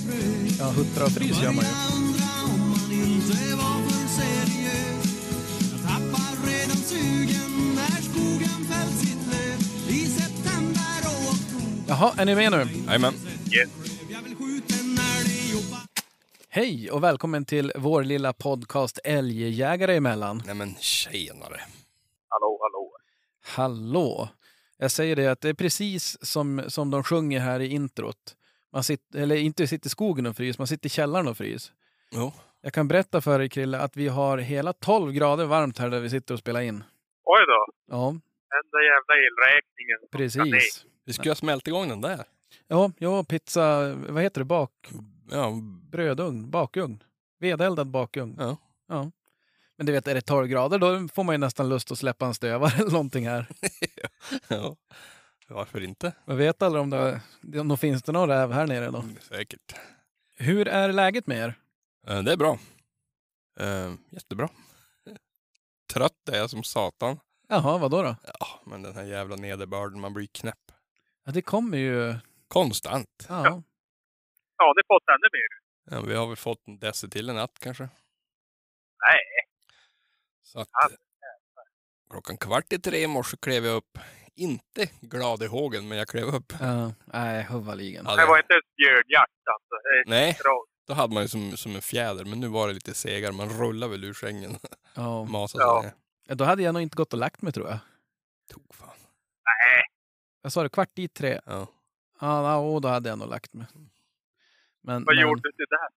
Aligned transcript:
I 0.00 0.02
september 10.06 11.00
och 11.04 11.32
oktober 11.32 11.84
Jaha, 11.88 12.14
är 12.18 12.24
ni 12.24 12.34
med 12.34 12.52
nu? 12.52 12.66
Jajamän. 12.86 13.14
Hej 16.48 16.90
och 16.90 17.04
välkommen 17.04 17.44
till 17.44 17.72
vår 17.76 18.04
lilla 18.04 18.32
podcast 18.32 18.98
Älgjägare 19.04 19.96
emellan. 19.96 20.42
Nej 20.46 20.54
men 20.54 20.74
tjenare. 20.78 21.60
Hallå, 22.28 22.58
hallå. 22.62 22.92
Hallå! 23.42 24.28
Jag 24.78 24.90
säger 24.90 25.16
det 25.16 25.26
att 25.26 25.40
det 25.40 25.48
är 25.48 25.54
precis 25.54 26.26
som, 26.26 26.62
som 26.68 26.90
de 26.90 27.04
sjunger 27.04 27.40
här 27.40 27.60
i 27.60 27.68
introt. 27.68 28.36
Man 28.72 28.84
sitter, 28.84 29.20
eller 29.20 29.36
inte 29.36 29.66
sitter 29.66 29.86
i 29.86 29.90
skogen 29.90 30.26
och 30.26 30.36
frys, 30.36 30.58
man 30.58 30.66
sitter 30.66 30.86
i 30.86 30.90
källaren 30.90 31.28
och 31.28 31.36
frys. 31.36 31.72
Jo. 32.12 32.32
Jag 32.62 32.72
kan 32.72 32.88
berätta 32.88 33.20
för 33.20 33.38
dig 33.38 33.48
Krille 33.48 33.78
att 33.78 33.96
vi 33.96 34.08
har 34.08 34.38
hela 34.38 34.72
12 34.72 35.12
grader 35.12 35.44
varmt 35.46 35.78
här 35.78 35.90
där 35.90 36.00
vi 36.00 36.10
sitter 36.10 36.34
och 36.34 36.40
spelar 36.40 36.60
in. 36.60 36.84
Oj 37.24 37.40
då. 37.46 37.66
Ja, 37.96 38.06
Den 38.50 38.70
där 38.72 38.82
jävla 38.82 39.14
elräkningen. 39.26 39.98
precis. 40.12 40.84
Vi 41.04 41.12
skulle 41.12 41.30
ha 41.30 41.34
smält 41.36 41.68
igång 41.68 41.88
den 41.88 42.00
där. 42.00 42.24
Ja, 42.68 42.92
ja, 42.98 43.24
pizza, 43.24 43.94
vad 43.94 44.22
heter 44.22 44.40
det, 44.40 44.44
bak, 44.44 44.72
Ja, 45.30 45.52
brödugn, 45.90 46.50
bakugn. 46.50 47.02
Vedeldad 47.40 47.86
bakugn. 47.86 48.36
Ja. 48.38 48.56
ja. 48.88 49.10
Men 49.76 49.86
du 49.86 49.92
vet, 49.92 50.08
är 50.08 50.14
det 50.14 50.20
12 50.20 50.46
grader 50.48 50.78
då 50.78 51.08
får 51.14 51.24
man 51.24 51.34
ju 51.34 51.38
nästan 51.38 51.68
lust 51.68 51.92
att 51.92 51.98
släppa 51.98 52.26
en 52.26 52.34
stövare 52.34 52.72
eller 52.80 52.90
någonting 52.90 53.28
här. 53.28 53.46
ja. 54.48 54.76
Varför 55.54 55.80
inte? 55.84 56.12
Jag 56.24 56.34
vet 56.36 56.62
aldrig 56.62 56.82
om 56.82 56.90
det, 56.90 57.20
om 57.60 57.68
det 57.68 57.76
finns 57.76 58.02
det 58.02 58.12
någon 58.12 58.28
räv 58.28 58.52
här 58.52 58.66
nere 58.66 58.90
då. 58.90 59.04
Säkert. 59.20 59.74
Hur 60.36 60.68
är 60.68 60.92
läget 60.92 61.26
med 61.26 61.38
er? 61.38 61.54
Eh, 62.06 62.22
Det 62.22 62.32
är 62.32 62.36
bra. 62.36 62.58
Eh, 63.60 63.94
Jättebra. 64.10 64.48
Trött 65.92 66.28
är 66.32 66.36
jag 66.36 66.50
som 66.50 66.62
satan. 66.64 67.20
Jaha, 67.48 67.78
vad 67.78 67.90
då? 67.90 68.02
då? 68.02 68.16
Ja, 68.40 68.60
men 68.66 68.82
den 68.82 68.94
här 68.94 69.04
jävla 69.04 69.36
nederbörden, 69.36 70.00
man 70.00 70.14
blir 70.14 70.26
knäpp. 70.26 70.72
Ja, 71.24 71.32
det 71.32 71.42
kommer 71.42 71.78
ju... 71.78 72.14
Konstant. 72.48 73.26
Ja. 73.28 73.62
Ja, 74.56 74.74
det 74.76 74.82
fått 74.88 75.02
ännu 75.08 75.28
mer. 75.32 75.60
Ja, 75.96 76.00
vi 76.08 76.14
har 76.14 76.26
väl 76.26 76.36
fått 76.36 76.68
en 76.68 76.78
deci 76.78 77.08
till 77.10 77.28
en 77.28 77.36
natt 77.36 77.58
kanske. 77.58 77.82
Nej. 77.82 79.20
Så 80.42 80.60
att, 80.60 80.68
Ja. 80.72 80.88
klockan 82.10 82.36
kvart 82.36 82.72
i 82.72 82.78
tre 82.78 83.02
i 83.02 83.06
morse 83.06 83.36
klev 83.42 83.64
jag 83.64 83.76
upp. 83.76 83.98
Inte 84.34 84.86
glad 85.00 85.42
i 85.42 85.46
hågen, 85.46 85.88
men 85.88 85.98
jag 85.98 86.08
klev 86.08 86.24
upp. 86.24 86.52
ja. 86.60 86.92
Nej, 87.04 87.42
huvaligen. 87.50 88.04
Ja, 88.08 88.16
Det 88.16 88.26
var 88.26 88.38
inte 88.38 88.52
ens 88.52 88.76
björnjakt 88.76 89.32
alltså. 89.54 89.74
Nej, 90.06 90.38
då 90.86 90.94
hade 90.94 91.14
man 91.14 91.22
ju 91.22 91.28
som, 91.28 91.56
som 91.56 91.74
en 91.74 91.82
fjäder, 91.82 92.24
men 92.24 92.40
nu 92.40 92.48
var 92.48 92.68
det 92.68 92.74
lite 92.74 92.94
segare. 92.94 93.32
Man 93.32 93.48
rullar 93.48 93.88
väl 93.88 94.04
ur 94.04 94.14
sängen. 94.14 94.56
Ja. 94.94 95.24
Masade 95.30 95.64
Ja. 95.64 95.84
Ja, 96.28 96.34
Då 96.34 96.44
hade 96.44 96.62
jag 96.62 96.72
nog 96.74 96.82
inte 96.82 96.96
gått 96.96 97.12
och 97.12 97.18
lagt 97.18 97.42
mig 97.42 97.52
tror 97.52 97.68
jag. 97.68 97.78
Tog 98.52 98.74
fan. 98.74 98.88
Nej. 99.44 99.84
Jag 100.42 100.52
sa 100.52 100.62
det 100.62 100.68
kvart 100.68 100.98
i 100.98 101.08
tre. 101.08 101.40
Ja. 101.46 101.66
Ja, 102.20 102.56
och 102.56 102.80
då 102.80 102.88
hade 102.88 103.08
jag 103.08 103.18
nog 103.18 103.28
lagt 103.28 103.54
mig. 103.54 103.66
Men, 104.82 105.04
Vad 105.04 105.14
men 105.16 105.22
gjorde 105.22 105.42
du 105.56 105.64
där? 105.70 105.88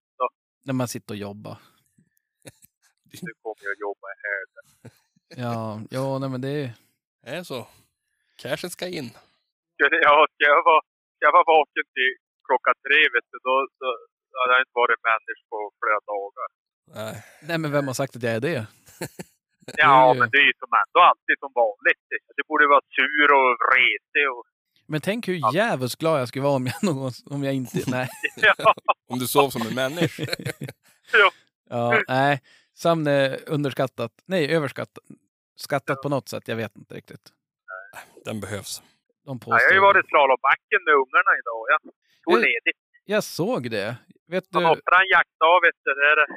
när 0.62 0.72
man 0.74 0.88
sitter 0.88 1.14
och 1.14 1.18
jobbar. 1.18 1.56
Du 3.04 3.18
kommer 3.42 3.62
ju 3.62 3.72
att 3.72 3.80
jobba 3.80 4.06
här. 4.22 4.92
Ja, 5.42 5.80
ja 5.90 6.18
nej, 6.18 6.28
men 6.28 6.40
det 6.40 6.48
är... 6.48 6.72
Det 7.22 7.30
är 7.30 7.42
så. 7.42 7.66
Cashen 8.44 8.70
ska 8.76 8.86
in. 8.98 9.10
Ja, 10.06 10.26
ska 10.34 10.42
jag 10.54 10.62
vara, 10.70 10.82
ska 11.14 11.22
jag 11.28 11.34
vara 11.38 11.48
vaken 11.56 11.86
till 11.96 12.12
klockan 12.46 12.74
tre, 12.86 13.00
vet 13.14 13.26
du, 13.32 13.36
då, 13.48 13.54
då 13.80 13.88
hade 14.40 14.52
jag 14.54 14.62
inte 14.64 14.76
varit 14.82 15.00
människa 15.12 15.42
på 15.52 15.58
flera 15.80 16.00
dagar. 16.12 16.48
Nej. 16.98 17.14
Nej, 17.48 17.58
men 17.62 17.70
vem 17.76 17.86
har 17.86 17.94
sagt 18.00 18.16
att 18.16 18.22
jag 18.22 18.34
är 18.34 18.40
det? 18.40 18.66
Ja, 19.76 20.14
men 20.18 20.28
det 20.32 20.38
är 20.38 20.46
ju 20.50 20.52
som 20.58 20.72
ändå 20.84 21.00
alltid 21.10 21.36
som 21.38 21.52
vanligt. 21.54 22.02
Det 22.36 22.44
borde 22.48 22.66
vara 22.66 22.80
sur 22.96 23.28
och 23.38 23.50
vresig 23.64 24.30
och... 24.32 24.44
Men 24.86 25.00
tänk 25.00 25.28
hur 25.28 25.54
jävligt 25.54 25.96
glad 25.96 26.20
jag 26.20 26.28
skulle 26.28 26.42
vara 26.42 26.56
om 26.56 26.66
jag, 26.66 26.84
någon, 26.84 27.12
om 27.30 27.44
jag 27.44 27.54
inte... 27.54 27.78
Nej. 27.90 28.08
Ja, 28.36 28.74
Om 29.08 29.18
du 29.18 29.26
sov 29.26 29.50
som 29.50 29.62
en 29.62 29.74
människa. 29.74 30.22
ja. 31.12 31.30
Ja, 31.70 32.02
nej. 32.08 32.40
Är 32.84 33.48
underskattat. 33.48 34.12
Nej, 34.26 34.54
överskattat. 34.56 35.04
Skattat 35.56 36.02
på 36.02 36.08
något 36.08 36.28
sätt. 36.28 36.48
Jag 36.48 36.56
vet 36.56 36.76
inte 36.76 36.94
riktigt. 36.94 37.32
Den 38.24 38.40
behövs. 38.44 38.82
De 39.26 39.32
Ja, 39.46 39.56
jag 39.60 39.68
har 39.70 39.74
ju 39.80 39.80
varit 39.90 40.06
slalombacken 40.12 40.80
med 40.86 40.94
ungarna 41.02 41.32
idag. 41.40 41.62
Jag 41.72 41.80
tog 42.24 42.38
ledigt. 42.48 42.78
Jag 43.14 43.22
såg 43.38 43.62
det. 43.76 43.88
Vet 44.32 44.44
Man 44.54 44.62
du? 44.62 44.68
offrar 44.74 44.98
en 45.04 45.10
jaktdag, 45.16 45.56
vet 45.66 45.78
du. 45.84 45.90
Det 46.00 46.06
är 46.12 46.16
det. 46.22 46.28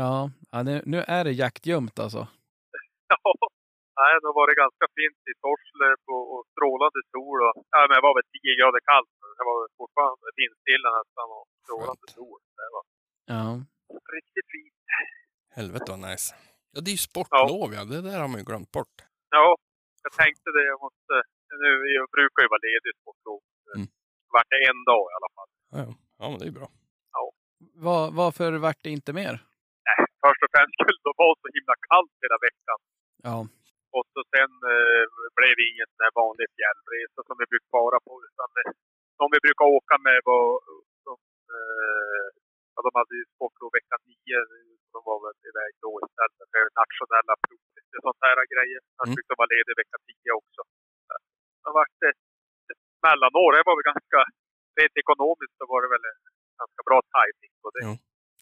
Ja, 0.00 0.14
ja 0.52 0.58
nu, 0.68 0.74
nu 0.92 0.98
är 1.16 1.22
det 1.24 1.32
jaktgömt 1.44 1.96
alltså. 2.04 2.22
Ja. 3.12 3.18
Nej, 4.00 4.12
det 4.24 4.32
var 4.38 4.46
det 4.50 4.56
ganska 4.64 4.86
fint 4.98 5.20
i 5.30 5.34
Torslöv 5.44 5.98
och, 6.16 6.24
och 6.34 6.42
strålande 6.52 7.00
sol. 7.14 7.38
Och, 7.46 7.54
ja, 7.74 7.78
men 7.88 7.94
det 7.98 8.04
var 8.08 8.14
väl 8.18 8.26
10 8.32 8.58
grader 8.60 8.80
kallt. 8.90 9.12
Det 9.38 9.44
var 9.50 9.58
fortfarande 9.80 10.26
vindstilla 10.40 10.88
nästan 10.98 11.26
och 11.36 11.44
strålande 11.64 12.06
sol. 12.18 12.38
Det 12.60 12.68
var 12.76 12.84
Ja. 13.34 13.44
riktigt 14.18 14.48
fint. 14.54 14.78
Helvete 15.58 15.88
vad 15.94 16.02
nice. 16.10 16.28
Ja, 16.72 16.78
det 16.84 16.90
är 16.92 16.96
ju 16.98 17.04
sportlov 17.10 17.68
ja. 17.76 17.82
Det 17.92 18.00
där 18.08 18.18
har 18.22 18.30
man 18.32 18.40
ju 18.42 18.46
glömt 18.50 18.70
bort. 18.78 18.96
Ja, 19.36 19.46
jag 20.04 20.12
tänkte 20.22 20.48
det. 20.56 20.64
Jag 20.72 20.78
måste... 20.86 21.14
Nu, 21.62 21.70
jag 21.98 22.06
brukar 22.16 22.40
ju 22.44 22.48
vara 22.54 22.64
ledig 22.70 22.92
på 23.04 23.10
lov. 23.26 23.40
Mm. 23.76 23.86
Vart 24.34 24.48
det 24.52 24.60
en 24.70 24.80
dag 24.92 25.04
i 25.12 25.14
alla 25.18 25.30
fall. 25.36 25.50
Ja, 25.74 25.78
ja. 25.88 25.92
ja 26.20 26.24
men 26.30 26.38
det 26.42 26.48
är 26.52 26.56
bra. 26.60 26.68
Var, 27.88 28.04
varför 28.22 28.50
vart 28.66 28.80
det 28.84 28.92
inte 28.98 29.12
mer? 29.22 29.34
Först 30.24 30.42
och 30.46 30.52
främst 30.54 30.74
skulle 30.80 31.00
det 31.06 31.14
vara 31.24 31.36
så 31.42 31.48
himla 31.56 31.74
kallt 31.90 32.14
hela 32.24 32.38
veckan. 32.48 32.78
Ja. 33.28 33.36
Och 33.96 34.06
så 34.14 34.20
sen 34.34 34.52
eh, 34.74 35.04
blev 35.38 35.52
det 35.58 35.64
ingen 35.72 35.88
sån 35.92 36.04
här 36.06 36.14
vanlig 36.22 36.46
fjällresa 36.56 37.20
som 37.28 37.36
vi 37.40 37.46
brukar 37.52 37.70
vara 37.84 37.98
på. 38.06 38.12
Utan 38.28 38.48
eh, 38.60 38.70
de 39.18 39.24
vi 39.34 39.40
brukar 39.46 39.66
åka 39.78 39.96
med 40.08 40.18
var... 40.30 40.46
De, 41.06 41.14
eh, 41.56 42.26
ja, 42.74 42.78
de 42.86 42.90
hade 43.00 43.14
ju 43.20 43.24
sportlov 43.34 43.70
vecka 43.78 43.96
nio. 44.08 44.40
De 44.94 44.98
var 45.08 45.18
väl 45.24 45.36
iväg 45.50 45.72
då 45.84 45.90
istället 46.06 46.48
för 46.52 46.64
nationella 46.82 47.34
prov. 47.44 47.62
Lite 47.78 47.98
sånt 48.06 48.20
här 48.26 48.36
grejer. 48.54 48.80
Jag 48.98 49.06
Mm. 49.06 49.14
brukar 49.16 49.34
vara 49.40 49.50
ledig 49.54 49.74
vecka 49.82 49.96
tio 50.08 50.32
också. 50.40 50.60
Det 51.64 51.68
har 51.70 51.76
varit 51.82 52.00
ett, 52.10 52.22
ett 52.72 52.82
mellanår. 53.06 53.48
Det 53.56 53.62
var 53.68 53.76
väl 53.78 53.90
ganska... 53.92 54.20
Rent 54.80 54.96
ekonomiskt 55.02 55.54
så 55.60 55.64
var 55.72 55.78
det 55.84 55.90
väl 55.94 56.04
en 56.12 56.20
ganska 56.60 56.82
bra 56.88 56.98
tajming 57.14 57.54
på 57.62 57.68
det. 57.74 57.82
Ja. 57.88 57.94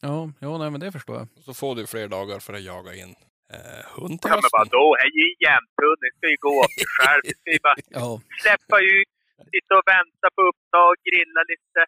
Ja, 0.07 0.17
ja 0.45 0.51
nej, 0.61 0.69
men 0.73 0.79
det 0.83 0.91
förstår 0.97 1.15
jag. 1.19 1.27
Så 1.45 1.51
får 1.61 1.71
du 1.75 1.83
fler 1.93 2.07
dagar 2.17 2.39
för 2.45 2.53
att 2.57 2.65
jaga 2.73 2.91
in 3.01 3.11
eh, 3.53 3.81
hund 3.95 4.15
till 4.21 4.29
Ja, 4.31 4.35
men 4.43 4.51
vadå? 4.59 4.85
Här 4.99 5.07
är 5.11 5.17
ju 5.23 5.27
jämthund. 5.47 5.99
Ni 6.05 6.09
ska 6.17 6.25
ju 6.35 6.39
gå 6.47 6.53
av 6.65 6.69
sig 6.77 6.87
själv. 6.95 7.21
Vi 7.29 7.33
ska 7.39 7.49
ju 7.57 7.61
bara 7.67 7.79
Ja, 7.99 8.09
släppa 8.43 8.77
ut, 8.93 9.11
sitta 9.53 9.71
och 9.79 9.85
vänta 9.95 10.27
på 10.35 10.41
upptag, 10.49 10.93
grilla 11.07 11.41
lite. 11.51 11.79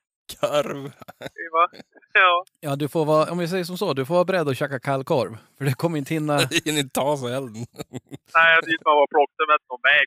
Det 1.19 1.49
var- 1.51 1.69
Ja. 2.17 2.45
ja 2.59 2.75
du 2.75 2.87
får 2.87 3.05
vara, 3.05 3.31
om 3.31 3.37
vi 3.37 3.47
säger 3.47 3.63
som 3.63 3.77
så, 3.77 3.93
du 3.93 4.05
får 4.05 4.13
vara 4.13 4.25
beredd 4.25 4.49
att 4.49 4.57
käka 4.57 4.79
kallkorv. 4.79 5.37
För 5.57 5.65
det 5.65 5.73
kommer 5.73 5.97
inte 5.97 6.13
hinna... 6.13 6.37
hinner 6.65 6.79
inte 6.79 6.93
ta 6.93 7.17
sig 7.17 7.33
elden. 7.33 7.53
Nej, 8.35 8.59
dit 8.65 8.81
man 8.85 8.95
var 8.95 9.07
plockade 9.07 9.47
med 9.47 9.59
någon 9.69 9.79
väg. 9.83 10.05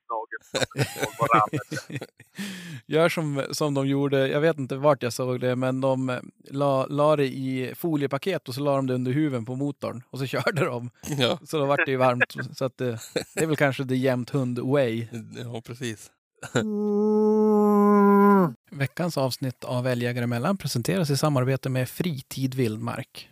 Gör 2.87 3.09
som, 3.09 3.43
som 3.51 3.75
de 3.75 3.87
gjorde, 3.87 4.29
jag 4.29 4.41
vet 4.41 4.59
inte 4.59 4.77
vart 4.77 5.03
jag 5.03 5.13
såg 5.13 5.41
det, 5.41 5.57
men 5.57 5.81
de 5.81 6.11
eh, 6.11 6.19
la, 6.51 6.87
la 6.87 7.17
det 7.17 7.27
i 7.27 7.73
foliepaket 7.77 8.49
och 8.49 8.55
så 8.55 8.61
la 8.61 8.77
de 8.77 8.87
det 8.87 8.95
under 8.95 9.13
huven 9.13 9.45
på 9.45 9.55
motorn 9.57 10.03
och 10.11 10.19
så 10.19 10.27
körde 10.37 10.65
de. 10.65 10.91
Ja, 11.19 11.39
Så 11.45 11.59
då 11.59 11.65
vart 11.67 11.81
det 11.87 11.91
ju 11.91 11.97
varmt. 11.97 12.35
Så 12.57 12.65
att 12.65 12.79
det, 12.79 12.99
det 13.35 13.43
är 13.43 13.47
väl 13.47 13.57
kanske 13.57 13.85
the 13.85 13.95
jämnt 13.97 14.31
hund 14.31 14.59
way. 14.59 15.07
ja 15.45 15.63
precis. 15.67 16.11
Mm. 16.55 18.55
Veckans 18.71 19.19
avsnitt 19.19 19.65
av 19.65 19.87
Älgjägare 19.87 20.25
emellan 20.25 20.57
presenteras 20.57 21.11
i 21.11 21.17
samarbete 21.17 21.69
med 21.69 21.89
Fritid 21.89 22.55
Vildmark. 22.55 23.29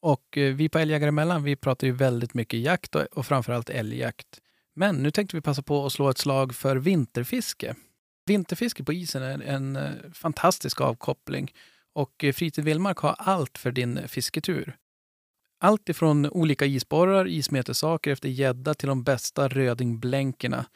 Och 0.00 0.38
eh, 0.38 0.54
vi 0.54 0.68
på 0.68 0.78
Älgjägare 0.78 1.08
emellan, 1.08 1.42
vi 1.42 1.56
pratar 1.56 1.86
ju 1.86 1.92
väldigt 1.92 2.34
mycket 2.34 2.60
jakt 2.60 2.94
och, 2.94 3.02
och 3.02 3.26
framförallt 3.26 3.70
älgjakt. 3.70 4.40
Men 4.74 4.96
nu 4.96 5.10
tänkte 5.10 5.36
vi 5.36 5.40
passa 5.40 5.62
på 5.62 5.86
att 5.86 5.92
slå 5.92 6.10
ett 6.10 6.18
slag 6.18 6.54
för 6.54 6.76
vinterfiske. 6.76 7.74
Vinterfiske 8.26 8.84
på 8.84 8.92
isen 8.92 9.22
är 9.22 9.42
en 9.42 9.76
eh, 9.76 9.92
fantastisk 10.12 10.80
avkoppling 10.80 11.52
och 11.94 12.24
eh, 12.24 12.32
Fritid 12.32 12.64
Vildmark 12.64 12.98
har 12.98 13.14
allt 13.18 13.58
för 13.58 13.72
din 13.72 14.08
fisketur. 14.08 14.76
Allt 15.58 15.88
ifrån 15.88 16.26
olika 16.26 16.66
isborrar, 16.66 17.28
ismetersaker 17.28 18.12
efter 18.12 18.28
gädda 18.28 18.74
till 18.74 18.88
de 18.88 19.02
bästa 19.02 19.48
rödingblänkerna 19.48 20.66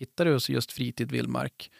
hittar 0.00 0.24
du 0.24 0.32
hos 0.32 0.50
just 0.50 0.72
Fritid 0.72 1.12
Vildmark. 1.12 1.70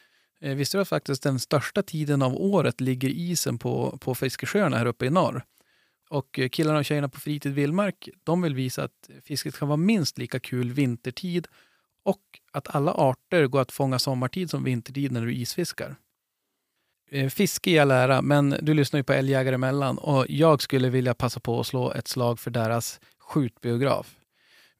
Eh, 0.41 0.55
Visste 0.55 0.77
du 0.77 0.83
att 0.83 0.89
faktiskt 0.89 1.23
den 1.23 1.39
största 1.39 1.83
tiden 1.83 2.23
av 2.23 2.35
året 2.35 2.81
ligger 2.81 3.09
isen 3.09 3.59
på, 3.59 3.99
på 4.01 4.15
fiskesjöarna 4.15 4.79
här 4.79 4.87
uppe 4.87 5.07
i 5.07 5.11
norr? 5.11 5.45
Och 6.11 6.39
eh, 6.39 6.49
killarna 6.49 6.79
och 6.79 6.85
tjejerna 6.85 7.09
på 7.09 7.21
Fritid 7.21 7.53
Vildmark, 7.53 8.09
de 8.25 8.43
vill 8.43 8.55
visa 8.55 8.85
att 8.85 9.11
fisket 9.25 9.59
kan 9.59 9.69
vara 9.69 9.77
minst 9.77 10.19
lika 10.19 10.41
kul 10.41 10.73
vintertid 10.73 11.47
och 12.03 12.23
att 12.53 12.75
alla 12.75 12.93
arter 12.93 13.47
går 13.47 13.61
att 13.61 13.73
fånga 13.73 13.99
sommartid 13.99 14.51
som 14.51 14.65
vintertid 14.65 15.13
när 15.13 15.27
du 15.27 15.35
isfiskar. 15.35 15.97
Eh, 17.11 17.29
fiske 17.29 17.71
i 17.71 17.79
all 17.79 17.91
ära, 17.91 18.23
men 18.23 18.57
du 18.63 18.75
lyssnar 18.75 18.99
ju 18.99 19.05
på 19.05 19.13
Älgjägare 19.13 19.55
emellan 19.55 19.99
och 19.99 20.27
jag 20.29 20.63
skulle 20.63 20.91
vilja 20.91 21.15
passa 21.15 21.41
på 21.41 21.61
att 21.61 21.67
slå 21.67 21.93
ett 21.93 22.09
slag 22.09 22.39
för 22.39 22.51
deras 22.51 23.01
skjutbiograf. 23.19 24.20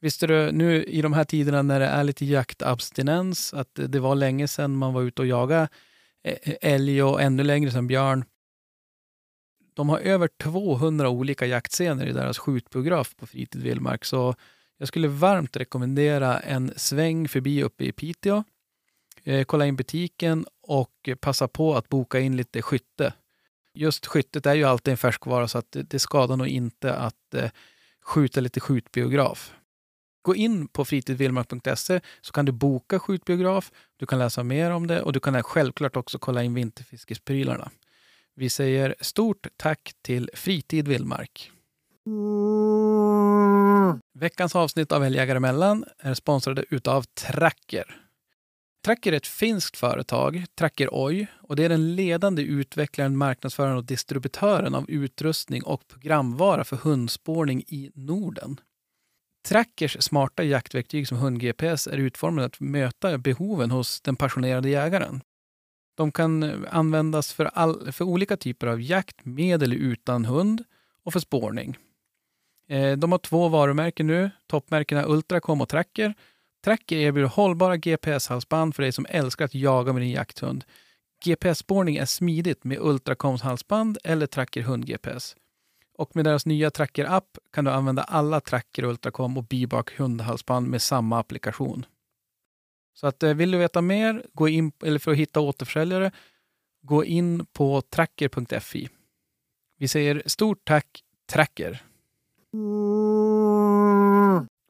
Visste 0.01 0.27
du 0.27 0.51
nu 0.51 0.83
i 0.83 1.01
de 1.01 1.13
här 1.13 1.23
tiderna 1.23 1.61
när 1.61 1.79
det 1.79 1.85
är 1.85 2.03
lite 2.03 2.25
jaktabstinens 2.25 3.53
att 3.53 3.69
det 3.73 3.99
var 3.99 4.15
länge 4.15 4.47
sedan 4.47 4.75
man 4.77 4.93
var 4.93 5.01
ute 5.01 5.21
och 5.21 5.27
jagade 5.27 5.67
eh, 6.23 6.37
eh, 6.41 6.55
älg 6.61 7.03
och 7.03 7.21
ännu 7.21 7.43
längre 7.43 7.71
sedan 7.71 7.87
björn. 7.87 8.25
De 9.73 9.89
har 9.89 9.99
över 9.99 10.27
200 10.27 11.09
olika 11.09 11.45
jaktscener 11.45 12.05
i 12.05 12.11
deras 12.11 12.39
skjutbiograf 12.39 13.15
på 13.15 13.27
Fritid 13.27 13.63
Vildmark 13.63 14.05
så 14.05 14.35
jag 14.77 14.87
skulle 14.87 15.07
varmt 15.07 15.57
rekommendera 15.57 16.39
en 16.39 16.73
sväng 16.75 17.27
förbi 17.27 17.63
uppe 17.63 17.83
i 17.83 17.91
Piteå. 17.91 18.43
Eh, 19.23 19.43
kolla 19.43 19.65
in 19.65 19.75
butiken 19.75 20.45
och 20.61 21.09
passa 21.19 21.47
på 21.47 21.75
att 21.75 21.89
boka 21.89 22.19
in 22.19 22.37
lite 22.37 22.61
skytte. 22.61 23.13
Just 23.73 24.05
skyttet 24.05 24.45
är 24.45 24.53
ju 24.53 24.63
alltid 24.63 24.91
en 24.91 24.97
färskvara 24.97 25.47
så 25.47 25.57
att 25.57 25.71
det, 25.71 25.83
det 25.83 25.99
skadar 25.99 26.37
nog 26.37 26.47
inte 26.47 26.95
att 26.95 27.33
eh, 27.33 27.49
skjuta 28.01 28.39
lite 28.39 28.59
skjutbiograf. 28.59 29.53
Gå 30.21 30.35
in 30.35 30.67
på 30.67 30.85
fritidvildmark.se 30.85 32.01
så 32.21 32.33
kan 32.33 32.45
du 32.45 32.51
boka 32.51 32.99
skjutbiograf, 32.99 33.71
du 33.97 34.05
kan 34.05 34.19
läsa 34.19 34.43
mer 34.43 34.71
om 34.71 34.87
det 34.87 35.01
och 35.01 35.13
du 35.13 35.19
kan 35.19 35.43
självklart 35.43 35.95
också 35.95 36.19
kolla 36.19 36.43
in 36.43 36.53
vinterfiskesprylarna. 36.53 37.71
Vi 38.35 38.49
säger 38.49 38.95
stort 39.01 39.47
tack 39.57 39.93
till 40.01 40.29
Fritid 40.33 40.87
Vildmark. 40.87 41.51
Veckans 44.13 44.55
avsnitt 44.55 44.91
av 44.91 45.03
Älgjägare 45.03 45.37
emellan 45.37 45.85
är 45.99 46.13
sponsrade 46.13 46.65
utav 46.69 47.03
Tracker. 47.03 47.97
Tracker 48.85 49.13
är 49.13 49.17
ett 49.17 49.27
finskt 49.27 49.77
företag, 49.77 50.45
Tracker 50.55 50.89
Oy, 50.93 51.27
och 51.41 51.55
det 51.55 51.63
är 51.63 51.69
den 51.69 51.95
ledande 51.95 52.41
utvecklaren, 52.41 53.17
marknadsföraren 53.17 53.77
och 53.77 53.85
distributören 53.85 54.75
av 54.75 54.89
utrustning 54.89 55.63
och 55.63 55.87
programvara 55.87 56.63
för 56.63 56.75
hundspårning 56.75 57.63
i 57.67 57.91
Norden. 57.95 58.59
Trackers 59.43 59.97
smarta 60.03 60.43
jaktverktyg 60.43 61.07
som 61.07 61.17
hund-GPS 61.17 61.87
är 61.87 61.97
utformade 61.97 62.45
att 62.45 62.59
möta 62.59 63.17
behoven 63.17 63.71
hos 63.71 64.01
den 64.01 64.15
passionerade 64.15 64.69
jägaren. 64.69 65.21
De 65.95 66.11
kan 66.11 66.43
eh, 66.43 66.59
användas 66.71 67.33
för, 67.33 67.45
all, 67.45 67.91
för 67.91 68.05
olika 68.05 68.37
typer 68.37 68.67
av 68.67 68.81
jakt 68.81 69.25
med 69.25 69.63
eller 69.63 69.75
utan 69.75 70.25
hund 70.25 70.63
och 71.03 71.13
för 71.13 71.19
spårning. 71.19 71.77
Eh, 72.67 72.97
de 72.97 73.11
har 73.11 73.19
två 73.19 73.47
varumärken 73.47 74.07
nu, 74.07 74.31
toppmärkena 74.47 75.05
Ultracom 75.05 75.61
och 75.61 75.69
Tracker. 75.69 76.13
Tracker 76.63 76.97
erbjuder 76.97 77.29
hållbara 77.29 77.77
GPS-halsband 77.77 78.75
för 78.75 78.83
dig 78.83 78.91
som 78.91 79.05
älskar 79.09 79.45
att 79.45 79.55
jaga 79.55 79.93
med 79.93 80.01
din 80.01 80.11
jakthund. 80.11 80.63
GPS-spårning 81.25 81.95
är 81.95 82.05
smidigt 82.05 82.63
med 82.63 82.77
Ultracoms 82.81 83.41
halsband 83.41 83.97
eller 84.03 84.27
Tracker 84.27 84.61
hund-GPS. 84.61 85.35
Och 86.01 86.15
med 86.15 86.25
deras 86.25 86.45
nya 86.45 86.71
Tracker-app 86.71 87.37
kan 87.51 87.65
du 87.65 87.71
använda 87.71 88.03
alla 88.03 88.39
Tracker, 88.41 88.83
Ultracom 88.83 89.37
och 89.37 89.43
Bibak 89.43 89.97
hundhalsband 89.97 90.67
med 90.67 90.81
samma 90.81 91.19
applikation. 91.19 91.85
Så 92.93 93.07
att 93.07 93.23
eh, 93.23 93.33
vill 93.33 93.51
du 93.51 93.57
veta 93.57 93.81
mer, 93.81 94.25
gå 94.33 94.47
in, 94.47 94.71
eller 94.83 94.99
för 94.99 95.11
att 95.11 95.17
hitta 95.17 95.39
återförsäljare, 95.39 96.11
gå 96.81 97.05
in 97.05 97.45
på 97.45 97.81
tracker.fi. 97.81 98.89
Vi 99.77 99.87
säger 99.87 100.23
stort 100.25 100.61
tack 100.63 101.03
Tracker. 101.31 101.83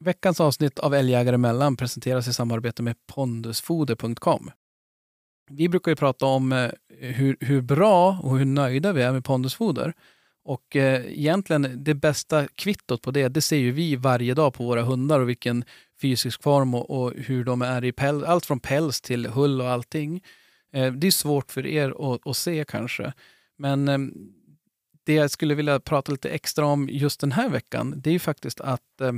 Veckans 0.04 0.40
avsnitt 0.40 0.78
av 0.78 0.94
Älgjägare 0.94 1.34
emellan 1.34 1.76
presenteras 1.76 2.28
i 2.28 2.32
samarbete 2.32 2.82
med 2.82 2.96
pondusfoder.com. 3.06 4.50
Vi 5.50 5.68
brukar 5.68 5.90
ju 5.90 5.96
prata 5.96 6.26
om 6.26 6.52
eh, 6.52 6.70
hur, 6.88 7.36
hur 7.40 7.60
bra 7.60 8.18
och 8.22 8.38
hur 8.38 8.44
nöjda 8.44 8.92
vi 8.92 9.02
är 9.02 9.12
med 9.12 9.24
pondusfoder. 9.24 9.94
Och 10.44 10.76
eh, 10.76 11.18
egentligen 11.18 11.84
det 11.84 11.94
bästa 11.94 12.46
kvittot 12.46 13.02
på 13.02 13.10
det, 13.10 13.28
det 13.28 13.40
ser 13.40 13.56
ju 13.56 13.72
vi 13.72 13.96
varje 13.96 14.34
dag 14.34 14.54
på 14.54 14.64
våra 14.64 14.82
hundar 14.82 15.20
och 15.20 15.28
vilken 15.28 15.64
fysisk 16.00 16.42
form 16.42 16.74
och, 16.74 16.90
och 16.90 17.12
hur 17.16 17.44
de 17.44 17.62
är 17.62 17.84
i 17.84 17.92
päls, 17.92 18.24
allt 18.24 18.46
från 18.46 18.60
päls 18.60 19.00
till 19.00 19.26
hull 19.26 19.60
och 19.60 19.70
allting. 19.70 20.22
Eh, 20.72 20.92
det 20.92 21.06
är 21.06 21.10
svårt 21.10 21.52
för 21.52 21.66
er 21.66 22.14
att, 22.14 22.26
att 22.26 22.36
se 22.36 22.64
kanske. 22.68 23.12
Men 23.58 23.88
eh, 23.88 23.98
det 25.04 25.14
jag 25.14 25.30
skulle 25.30 25.54
vilja 25.54 25.80
prata 25.80 26.12
lite 26.12 26.28
extra 26.28 26.66
om 26.66 26.88
just 26.88 27.20
den 27.20 27.32
här 27.32 27.48
veckan, 27.48 27.94
det 27.96 28.10
är 28.10 28.12
ju 28.12 28.18
faktiskt 28.18 28.60
att 28.60 29.00
eh, 29.00 29.12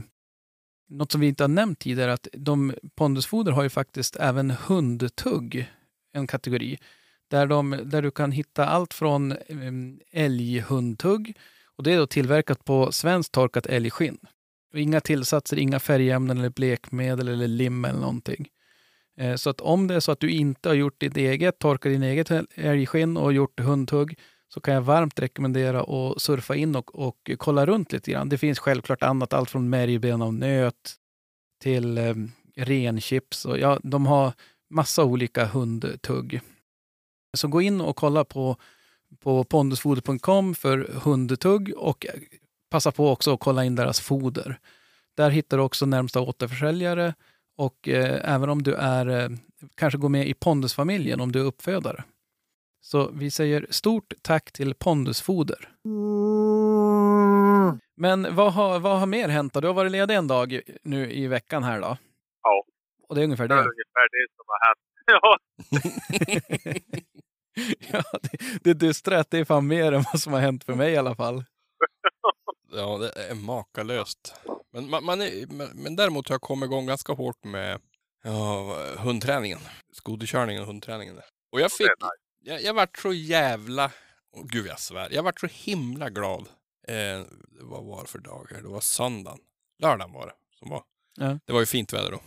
något 0.89 1.13
som 1.13 1.21
vi 1.21 1.27
inte 1.27 1.43
har 1.43 1.49
nämnt 1.49 1.79
tidigare, 1.79 2.13
att 2.13 2.29
de 2.33 2.75
pondusfoder 2.95 3.53
har 3.53 3.63
ju 3.63 3.69
faktiskt 3.69 4.17
även 4.17 4.51
hundtugg, 4.51 5.67
en 6.13 6.27
kategori. 6.27 6.79
Där, 7.35 7.47
de, 7.47 7.81
där 7.85 8.03
du 8.03 8.11
kan 8.11 8.33
hitta 8.33 8.67
allt 8.67 8.95
från 8.95 9.33
ehm, 9.33 10.01
älghundtugg, 10.13 11.37
och 11.77 11.85
det 11.85 11.93
är 11.93 11.99
då 11.99 12.07
tillverkat 12.07 12.65
på 12.65 12.93
svenskt 12.93 13.33
torkat 13.33 13.67
älgskinn. 13.67 14.19
Inga 14.75 15.01
tillsatser, 15.01 15.59
inga 15.59 15.81
färgämnen 15.81 16.39
eller 16.39 16.51
blekmedel 16.51 17.29
eller 17.29 17.49
lim 17.49 17.85
eller 17.85 18.01
någonting. 18.01 18.49
Eh, 19.19 19.35
så 19.35 19.51
att 19.51 19.61
om 19.61 19.87
det 19.87 19.95
är 19.95 20.01
så 20.01 20.13
att 20.13 20.21
du 20.21 20.31
inte 20.31 20.69
har 20.69 20.75
gjort 20.75 21.01
ditt 21.01 21.17
eget, 21.17 21.59
torkat 21.59 21.93
din 21.93 22.03
eget 22.03 22.31
älgskinn 22.55 23.17
och 23.17 23.33
gjort 23.33 23.61
hundtugg, 23.61 24.19
så 24.49 24.61
kan 24.61 24.75
jag 24.75 24.83
varmt 24.83 25.21
rekommendera 25.21 25.81
att 25.81 26.23
surfa 26.23 26.55
in 26.55 26.77
och, 26.77 26.95
och 26.95 27.31
kolla 27.37 27.67
runt 27.67 27.93
lite 27.93 28.11
grann. 28.11 28.29
Det 28.29 28.39
finns 28.39 28.59
självklart 28.59 29.03
annat, 29.03 29.33
allt 29.33 29.51
från 29.51 29.71
märgben 29.71 30.23
av 30.23 30.35
nöt 30.35 30.95
till 31.63 31.99
eh, 31.99 32.15
renchips. 32.57 33.45
Och 33.45 33.59
ja, 33.59 33.81
de 33.83 34.07
har 34.07 34.33
massa 34.71 35.05
olika 35.05 35.45
hundtugg. 35.47 36.41
Så 37.35 37.49
gå 37.49 37.63
in 37.63 37.81
och 37.81 37.97
kolla 37.97 38.25
på, 38.25 38.57
på 39.21 39.45
pondusfoder.com 39.45 40.55
för 40.55 40.79
hundtugg 41.05 41.73
och 41.77 42.07
passa 42.71 42.93
på 42.93 43.11
också 43.11 43.35
att 43.35 43.41
kolla 43.41 43.65
in 43.65 43.75
deras 43.75 44.01
foder. 44.01 44.59
Där 45.17 45.31
hittar 45.31 45.57
du 45.57 45.63
också 45.63 45.87
närmsta 45.87 46.21
återförsäljare 46.21 47.15
och 47.57 47.89
eh, 47.89 48.35
även 48.35 48.49
om 48.51 48.63
du 48.63 48.75
är, 48.75 49.07
eh, 49.07 49.29
kanske 49.75 49.99
går 49.99 50.09
med 50.09 50.29
i 50.29 50.35
Pondusfamiljen 50.35 51.21
om 51.21 51.33
du 51.33 51.41
är 51.41 51.45
uppfödare. 51.45 52.05
Så 52.81 53.11
vi 53.15 53.31
säger 53.31 53.67
stort 53.71 54.13
tack 54.23 54.53
till 54.53 54.75
Pondusfoder. 54.75 55.69
Men 57.97 58.35
vad 58.35 58.53
har, 58.53 58.79
vad 58.81 58.99
har 59.01 59.07
mer 59.07 59.29
hänt 59.29 59.53
då? 59.53 59.61
Du 59.61 59.67
har 59.67 59.75
varit 59.75 59.93
ledig 59.93 60.15
en 60.15 60.27
dag 60.29 60.61
nu 60.83 61.13
i 61.13 61.27
veckan 61.27 61.63
här 61.65 61.81
då? 61.81 61.97
Ja. 62.43 62.65
Och 63.09 63.15
det 63.15 63.21
är 63.21 63.25
ungefär 63.25 63.49
Det 63.49 63.55
är 63.55 63.59
det? 63.59 63.63
ungefär 63.65 64.09
det 64.11 64.27
som 64.37 64.45
har 64.47 64.61
hänt. 64.67 64.79
Ja, 65.07 65.39
ja, 67.93 68.03
det, 68.23 68.39
det 68.65 68.75
dystra 68.75 69.17
är 69.17 69.21
att 69.21 69.31
det 69.31 69.39
är 69.39 69.45
fan 69.45 69.67
mer 69.67 69.93
än 69.93 70.05
vad 70.13 70.21
som 70.21 70.33
har 70.33 70.41
hänt 70.41 70.65
för 70.65 70.75
mig 70.75 70.93
i 70.93 70.97
alla 70.97 71.15
fall. 71.15 71.45
Ja, 72.77 72.99
det 72.99 73.13
är 73.13 73.35
makalöst. 73.35 74.35
Men, 74.73 74.91
man, 74.91 75.05
man 75.05 75.21
är, 75.21 75.47
men, 75.47 75.69
men 75.75 75.97
däremot 75.97 76.29
har 76.29 76.35
jag 76.35 76.41
kommit 76.41 76.67
igång 76.67 76.87
ganska 76.87 77.13
hårt 77.13 77.45
med 77.45 77.81
ja, 78.23 78.77
hundträningen. 78.99 79.59
Skoterkörningen 79.93 80.63
och 80.63 80.67
hundträningen. 80.67 81.21
Och 81.53 81.61
jag 81.61 81.73
fick, 81.73 81.89
jag, 82.41 82.63
jag 82.63 82.75
vart 82.75 82.99
så 82.99 83.13
jävla, 83.13 83.91
oh, 84.33 84.47
gud 84.47 84.67
jag 84.67 84.81
svär, 84.81 85.09
jag 85.13 85.23
vart 85.23 85.41
så 85.41 85.47
himla 85.47 86.11
glad. 86.11 86.49
Eh, 86.89 87.23
vad 87.61 87.85
var 87.85 88.03
det 88.03 88.09
för 88.09 88.19
dagar? 88.19 88.63
Det 88.63 88.69
var 88.69 88.81
söndagen. 88.81 89.39
Lördagen 89.79 90.13
var 90.13 90.27
det 90.27 90.35
som 90.59 90.71
var. 90.71 90.83
Ja. 91.17 91.39
Det 91.45 91.53
var 91.53 91.61
ju 91.61 91.67
fint 91.67 91.93
väder 91.93 92.11
då. 92.11 92.21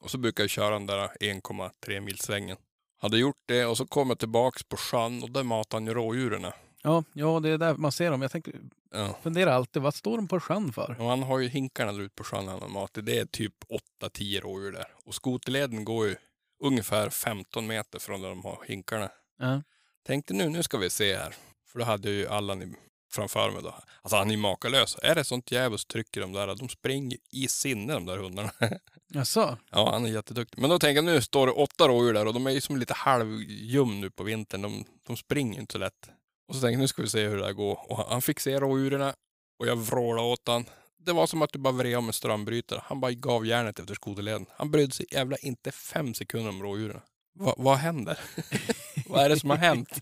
Och 0.00 0.10
så 0.10 0.18
brukar 0.18 0.42
jag 0.42 0.50
köra 0.50 0.70
den 0.70 0.86
där 0.86 1.08
1,3 1.20 2.00
milsvängen. 2.00 2.56
Hade 3.02 3.18
gjort 3.18 3.42
det 3.46 3.66
och 3.66 3.76
så 3.76 3.86
kom 3.86 4.08
jag 4.08 4.18
tillbaks 4.18 4.62
på 4.62 4.76
sjön 4.76 5.22
och 5.22 5.30
där 5.30 5.42
matade 5.42 5.76
han 5.80 5.86
ju 5.86 5.94
rådjuren. 5.94 6.52
Ja, 6.82 7.04
ja, 7.12 7.40
det 7.40 7.48
är 7.48 7.58
där 7.58 7.74
man 7.74 7.92
ser 7.92 8.10
dem. 8.10 8.22
Jag 8.22 8.30
tänker, 8.30 8.54
Ja. 8.94 9.16
funderar 9.22 9.52
alltid, 9.52 9.82
vad 9.82 9.94
står 9.94 10.16
de 10.16 10.28
på 10.28 10.40
sjön 10.40 10.72
för? 10.72 10.96
Och 11.00 11.06
han 11.06 11.22
har 11.22 11.38
ju 11.38 11.48
hinkarna 11.48 11.92
där 11.92 12.00
ute 12.00 12.14
på 12.14 12.24
sjön 12.24 12.48
han 12.48 12.60
har 12.60 12.68
mat. 12.68 12.98
Det 13.02 13.18
är 13.18 13.24
typ 13.24 13.54
8-10 14.02 14.40
rådjur 14.40 14.72
där. 14.72 14.86
Och 15.04 15.14
skoterleden 15.14 15.84
går 15.84 16.06
ju 16.06 16.16
ungefär 16.64 17.10
15 17.10 17.66
meter 17.66 17.98
från 17.98 18.22
där 18.22 18.28
de 18.28 18.44
har 18.44 18.64
hinkarna. 18.66 19.10
Ja. 19.38 19.62
Tänkte 20.06 20.34
nu, 20.34 20.48
nu 20.48 20.62
ska 20.62 20.78
vi 20.78 20.90
se 20.90 21.16
här. 21.16 21.34
För 21.72 21.78
då 21.78 21.84
hade 21.84 22.10
ju 22.10 22.28
Allan 22.28 22.62
i, 22.62 22.74
framför 23.14 23.50
mig 23.50 23.62
då. 23.62 23.74
Alltså 24.02 24.16
han 24.16 24.28
är 24.28 24.34
ju 24.34 24.40
makalös. 24.40 24.96
Är 25.02 25.14
det 25.14 25.24
sånt 25.24 25.52
djävulskt 25.52 25.90
tryck 25.90 26.16
i 26.16 26.20
de 26.20 26.32
där, 26.32 26.54
de 26.54 26.68
springer 26.68 27.18
i 27.30 27.48
sinne 27.48 27.92
de 27.92 28.06
där 28.06 28.16
hundarna. 28.16 28.50
Jaså? 29.14 29.58
ja, 29.70 29.90
han 29.92 30.04
är 30.04 30.10
jätteduktig. 30.10 30.60
Men 30.60 30.70
då 30.70 30.78
tänker 30.78 30.94
jag, 30.94 31.04
nu 31.04 31.22
står 31.22 31.46
det 31.46 31.52
åtta 31.52 31.88
rådjur 31.88 32.12
där 32.12 32.26
och 32.26 32.34
de 32.34 32.46
är 32.46 32.50
ju 32.50 32.60
som 32.60 32.76
lite 32.76 32.94
halvljum 32.94 34.00
nu 34.00 34.10
på 34.10 34.22
vintern. 34.22 34.62
De, 34.62 34.84
de 35.06 35.16
springer 35.16 35.60
inte 35.60 35.72
så 35.72 35.78
lätt. 35.78 36.10
Och 36.48 36.54
så 36.54 36.60
tänkte 36.60 36.72
jag, 36.72 36.80
nu 36.80 36.88
ska 36.88 37.02
vi 37.02 37.08
se 37.08 37.28
hur 37.28 37.36
det 37.36 37.42
där 37.42 37.52
går. 37.52 37.90
Och 37.90 37.96
han, 37.96 38.06
han 38.08 38.22
fick 38.22 38.40
se 38.40 38.60
rådjuren 38.60 39.12
och 39.58 39.66
jag 39.66 39.76
vrålade 39.76 40.28
åt 40.28 40.48
han. 40.48 40.64
Det 40.98 41.12
var 41.12 41.26
som 41.26 41.42
att 41.42 41.52
du 41.52 41.58
bara 41.58 41.72
vred 41.72 41.96
om 41.96 42.06
en 42.06 42.12
strömbrytare. 42.12 42.82
Han 42.84 43.00
bara 43.00 43.12
gav 43.12 43.46
järnet 43.46 43.78
efter 43.78 43.94
skoterleden. 43.94 44.46
Han 44.56 44.70
brydde 44.70 44.92
sig 44.92 45.06
jävla 45.10 45.36
inte 45.36 45.72
fem 45.72 46.14
sekunder 46.14 46.50
om 46.50 46.62
rådjuren. 46.62 47.00
Va, 47.34 47.54
vad 47.58 47.76
händer? 47.76 48.18
vad 49.06 49.24
är 49.24 49.28
det 49.28 49.40
som 49.40 49.50
har 49.50 49.56
hänt? 49.56 49.88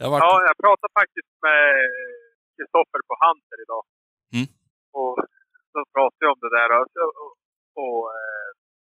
jag 0.00 0.08
var, 0.10 0.18
Ja, 0.24 0.32
jag 0.48 0.56
pratade 0.64 0.92
faktiskt 1.00 1.32
med 1.46 1.62
Kristoffer 2.56 3.00
på 3.08 3.14
Hunter 3.24 3.58
idag. 3.64 3.84
Mm. 4.36 4.48
Och 4.98 5.14
då 5.74 5.80
pratade 5.94 6.24
jag 6.26 6.34
om 6.36 6.42
det 6.46 6.52
där. 6.58 6.68
Och, 6.78 6.88
och, 7.22 7.34
och 7.82 8.02
eh, 8.18 8.48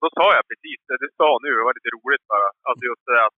då 0.02 0.08
sa 0.18 0.26
jag 0.38 0.46
precis 0.52 0.80
det 0.88 0.98
du 1.04 1.10
sa 1.20 1.30
nu. 1.46 1.52
Det 1.58 1.66
var 1.68 1.78
lite 1.80 1.94
roligt 1.98 2.26
bara. 2.34 2.50
Alltså 2.68 2.84
just 2.92 3.06
det 3.10 3.20
att, 3.28 3.38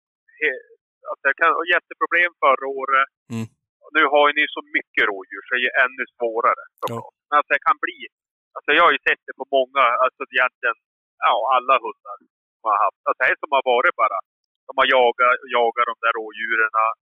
att 1.12 1.22
jag 1.28 1.36
kan 1.42 1.52
ha 1.58 1.64
jätteproblem 1.76 2.32
förra 2.46 2.68
året. 2.82 3.08
Mm. 3.34 3.48
Nu 3.98 4.04
har 4.14 4.24
ju 4.28 4.34
ni 4.40 4.46
så 4.58 4.62
mycket 4.78 5.04
rådjur 5.12 5.44
så 5.44 5.50
det 5.54 5.60
är 5.60 5.66
ju 5.68 5.74
ännu 5.86 6.04
svårare. 6.18 6.64
Ja. 6.92 7.00
Men 7.28 7.36
alltså 7.38 7.52
det 7.56 7.68
kan 7.70 7.80
bli. 7.86 8.00
Alltså 8.56 8.70
jag 8.78 8.84
har 8.88 8.94
ju 8.98 9.02
sett 9.08 9.24
det 9.28 9.36
på 9.42 9.48
många, 9.58 9.84
alltså 10.04 10.22
egentligen, 10.36 10.78
ja 11.28 11.36
alla 11.56 11.76
hundar 11.86 12.16
som 12.58 12.66
har 12.72 12.78
haft. 12.86 13.02
Alltså 13.08 13.22
det 13.24 13.36
som 13.44 13.52
har 13.58 13.64
varit 13.74 13.96
bara. 14.04 14.20
De 14.68 14.72
har 14.80 14.88
jagat, 14.96 15.34
jagat 15.58 15.90
de 15.92 15.96
där 16.06 16.14
rådjuren 16.20 16.74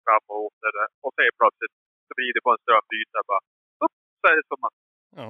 fram 0.07 0.23
och 0.31 0.39
åter. 0.47 0.73
Och 1.03 1.13
är 1.27 1.33
plötsligt 1.41 1.75
så 2.07 2.11
blir 2.17 2.31
det 2.35 2.41
på 2.45 2.51
en 2.55 2.61
strömbrytare 2.63 3.23
bara. 3.31 3.43
Upp, 3.85 3.95
så 4.19 4.23
är 4.31 4.35
det 4.39 4.45
som 4.51 4.59
att, 4.67 4.77
ja. 5.21 5.29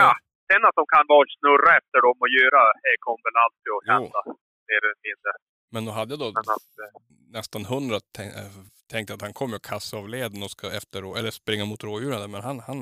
ja. 0.00 0.10
Sen 0.48 0.62
att 0.68 0.76
de 0.80 0.84
kan 0.94 1.04
vara 1.14 1.26
snurra 1.38 1.70
efter 1.80 1.98
dem 2.06 2.16
och 2.24 2.30
göra 2.40 2.60
det 2.84 2.96
kommer 3.06 3.22
väl 3.28 3.38
alltid 3.44 3.70
att 3.76 3.86
hända. 3.94 4.20
Mer 4.68 4.80
eller 4.86 5.00
mindre. 5.08 5.30
Men 5.74 5.82
då 5.86 5.90
hade 5.98 6.10
jag 6.12 6.20
då 6.24 6.28
att, 6.40 6.70
eh, 6.82 6.92
nästan 7.38 7.62
hundra 7.74 7.98
tänk, 8.16 8.30
äh, 8.42 8.52
tänkt 8.92 9.10
att 9.10 9.22
han 9.26 9.34
kommer 9.40 9.56
att 9.56 9.68
kassa 9.72 9.94
av 10.00 10.06
leden 10.16 10.42
och 10.46 10.52
ska 10.56 10.66
efter 10.80 10.98
eller 11.18 11.32
springa 11.40 11.64
mot 11.70 11.84
rådjuren. 11.84 12.30
Men 12.34 12.42
han, 12.48 12.58
han, 12.68 12.78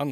han 0.00 0.08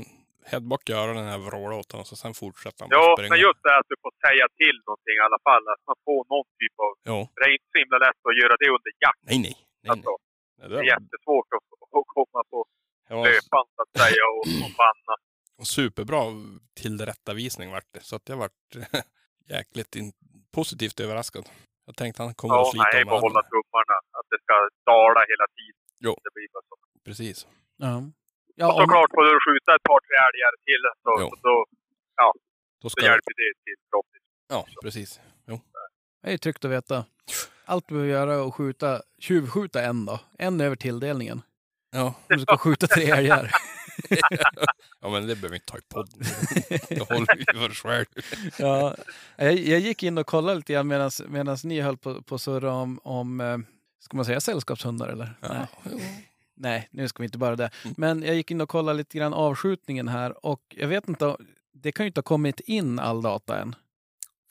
headback 0.50 0.90
öronen 0.90 1.24
när 1.26 1.34
jag 1.36 1.44
vrålade 1.48 1.80
åt 1.80 1.92
honom 1.92 2.06
så 2.10 2.16
sen 2.22 2.34
fortsatte 2.42 2.78
han 2.82 2.88
ja, 2.90 3.16
men 3.32 3.40
just 3.46 3.62
det 3.64 3.72
att 3.80 3.90
du 3.92 3.96
får 4.04 4.12
säga 4.26 4.44
till 4.60 4.76
någonting 4.86 5.16
i 5.20 5.24
alla 5.28 5.40
fall. 5.48 5.64
Att 5.74 5.82
man 5.90 5.96
får 6.06 6.20
någon 6.32 6.48
typ 6.60 6.76
av... 6.86 6.92
Jo, 7.10 7.18
Det 7.38 7.44
är 7.48 7.52
inte 7.56 7.68
så 7.72 7.78
himla 7.82 7.98
lätt 8.06 8.20
att 8.28 8.36
göra 8.42 8.54
det 8.62 8.68
under 8.76 8.92
jakt. 9.04 9.22
nej. 9.28 9.38
nej, 9.46 9.54
nej. 9.84 9.90
Alltså, 9.92 10.12
nej 10.16 10.29
det 10.68 10.68
det 10.68 10.78
är 10.78 10.84
jättesvårt 10.94 11.48
att, 11.56 11.66
att 11.98 12.06
komma 12.16 12.40
på 12.50 12.66
det 13.08 13.14
var 13.14 13.24
löpan 13.24 13.64
så 13.76 13.82
att 13.82 13.92
säga 14.02 14.22
och, 14.36 14.44
och 14.64 14.72
banna. 14.82 15.14
en 15.58 15.64
superbra 15.64 16.22
tillrättavisning 16.80 17.70
vart 17.70 17.88
det. 17.94 18.00
Så 18.10 18.16
att 18.16 18.28
jag 18.28 18.36
vart 18.36 18.60
jäkligt 19.56 19.96
in, 19.96 20.12
positivt 20.58 21.00
överraskad. 21.00 21.44
Jag 21.86 21.96
tänkte 21.96 22.22
han 22.22 22.34
kommer 22.34 22.54
att 22.54 22.66
Ja, 22.66 22.70
slita 22.72 22.88
nej, 22.92 23.04
bara 23.04 23.20
hålla 23.20 23.42
tummarna. 23.42 23.96
Att 24.18 24.26
det 24.32 24.38
ska 24.44 24.54
dala 24.92 25.20
hela 25.32 25.46
tiden. 25.58 25.80
Jo. 26.06 26.12
Det 26.24 26.30
blir 26.34 26.48
bara 26.54 26.62
så. 26.68 26.74
Precis. 27.04 27.46
Ja. 27.76 27.96
och 27.96 28.02
Ja, 28.62 28.66
om, 28.72 28.80
såklart 28.80 29.10
får 29.16 29.24
du 29.30 29.32
skjuta 29.46 29.70
ett 29.78 29.82
par, 29.90 30.00
tre 30.06 30.16
älgar 30.28 30.52
till 30.68 30.82
så, 31.04 31.10
Jo. 31.22 31.26
så 31.30 31.36
då, 31.48 31.54
Då 32.82 32.88
så 32.88 32.90
ska 32.90 33.04
hjälper 33.04 33.32
det 33.40 33.52
till 33.64 33.76
förhoppningsvis. 33.90 34.30
Ja, 34.48 34.66
precis. 34.82 35.20
Jo. 35.46 35.60
det 36.22 36.32
är 36.32 36.38
tryggt 36.38 36.64
att 36.64 36.70
veta. 36.70 37.04
Allt 37.70 37.88
du 37.88 37.94
behöver 37.94 38.12
göra 38.12 38.34
är 38.34 38.48
att 38.48 38.54
skjuta, 38.54 39.02
tjuvskjuta 39.18 39.82
en 39.82 40.06
då. 40.06 40.20
En 40.38 40.60
över 40.60 40.76
tilldelningen. 40.76 41.42
Ja. 41.92 42.14
Om 42.30 42.36
du 42.36 42.40
ska 42.40 42.56
skjuta 42.56 42.86
tre 42.86 43.10
älgar. 43.10 43.50
ja, 45.00 45.10
men 45.10 45.26
det 45.26 45.34
behöver 45.36 45.48
vi 45.48 45.56
inte 45.56 45.66
ta 45.66 45.78
i 45.78 45.80
podden. 45.88 46.20
Det 46.88 47.08
håller 47.08 47.36
vi 47.36 47.58
för 47.58 47.70
oss 47.70 47.78
själv. 47.78 48.06
Ja, 48.58 48.96
jag, 49.36 49.54
jag 49.54 49.80
gick 49.80 50.02
in 50.02 50.18
och 50.18 50.26
kollade 50.26 50.56
lite 50.56 50.72
grann 50.72 50.86
medan 51.28 51.56
ni 51.64 51.80
höll 51.80 51.96
på, 51.96 52.22
på 52.22 52.34
att 52.34 52.40
surra 52.40 52.72
om, 52.72 53.00
om, 53.02 53.40
eh, 53.40 53.58
ska 53.98 54.16
man 54.16 54.24
säga 54.24 54.40
sällskapshundar 54.40 55.08
eller? 55.08 55.34
Nej. 55.40 55.50
Ja, 55.52 55.66
jo. 55.90 55.98
Nej, 56.56 56.88
nu 56.90 57.08
ska 57.08 57.22
vi 57.22 57.24
inte 57.24 57.38
bara 57.38 57.56
det. 57.56 57.70
Mm. 57.84 57.94
Men 57.98 58.22
jag 58.22 58.34
gick 58.34 58.50
in 58.50 58.60
och 58.60 58.68
kollade 58.68 58.98
lite 58.98 59.18
grann 59.18 59.34
avskjutningen 59.34 60.08
här 60.08 60.46
och 60.46 60.62
jag 60.68 60.88
vet 60.88 61.08
inte, 61.08 61.36
det 61.72 61.92
kan 61.92 62.04
ju 62.04 62.08
inte 62.08 62.18
ha 62.18 62.22
kommit 62.22 62.60
in 62.60 62.98
all 62.98 63.22
data 63.22 63.58
än. 63.58 63.74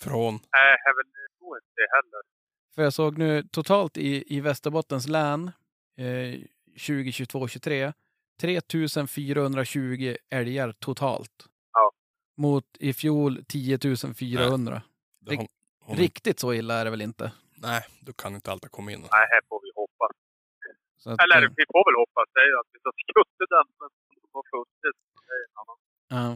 Från 0.02 0.34
Nej, 0.34 0.78
jag 0.86 0.94
nog 1.42 1.58
inte 1.58 1.82
heller. 1.96 2.38
För 2.79 2.83
jag 2.83 2.93
såg 2.93 3.17
nu 3.17 3.43
totalt 3.43 3.98
i, 3.98 4.36
i 4.36 4.41
Västerbottens 4.41 5.07
län 5.07 5.51
eh, 5.98 6.39
2022-23 6.75 7.93
3420 8.41 10.15
älgar 10.29 10.71
totalt. 10.71 11.48
Ja. 11.74 11.91
Mot 12.38 12.65
i 12.79 12.93
fjol 12.93 13.45
10 13.48 13.79
400. 14.19 14.81
det 15.19 15.36
hon, 15.36 15.48
hon, 15.79 15.98
Riktigt 15.98 16.39
så 16.39 16.53
illa 16.53 16.74
är 16.74 16.86
det 16.86 16.91
väl 16.91 17.01
inte? 17.01 17.31
Nej, 17.55 17.81
du 18.01 18.13
kan 18.13 18.36
inte 18.36 18.51
alltid 18.51 18.71
komma 18.71 18.91
in. 18.91 19.00
Nej, 19.00 19.27
här 19.31 19.41
får 19.50 19.62
vi 19.63 19.71
hoppas. 19.75 20.12
Så 20.98 21.09
att, 21.09 21.24
Eller 21.24 21.36
eh, 21.36 21.50
vi 21.55 21.63
får 21.74 21.83
väl 21.89 21.98
hoppas. 22.01 22.27
Det 22.33 22.39
är 22.39 22.59
att 22.59 22.69
vi 22.74 22.79
ska 22.79 22.91
skutta 22.91 23.45
den, 23.55 23.65
har 24.31 24.43
funnits. 24.51 25.00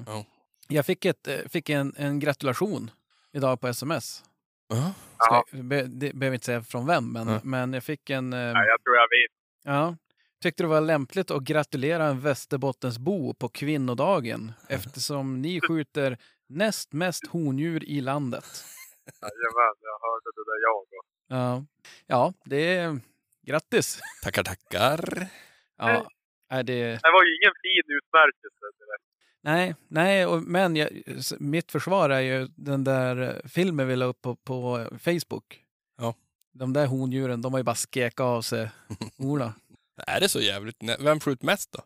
Ja. 0.08 0.26
Jag 0.68 0.86
fick, 0.86 1.06
ett, 1.06 1.28
eh, 1.28 1.38
fick 1.50 1.70
en, 1.70 1.94
en 1.98 2.20
gratulation 2.20 2.92
idag 3.32 3.62
på 3.62 3.68
sms. 3.68 4.24
Ja. 4.68 4.94
Jaha. 5.18 5.44
Ska, 5.48 5.58
be, 5.64 5.82
det 5.84 6.14
behöver 6.16 6.34
inte 6.36 6.46
säga 6.46 6.62
från 6.64 6.88
vem, 6.88 7.12
men, 7.14 7.28
Ja. 7.28 7.40
men 7.44 7.74
jag 7.74 7.84
fick 7.84 8.10
en... 8.10 8.34
Eh, 8.34 8.40
Nej, 8.40 8.68
jag 8.68 8.84
tror 8.84 8.96
jag 8.96 9.08
vet. 9.10 9.32
ja, 9.64 9.96
tyckte 10.42 10.64
det 10.64 10.68
var 10.68 10.82
lämpligt 10.82 11.32
att 11.32 11.44
gratulera 11.44 12.06
en 12.06 12.20
Västerbottensbo 12.20 13.34
på 13.34 13.50
kvinnodagen 13.50 14.52
eftersom 14.70 15.42
ni 15.42 15.62
skjuter 15.62 16.18
näst 16.50 16.94
mest 16.94 17.28
hondjur 17.28 17.84
i 17.84 18.02
landet. 18.02 18.46
Jajamän, 19.22 19.76
jag 19.82 20.00
hörde 20.08 20.30
det 20.36 20.44
där 20.46 20.62
jag. 20.62 20.82
Och. 20.82 21.06
Ja, 21.28 21.66
ja 22.08 22.34
det 22.46 22.76
är... 22.78 23.00
Grattis! 23.46 24.00
Tackar, 24.24 24.44
tackar. 24.44 25.28
Ja, 25.78 26.08
är 26.50 26.64
det... 26.64 26.84
Det 26.84 27.12
var 27.12 27.24
ju 27.26 27.32
ingen 27.38 27.54
fin 27.64 27.86
utmärkelse. 27.98 28.66
direkt. 28.80 29.04
Nej, 29.44 29.76
nej 29.88 30.26
och, 30.26 30.44
men 30.44 30.76
jag, 30.76 30.90
mitt 31.40 31.72
försvar 31.72 32.10
är 32.10 32.20
ju 32.20 32.48
den 32.56 32.84
där 32.84 33.22
eh, 33.22 33.50
filmen 33.50 33.88
vi 33.88 33.96
la 33.96 34.06
upp 34.06 34.22
på, 34.22 34.36
på 34.36 34.88
Facebook. 35.00 35.60
Ja. 35.98 36.16
De 36.54 36.74
där 36.74 36.86
hondjuren, 36.86 37.42
de 37.42 37.54
har 37.54 37.60
ju 37.60 37.64
bara 37.64 37.76
skekat 37.76 38.20
av 38.20 38.42
sig 38.42 38.70
horna. 39.18 39.54
Är 40.08 40.20
det 40.20 40.30
så 40.30 40.40
jävligt? 40.40 40.76
Vem 41.00 41.20
skjuter 41.20 41.46
mest 41.46 41.72
då? 41.72 41.80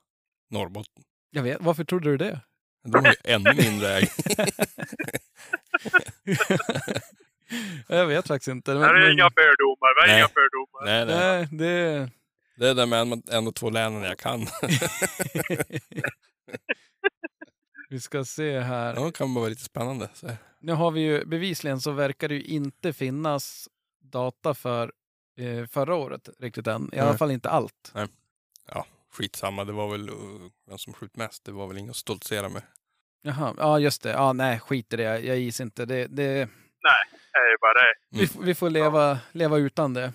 Norrbotten. 0.49 1.03
Jag 1.29 1.43
vet, 1.43 1.57
varför 1.61 1.83
trodde 1.83 2.09
du 2.09 2.17
det? 2.17 2.39
De 2.83 3.05
har 3.05 3.11
ju 3.11 3.33
ännu 3.33 3.53
mindre 3.53 3.93
ägg. 3.93 4.09
jag 7.87 8.05
vet 8.05 8.27
faktiskt 8.27 8.47
inte. 8.47 8.73
Det 8.73 8.79
här 8.79 8.93
är 8.93 9.11
inga 9.13 9.29
fördomar. 9.29 9.95
Det 9.95 10.01
är 10.03 10.07
Nej. 10.07 10.19
inga 10.19 10.27
fördomar. 10.27 10.85
Nej, 10.85 11.05
nej. 11.05 11.17
nej, 11.17 11.47
det... 11.59 12.09
Det 12.59 12.67
är 12.69 12.75
de 12.75 12.93
en, 12.93 13.23
en 13.31 13.47
och 13.47 13.55
två 13.55 13.69
länen 13.69 14.03
jag 14.03 14.17
kan. 14.17 14.39
Vi 17.89 18.00
ska 18.00 18.25
se 18.25 18.60
här. 18.60 18.96
Ja, 18.96 19.06
det 19.06 19.12
kan 19.12 19.34
vara 19.34 19.48
lite 19.48 19.63
spännande. 19.63 20.10
Så. 20.13 20.29
Nu 20.60 20.74
har 20.74 20.91
vi 20.91 21.01
ju 21.01 21.25
bevisligen 21.25 21.82
så 21.82 21.91
verkar 21.91 22.27
det 22.27 22.36
ju 22.36 22.44
inte 22.44 22.94
finnas 22.94 23.70
data 24.01 24.53
för 24.53 24.91
eh, 25.38 25.65
förra 25.65 25.96
året 25.96 26.29
riktigt 26.39 26.67
än. 26.67 26.89
I 26.94 27.00
alla 27.00 27.10
Nej. 27.10 27.17
fall 27.17 27.32
inte 27.32 27.50
allt. 27.50 27.94
Ja, 28.72 28.86
skitsamma. 29.12 29.65
Det 29.65 29.72
var 29.72 29.91
väl 29.91 30.10
uh, 30.10 30.15
vem 30.67 30.77
som 30.77 30.94
skjut 30.94 31.15
mest. 31.15 31.46
Det 31.46 31.51
var 31.51 31.67
väl 31.67 31.77
inget 31.77 31.89
att 31.89 31.96
stoltsera 31.96 32.50
med. 32.50 32.62
Jaha, 33.22 33.56
ja 33.58 33.79
just 33.79 34.01
det. 34.03 34.10
Ja, 34.10 34.34
nej, 34.34 34.60
skit 34.60 34.94
i 34.94 34.96
det. 34.96 35.20
Jag 35.20 35.38
gissar 35.38 35.63
inte. 35.63 35.86
Det, 35.86 36.08
det, 36.08 36.24
Det 36.24 36.39
är 37.39 37.51
ju 37.51 37.58
bara 37.62 37.74
det. 37.74 38.17
Mm. 38.17 38.27
vi, 38.39 38.46
vi 38.46 38.56
får 38.56 38.70
leva, 38.70 39.20
leva 39.32 39.58
utan 39.58 39.94
det. 39.94 40.13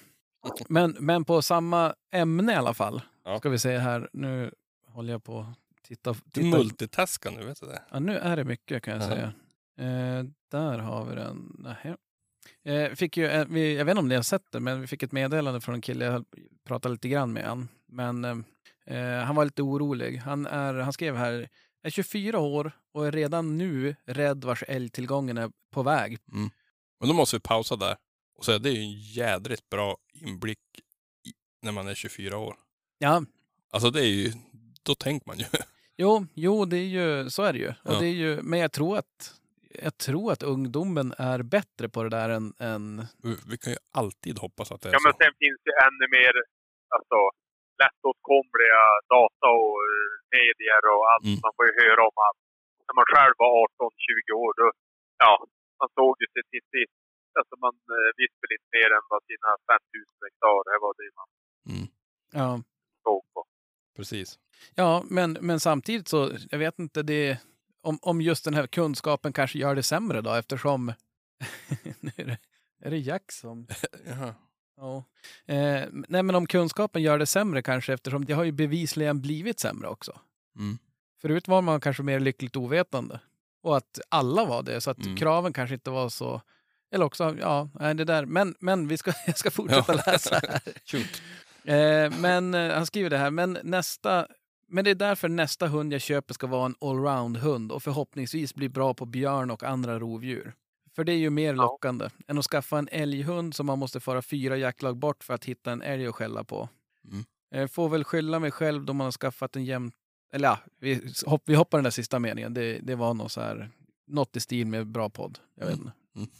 Men, 0.68 0.96
men 1.00 1.24
på 1.24 1.42
samma 1.42 1.94
ämne 2.12 2.52
i 2.52 2.56
alla 2.56 2.74
fall. 2.74 3.02
Ja. 3.24 3.38
Ska 3.38 3.48
vi 3.48 3.58
se 3.58 3.78
här. 3.78 4.08
Nu 4.12 4.52
håller 4.86 5.12
jag 5.12 5.24
på 5.24 5.54
att 5.82 5.88
titta. 5.88 6.12
Du 6.12 6.18
titta. 6.42 6.56
multitaskar 6.58 7.30
nu, 7.30 7.44
vet 7.44 7.60
du 7.60 7.66
det? 7.66 7.82
Ja, 7.90 7.98
nu 7.98 8.18
är 8.18 8.36
det 8.36 8.44
mycket 8.44 8.82
kan 8.82 8.94
jag 8.94 9.02
Ja. 9.02 9.06
säga. 9.08 9.32
Eh, 9.78 10.24
där 10.50 10.78
har 10.78 11.04
vi 11.04 11.14
den. 11.14 11.56
Nähä. 11.58 11.96
Eh, 12.64 12.94
fick 12.94 13.16
ju, 13.16 13.26
eh, 13.26 13.46
vi, 13.48 13.76
jag 13.76 13.84
vet 13.84 13.92
inte 13.92 14.00
om 14.00 14.08
ni 14.08 14.14
har 14.14 14.22
sett 14.22 14.52
det, 14.52 14.60
men 14.60 14.80
vi 14.80 14.86
fick 14.86 15.02
ett 15.02 15.12
meddelande 15.12 15.60
från 15.60 15.74
en 15.74 15.80
kille. 15.80 16.04
Jag 16.04 16.24
pratade 16.64 16.92
lite 16.92 17.08
grann 17.08 17.32
med 17.32 17.44
han. 17.44 17.68
Men 17.86 18.24
eh, 18.24 18.36
eh, 18.96 19.24
han 19.24 19.36
var 19.36 19.44
lite 19.44 19.62
orolig. 19.62 20.16
Han, 20.16 20.46
är, 20.46 20.74
han 20.74 20.92
skrev 20.92 21.16
här, 21.16 21.48
är 21.82 21.90
24 21.90 22.38
år 22.38 22.72
och 22.92 23.06
är 23.06 23.12
redan 23.12 23.58
nu 23.58 23.96
rädd 24.04 24.44
vars 24.44 24.64
älgtillgången 24.68 25.38
är 25.38 25.50
på 25.70 25.82
väg. 25.82 26.18
Men 27.00 27.08
då 27.08 27.12
måste 27.14 27.36
vi 27.36 27.40
pausa 27.40 27.76
där 27.76 27.96
och 28.38 28.44
säga 28.44 28.58
det 28.58 28.68
är 28.70 28.72
ju 28.74 28.80
en 28.82 28.92
jädrigt 29.00 29.68
bra 29.70 29.96
inblick 30.14 30.58
i, 31.26 31.32
när 31.62 31.72
man 31.72 31.88
är 31.88 31.94
24 31.94 32.38
år. 32.38 32.56
Ja, 32.98 33.22
Alltså 33.70 33.90
det 33.90 34.00
är 34.00 34.08
ju, 34.08 34.32
då 34.86 34.94
tänker 34.94 35.26
man 35.26 35.38
ju. 35.38 35.44
jo, 36.02 36.26
jo 36.34 36.64
det 36.64 36.76
är 36.76 36.90
ju, 36.98 37.30
så 37.30 37.42
är 37.42 37.52
det 37.52 37.58
ju. 37.58 37.68
Och 37.68 37.94
Ja. 37.94 37.98
det 38.00 38.06
är 38.06 38.16
ju 38.24 38.42
men 38.42 38.58
jag 38.58 38.72
tror 38.72 38.98
att 38.98 39.14
jag 39.86 39.94
tror 40.06 40.32
att 40.32 40.42
ungdomen 40.42 41.08
är 41.18 41.42
bättre 41.56 41.88
på 41.94 41.98
det 42.02 42.08
där 42.18 42.28
än, 42.36 42.46
än 42.70 42.86
Vi- 43.24 43.42
Vi 43.50 43.56
kan 43.62 43.72
ju 43.72 43.78
alltid 44.00 44.34
hoppas 44.44 44.72
att 44.72 44.80
det 44.82 44.88
är 44.88 44.92
Ja, 44.96 45.00
men 45.06 45.12
så. 45.12 45.18
sen 45.22 45.32
finns 45.42 45.60
det 45.68 45.74
ännu 45.86 46.04
mer 46.18 46.34
alltså, 46.96 47.18
lättåtkomliga 47.82 48.82
data 49.16 49.46
och 49.62 49.76
eh, 49.90 50.10
medier 50.36 50.82
och 50.94 51.02
allt. 51.12 51.26
Mm. 51.30 51.38
Man 51.44 51.52
får 51.56 51.64
ju 51.68 51.74
höra 51.82 52.02
om 52.10 52.16
allt. 52.26 52.40
När 52.86 52.94
man 53.00 53.06
själv 53.12 53.34
var 53.42 53.50
18-20 53.64 54.32
år, 54.44 54.52
då, 54.60 54.66
ja, 55.24 55.32
man 55.80 55.88
såg 55.98 56.12
ju 56.22 56.26
sig 56.34 56.44
till 56.52 56.64
sitt. 56.74 56.92
Alltså 57.40 57.54
man 57.64 57.74
eh, 57.96 58.10
visste 58.20 58.38
väl 58.42 58.52
inte 58.56 58.70
mer 58.78 58.90
än 58.96 59.04
vad 59.12 59.20
sina 59.30 59.48
5000 59.70 60.26
hektar, 60.26 60.56
det 60.68 60.78
var 60.86 60.92
det 61.00 61.10
man 61.20 61.28
Mm, 61.70 61.86
ja, 62.40 62.50
såg 63.06 63.22
på. 63.34 63.40
precis. 63.96 64.28
Ja, 64.74 65.04
men, 65.08 65.38
men 65.40 65.60
samtidigt 65.60 66.08
så, 66.08 66.32
jag 66.50 66.58
vet 66.58 66.78
inte, 66.78 67.02
det, 67.02 67.38
om, 67.82 67.98
om 68.02 68.20
just 68.20 68.44
den 68.44 68.54
här 68.54 68.66
kunskapen 68.66 69.32
kanske 69.32 69.58
gör 69.58 69.74
det 69.74 69.82
sämre 69.82 70.20
då 70.20 70.34
eftersom... 70.34 70.92
nu 72.00 72.12
är, 72.16 72.24
det, 72.24 72.38
är 72.82 72.90
det 72.90 72.98
Jack 72.98 73.32
som... 73.32 73.66
Jaha. 74.06 74.34
Ja. 74.76 75.04
Eh, 75.54 75.84
nej, 75.92 76.22
men 76.22 76.34
om 76.34 76.46
kunskapen 76.46 77.02
gör 77.02 77.18
det 77.18 77.26
sämre 77.26 77.62
kanske 77.62 77.92
eftersom 77.92 78.24
det 78.24 78.32
har 78.32 78.44
ju 78.44 78.52
bevisligen 78.52 79.20
blivit 79.20 79.60
sämre 79.60 79.88
också. 79.88 80.20
Mm. 80.58 80.78
Förut 81.22 81.48
var 81.48 81.62
man 81.62 81.80
kanske 81.80 82.02
mer 82.02 82.20
lyckligt 82.20 82.56
ovetande. 82.56 83.20
Och 83.62 83.76
att 83.76 84.00
alla 84.08 84.44
var 84.44 84.62
det, 84.62 84.80
så 84.80 84.90
att 84.90 85.04
Mm. 85.04 85.16
kraven 85.16 85.52
kanske 85.52 85.74
inte 85.74 85.90
var 85.90 86.08
så... 86.08 86.42
Eller 86.94 87.04
också, 87.04 87.36
ja, 87.40 87.68
nej, 87.80 87.94
det 87.94 88.04
där. 88.04 88.24
Men, 88.26 88.54
men 88.58 88.88
vi 88.88 88.96
ska, 88.98 89.12
jag 89.26 89.38
ska 89.38 89.50
fortsätta 89.50 89.94
Ja. 89.94 90.02
läsa 90.06 90.40
här. 90.42 90.60
Eh, 91.64 92.10
men 92.18 92.54
eh, 92.54 92.74
han 92.74 92.86
skriver 92.86 93.10
det 93.10 93.18
här, 93.18 93.30
men 93.30 93.58
nästa 93.62 94.26
men 94.72 94.84
det 94.84 94.90
är 94.90 94.94
därför 94.94 95.28
nästa 95.28 95.66
hund 95.68 95.92
jag 95.92 96.00
köper 96.00 96.34
ska 96.34 96.46
vara 96.46 96.66
en 96.66 96.74
allround-hund 96.80 97.72
och 97.72 97.82
förhoppningsvis 97.82 98.54
bli 98.54 98.68
bra 98.68 98.94
på 98.94 99.06
björn 99.06 99.50
och 99.50 99.62
andra 99.62 99.98
rovdjur. 99.98 100.54
För 100.94 101.04
det 101.04 101.12
är 101.12 101.16
ju 101.16 101.30
mer 101.30 101.54
Ja. 101.54 101.62
lockande 101.62 102.08
än 102.28 102.38
att 102.38 102.44
skaffa 102.44 102.78
en 102.78 102.88
älghund 102.92 103.54
som 103.54 103.66
man 103.66 103.78
måste 103.78 104.00
föra 104.00 104.22
fyra 104.22 104.56
jaktlag 104.56 104.96
bort 104.96 105.24
för 105.24 105.34
att 105.34 105.44
hitta 105.44 105.72
en 105.72 105.82
älg 105.82 106.06
att 106.06 106.14
skälla 106.14 106.44
på. 106.44 106.68
Mm. 107.04 107.24
Eh, 107.54 107.68
får 107.68 107.88
väl 107.88 108.04
skylla 108.04 108.38
mig 108.38 108.50
själv 108.50 108.84
då 108.84 108.92
man 108.92 109.04
har 109.04 109.12
skaffat 109.12 109.56
en 109.56 109.64
jämn... 109.64 109.92
Eller 110.32 110.48
ja, 110.48 110.58
vi, 110.80 111.12
hopp, 111.26 111.42
vi 111.46 111.54
hoppar 111.54 111.78
den 111.78 111.84
där 111.84 111.90
sista 111.90 112.18
meningen. 112.18 112.54
Det, 112.54 112.78
det 112.78 112.94
var 112.94 113.14
något 113.14 113.32
så 113.32 113.40
här, 113.40 113.70
något 114.06 114.36
i 114.36 114.40
stil 114.40 114.66
med 114.66 114.86
bra 114.86 115.10
podd. 115.10 115.38
Jag 115.54 115.66
vet 115.66 115.74
Mm. 115.78 115.86
inte. 115.86 115.98
Mm. 116.16 116.30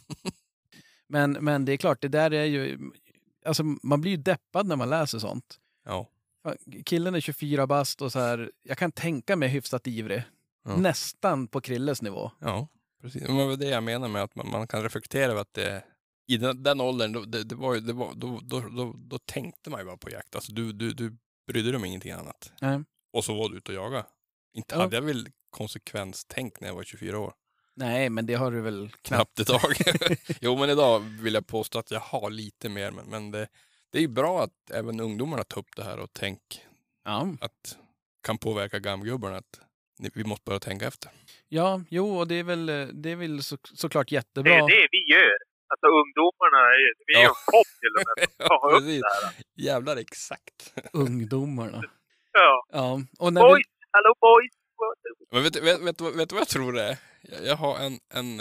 Men, 1.07 1.31
men 1.31 1.65
det 1.65 1.71
är 1.73 1.77
klart, 1.77 2.01
det 2.01 2.07
där 2.07 2.33
är 2.33 2.45
ju... 2.45 2.91
Alltså 3.45 3.63
man 3.83 4.01
blir 4.01 4.11
ju 4.11 4.17
deppad 4.17 4.67
när 4.67 4.75
man 4.75 4.89
läser 4.89 5.19
sånt. 5.19 5.59
Ja. 5.85 6.07
Killen 6.85 7.15
är 7.15 7.19
24 7.21 7.67
bast 7.67 8.01
och 8.01 8.11
så 8.11 8.19
här, 8.19 8.51
jag 8.63 8.77
kan 8.77 8.91
tänka 8.91 9.35
mig 9.35 9.49
hyfsat 9.49 9.87
ivrig. 9.87 10.23
Ja. 10.65 10.75
Nästan 10.77 11.47
på 11.47 11.61
Krilles 11.61 12.01
nivå. 12.01 12.31
Ja, 12.39 12.67
precis. 13.01 13.21
Det 13.23 13.31
var 13.31 13.57
det 13.57 13.65
jag 13.65 13.83
menar 13.83 14.07
med 14.07 14.23
att 14.23 14.35
man, 14.35 14.49
man 14.51 14.67
kan 14.67 14.83
reflektera 14.83 15.31
över 15.31 15.41
att 15.41 15.53
det, 15.53 15.83
i 16.27 16.37
den, 16.37 16.63
den 16.63 16.81
åldern, 16.81 17.11
då, 17.13 17.21
det, 17.21 17.43
det 17.43 17.55
var, 17.55 17.75
det 17.77 17.93
var, 17.93 18.13
då, 18.15 18.39
då, 18.43 18.59
då, 18.59 18.93
då 18.97 19.17
tänkte 19.19 19.69
man 19.69 19.79
ju 19.79 19.85
bara 19.85 19.97
på 19.97 20.09
jakt. 20.09 20.35
Alltså 20.35 20.51
du, 20.51 20.71
du, 20.73 20.93
du 20.93 21.17
brydde 21.47 21.69
dig 21.69 21.75
om 21.75 21.85
ingenting 21.85 22.11
annat. 22.11 22.51
Nej. 22.61 22.83
Och 23.13 23.25
så 23.25 23.33
var 23.33 23.49
du 23.49 23.57
ute 23.57 23.71
och 23.71 23.77
jaga. 23.77 24.05
Inte 24.53 24.75
Ja. 24.75 24.81
hade 24.81 24.95
jag 24.95 25.01
väl 25.01 25.27
konsekvenstänk 25.49 26.59
när 26.59 26.67
jag 26.67 26.75
var 26.75 26.83
24 26.83 27.19
år. 27.19 27.33
Nej, 27.75 28.09
men 28.09 28.25
det 28.25 28.33
har 28.33 28.51
du 28.51 28.61
väl 28.61 28.89
knappt. 29.01 29.35
Knappt 29.35 29.39
ett 29.39 29.47
tag. 29.47 29.75
jo, 30.41 30.57
men 30.57 30.69
idag 30.69 30.99
vill 30.99 31.33
jag 31.33 31.47
påstå 31.47 31.79
att 31.79 31.91
jag 31.91 31.99
har 31.99 32.29
lite 32.29 32.69
mer. 32.69 32.91
Men, 32.91 33.05
men 33.05 33.31
det, 33.31 33.47
det 33.93 33.97
är 33.99 34.01
ju 34.01 34.07
bra 34.07 34.43
att 34.43 34.71
även 34.71 34.99
ungdomarna 34.99 35.43
tar 35.43 35.59
upp 35.61 35.75
det 35.75 35.83
här 35.83 35.99
och 35.99 36.09
tänk 36.13 36.39
Ja. 37.05 37.27
att 37.41 37.77
kan 38.23 38.37
påverka 38.37 38.79
gamgubbarna 38.79 39.37
att 39.37 39.59
vi 40.13 40.23
måste 40.23 40.43
börja 40.45 40.59
tänka 40.59 40.87
efter. 40.87 41.11
ja, 41.49 41.81
jo, 41.89 42.17
och 42.17 42.27
det 42.27 42.35
är 42.35 42.43
väl, 42.43 42.65
det 42.93 43.09
är 43.09 43.15
väl 43.15 43.43
så, 43.43 43.57
såklart 43.63 44.09
Det 44.09 44.15
jättebra. 44.15 44.53
är 44.53 44.61
det 44.67 44.87
vi 44.91 45.13
gör. 45.13 45.37
Alltså 45.67 45.87
ungdomarna, 45.87 46.57
är, 46.57 46.93
vi 47.07 47.13
är 47.15 47.19
ju 47.19 47.23
Ja. 47.23 47.29
en 47.29 47.51
podd 47.51 47.65
till 47.79 47.95
och 47.97 48.03
med. 48.17 48.47
tar 48.47 48.73
upp 48.75 48.83
det 48.85 49.25
här. 49.25 49.33
Jävlar 49.55 49.97
exakt. 49.97 50.73
Ungdomarna. 50.93 51.83
Ja. 52.35 52.65
Ja, 52.71 53.01
och 53.19 53.33
när 53.33 53.41
vi, 53.41 53.47
Boys! 53.49 53.65
Hallå 53.91 54.13
boys! 54.19 54.51
Men 55.31 55.43
vet, 55.43 55.55
vet, 55.55 55.81
vet, 55.81 56.01
vet, 56.01 56.15
vet 56.19 56.29
du 56.29 56.35
vad 56.35 56.41
jag 56.41 56.47
tror 56.47 56.73
det 56.73 56.83
är? 56.83 56.97
Jag, 57.21 57.45
jag 57.45 57.55
har 57.55 57.77
en, 57.79 57.99
en, 58.13 58.39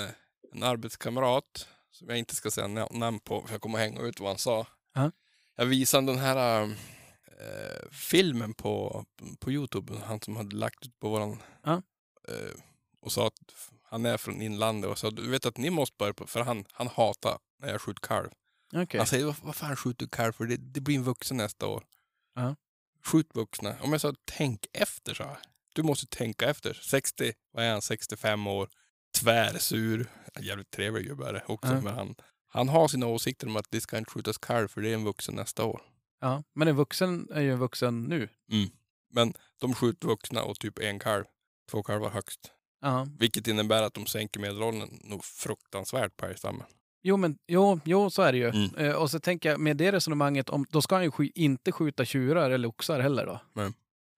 en 0.53 0.62
arbetskamrat 0.62 1.69
som 1.91 2.09
jag 2.09 2.19
inte 2.19 2.35
ska 2.35 2.51
säga 2.51 2.67
na- 2.67 2.99
namn 2.99 3.21
på 3.21 3.43
för 3.47 3.55
jag 3.55 3.61
kommer 3.61 3.79
att 3.79 3.85
hänga 3.85 4.01
ut 4.03 4.21
vad 4.21 4.29
han 4.29 4.38
sa. 4.38 4.67
Ja. 4.95 5.11
Jag 5.57 5.67
visade 5.67 6.07
den 6.07 6.19
här 6.19 6.62
eh, 7.27 7.88
filmen 7.91 8.55
på, 8.55 9.05
på 9.41 9.53
Youtube, 9.53 9.93
han 10.05 10.21
som 10.21 10.37
hade 10.37 10.57
lagt 10.57 10.87
ut 10.87 10.99
på 11.01 11.09
våran 11.09 11.43
Ja. 11.65 11.83
eh, 12.29 12.61
och 13.01 13.12
sa 13.12 13.27
att 13.27 13.55
han 13.83 14.07
är 14.07 14.17
från 14.17 14.43
inlandet 14.43 14.91
och 14.91 14.99
sa 14.99 15.11
du 15.11 15.31
vet 15.31 15.47
att 15.47 15.57
ni 15.57 15.71
måste 15.71 15.97
börja 15.99 16.15
på, 16.15 16.27
för 16.27 16.41
han, 16.41 16.65
han 16.73 16.88
hatar 16.88 17.38
när 17.59 17.69
jag 17.69 17.81
skjuter 17.81 18.01
kalv. 18.09 18.31
Okej. 18.75 18.99
Han 18.99 19.07
säger, 19.07 19.25
vad, 19.25 19.37
vad 19.43 19.57
fan 19.57 19.77
skjuter 19.77 20.07
du 20.07 20.11
kalv 20.11 20.33
för? 20.33 20.45
Det, 20.47 20.57
det 20.57 20.81
blir 20.81 20.97
en 20.97 21.03
vuxen 21.05 21.37
nästa 21.37 21.67
år. 21.67 21.85
Ja. 22.35 22.57
Skjut 23.05 23.35
vuxna. 23.35 23.77
Om 23.81 23.93
jag 23.93 24.01
sa, 24.01 24.15
tänk 24.25 24.67
efter 24.73 25.15
så 25.15 25.23
här. 25.25 25.38
Du 25.75 25.83
måste 25.83 26.07
tänka 26.07 26.51
efter. 26.51 26.75
60, 26.83 27.33
vad 27.53 27.65
är 27.65 27.71
han, 27.73 27.83
65 27.83 28.47
år. 28.47 28.69
Tvärsur. 29.21 30.07
Jävligt 30.41 30.71
trevlig 30.71 31.07
gubbe 31.07 31.29
är 31.29 31.33
det 31.33 31.45
också. 31.47 31.73
Ja. 31.73 31.81
Men 31.81 31.95
han, 31.95 32.15
han 32.53 32.69
har 32.69 32.88
sina 32.88 33.07
åsikter 33.07 33.47
om 33.47 33.57
att 33.57 33.71
det 33.71 33.81
ska 33.81 33.99
inte 33.99 34.11
skjutas 34.11 34.38
kalv 34.38 34.69
för 34.69 34.81
det 34.81 34.91
är 34.91 34.95
en 34.95 35.05
vuxen 35.05 35.35
nästa 35.35 35.65
år. 35.65 35.83
Ja, 36.21 36.43
men 36.55 36.69
en 36.69 36.77
vuxen 36.77 37.29
är 37.33 37.41
ju 37.41 37.53
en 37.53 37.59
vuxen 37.59 38.03
nu. 38.05 38.29
Men 39.11 39.35
de 39.61 39.75
skjuter 39.75 40.09
vuxna 40.09 40.43
och 40.43 40.59
typ 40.61 40.79
en 40.79 40.99
kalv. 40.99 41.25
Två 41.71 41.83
kalvar 41.83 42.11
högst. 42.11 42.53
Ja. 42.81 43.07
Vilket 43.19 43.47
innebär 43.49 43.83
att 43.83 43.95
de 43.95 44.07
sänker 44.07 44.41
medelåldern 44.41 45.01
nog 45.05 45.25
fruktansvärt 45.25 46.17
på 46.17 46.27
älgstammen. 46.27 46.67
Jo, 47.03 47.17
men 47.17 47.38
jo, 47.47 47.81
jo, 47.85 48.11
så 48.11 48.23
är 48.23 48.33
det 48.33 48.38
ju. 48.38 48.49
Mm. 48.49 48.75
Eh, 48.75 48.93
och 48.95 49.11
så 49.11 49.21
tänker 49.21 49.51
jag 49.51 49.61
med 49.61 49.77
det 49.77 49.93
resonemanget, 49.93 50.49
om, 50.51 50.67
då 50.71 50.83
ska 50.83 50.95
han 50.95 51.05
ju 51.05 51.11
sky- 51.11 51.33
inte 51.35 51.73
skjuta 51.73 52.05
tjurar 52.05 52.51
eller 52.51 52.69
oxar 52.69 53.01
heller 53.01 53.27
då. 53.27 53.41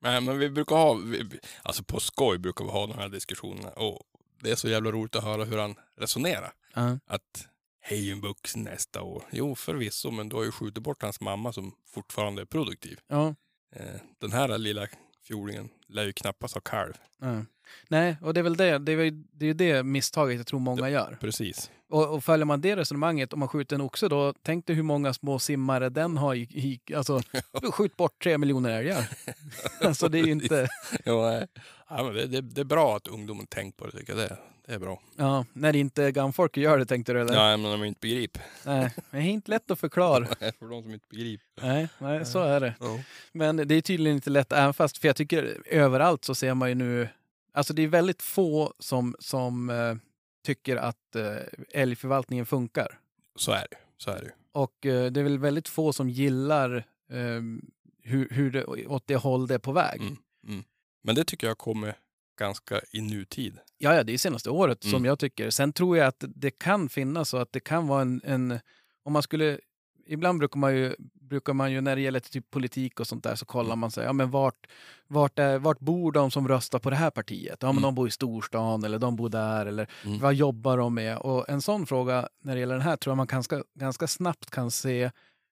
Nej, 0.01 0.21
men 0.21 0.39
vi 0.39 0.51
brukar 0.51 0.77
ha, 0.77 0.95
vi, 0.95 1.41
alltså 1.63 1.85
på 1.85 2.01
skoj 2.01 2.39
brukar 2.39 2.65
vi 2.65 2.71
ha 2.71 2.87
de 2.87 2.99
här 2.99 3.09
diskussionerna 3.09 3.71
och 3.71 4.03
det 4.43 4.51
är 4.51 4.57
så 4.57 4.69
jävla 4.69 4.91
roligt 4.91 5.17
att 5.17 5.25
höra 5.25 5.45
hur 5.45 5.59
han 5.59 5.75
resonerar. 5.97 6.53
Ja. 6.75 6.99
Att 7.07 7.49
hej 7.87 8.11
en 8.13 8.21
vuxen 8.21 8.63
nästa 8.63 9.03
år. 9.03 9.23
Jo 9.31 9.55
förvisso, 9.55 10.11
men 10.11 10.29
du 10.29 10.37
har 10.37 10.45
ju 10.45 10.53
skjutit 10.53 10.83
bort 10.83 11.03
hans 11.03 11.21
mamma 11.21 11.53
som 11.53 11.73
fortfarande 11.95 12.43
är 12.43 12.47
produktiv. 12.47 12.99
Ja. 13.09 13.35
Eh, 13.77 14.01
den 14.21 14.33
här 14.33 14.59
lilla 14.59 14.87
fjolingen 15.27 15.69
lär 15.89 16.05
ju 16.05 16.13
knappast 16.13 16.55
ha 16.55 16.61
kalv. 16.61 16.93
ja. 17.21 17.45
Nej, 17.89 18.17
och 18.23 18.35
det 18.35 18.41
är 18.41 18.43
väl 18.43 18.57
det. 18.57 18.79
Det 18.79 18.93
är, 18.93 18.97
väl- 18.97 19.25
det 19.33 19.47
är 19.47 19.55
det 19.55 19.83
misstaget 19.83 20.37
jag 20.37 20.47
tror 20.47 20.61
många 20.61 20.91
gör. 20.91 21.19
Precis. 21.21 21.71
Och, 21.89 22.15
och 22.15 22.25
följer 22.25 22.45
man 22.45 22.61
det 22.61 22.77
resonemanget, 22.77 23.33
om 23.33 23.39
man 23.39 23.49
skjuter 23.49 23.77
en 23.77 23.81
oxe 23.83 24.09
då, 24.09 24.35
tänk 24.43 24.67
dig 24.67 24.77
hur 24.77 24.83
många 24.83 25.15
små 25.15 25.39
simmare 25.39 25.89
den 25.89 26.17
har 26.17 26.35
i, 26.35 26.41
i 26.41 26.95
alltså, 26.95 27.21
skjut 27.73 27.97
bort 27.97 28.23
tre 28.23 28.39
miljoner 28.39 28.71
älgar. 28.71 29.09
alltså 29.81 30.09
det 30.09 30.19
är 30.19 30.25
ju 30.25 30.33
inte, 30.33 30.69
nej. 31.07 31.47
Ja, 31.97 32.03
men 32.03 32.15
det, 32.15 32.27
det, 32.27 32.41
det 32.41 32.61
är 32.61 32.65
bra 32.65 32.97
att 32.97 33.07
ungdomen 33.09 33.47
tänker 33.47 33.79
på 33.79 33.87
det 33.87 33.99
tycker 33.99 34.13
jag. 34.13 34.31
Det, 34.31 34.37
det 34.67 34.75
är 34.75 34.79
bra. 34.79 35.03
ja, 35.17 35.47
när 35.53 35.77
inte 35.77 36.13
gamfolk 36.13 36.57
gör 36.57 36.79
det 36.79 36.87
tänkte 36.87 37.13
du 37.13 37.21
eller? 37.21 37.35
Ja, 37.35 37.57
men 37.57 37.71
de 37.71 37.85
inte 37.85 38.01
begriper. 38.01 38.43
Nej, 38.65 38.95
det 39.11 39.17
är 39.17 39.21
inte 39.23 39.51
lätt 39.51 39.71
att 39.71 39.79
förklara. 39.79 40.27
För 40.59 40.71
de 40.71 40.83
som 40.83 40.95
inte 40.95 41.07
begriper. 41.11 41.47
Nej, 41.63 41.89
nej, 41.99 42.27
så 42.27 42.39
är 42.39 42.61
det. 42.61 42.75
Ja. 42.81 43.01
Men 43.33 43.57
det 43.57 43.75
är 43.75 43.81
tydligen 43.81 44.17
inte 44.17 44.31
lätt, 44.31 44.53
även 44.53 44.75
fast, 44.75 44.99
för 44.99 45.09
jag 45.09 45.17
tycker 45.17 45.63
överallt 45.67 46.25
så 46.25 46.35
ser 46.35 46.55
man 46.55 46.69
ju 46.69 46.75
nu, 46.75 47.09
alltså 47.53 47.75
det 47.75 47.83
är 47.83 47.89
väldigt 47.89 48.23
få 48.23 48.75
som, 48.79 49.17
som 49.19 49.71
eh, 49.71 49.95
tycker 50.45 50.77
att 50.77 51.17
eh, 51.17 51.37
älgförvaltningen 51.73 52.47
funkar. 52.47 52.99
Så 53.37 53.53
är 53.53 53.67
det. 53.71 53.77
Så 53.97 54.11
är 54.11 54.23
det. 54.23 54.33
Och 54.53 54.87
eh, 54.87 55.11
det 55.11 55.21
är 55.21 55.25
väl 55.25 55.39
väldigt 55.39 55.69
få 55.69 55.93
som 55.93 56.11
gillar 56.11 56.77
eh, 57.11 57.43
hur, 58.03 58.29
hur 58.31 58.51
det, 58.51 58.65
åt 58.87 59.07
det 59.07 59.17
håll 59.17 59.47
det 59.47 59.55
är 59.55 59.59
på 59.59 59.73
väg. 59.73 60.01
Mm. 60.01 60.65
Men 61.05 61.15
det 61.15 61.25
tycker 61.25 61.47
jag 61.47 61.59
kommer 61.59 61.97
ganska 62.39 62.81
i 62.93 63.01
nutid. 63.01 63.59
Ja, 63.79 63.95
ja, 63.95 64.03
det 64.03 64.13
är 64.15 64.19
senaste 64.19 64.51
året 64.51 64.83
som 64.83 64.91
Mm. 64.95 65.05
jag 65.05 65.19
tycker. 65.19 65.51
Sen 65.51 65.73
tror 65.73 65.97
jag 65.97 66.07
att 66.07 66.25
det 66.29 66.51
kan 66.51 66.89
finnas 66.89 67.29
så 67.29 67.37
att 67.37 67.53
det 67.53 67.61
kan 67.61 67.87
vara 67.87 68.03
en, 68.03 68.21
en 68.25 68.59
om 69.05 69.13
man 69.13 69.23
skulle 69.23 69.61
Ibland 70.07 70.39
brukar 70.39 70.59
man 70.59 70.77
ju 70.77 70.95
brukar 71.15 71.53
man 71.53 71.73
ju 71.73 71.81
när 71.81 71.97
det 71.97 72.03
gäller 72.03 72.21
typ 72.21 72.51
politik 72.51 73.01
och 73.01 73.07
sånt 73.07 73.25
där 73.25 73.35
så 73.35 73.45
kollar 73.47 73.77
man 73.77 73.91
sig, 73.91 74.05
ja 74.05 74.13
men 74.13 74.31
vart, 74.31 74.67
vart, 75.07 75.39
är, 75.39 75.59
vart 75.59 75.79
bor 75.81 76.13
de 76.13 76.31
som 76.31 76.49
röstar 76.49 76.79
på 76.79 76.91
det 76.91 76.97
här 76.97 77.11
partiet? 77.11 77.57
Ja 77.61 77.67
men 77.67 77.71
Mm. 77.71 77.83
de 77.83 77.95
bor 77.95 78.09
i 78.09 78.11
storstan 78.11 78.85
eller 78.85 78.99
de 78.99 79.17
bor 79.17 79.29
där 79.29 79.67
eller 79.67 79.91
Mm. 80.05 80.19
vad 80.19 80.35
jobbar 80.35 80.77
de 80.79 80.95
med? 80.95 81.19
Och 81.19 81.49
en 81.49 81.63
sån 81.63 81.87
fråga 81.87 82.29
när 82.43 82.55
det 82.55 82.61
gäller 82.61 82.75
den 82.75 82.83
här 82.83 82.97
tror 82.97 83.11
jag 83.11 83.17
man 83.17 83.27
ganska, 83.27 83.63
ganska 83.75 84.07
snabbt 84.07 84.51
kan 84.51 84.71
se 84.71 85.11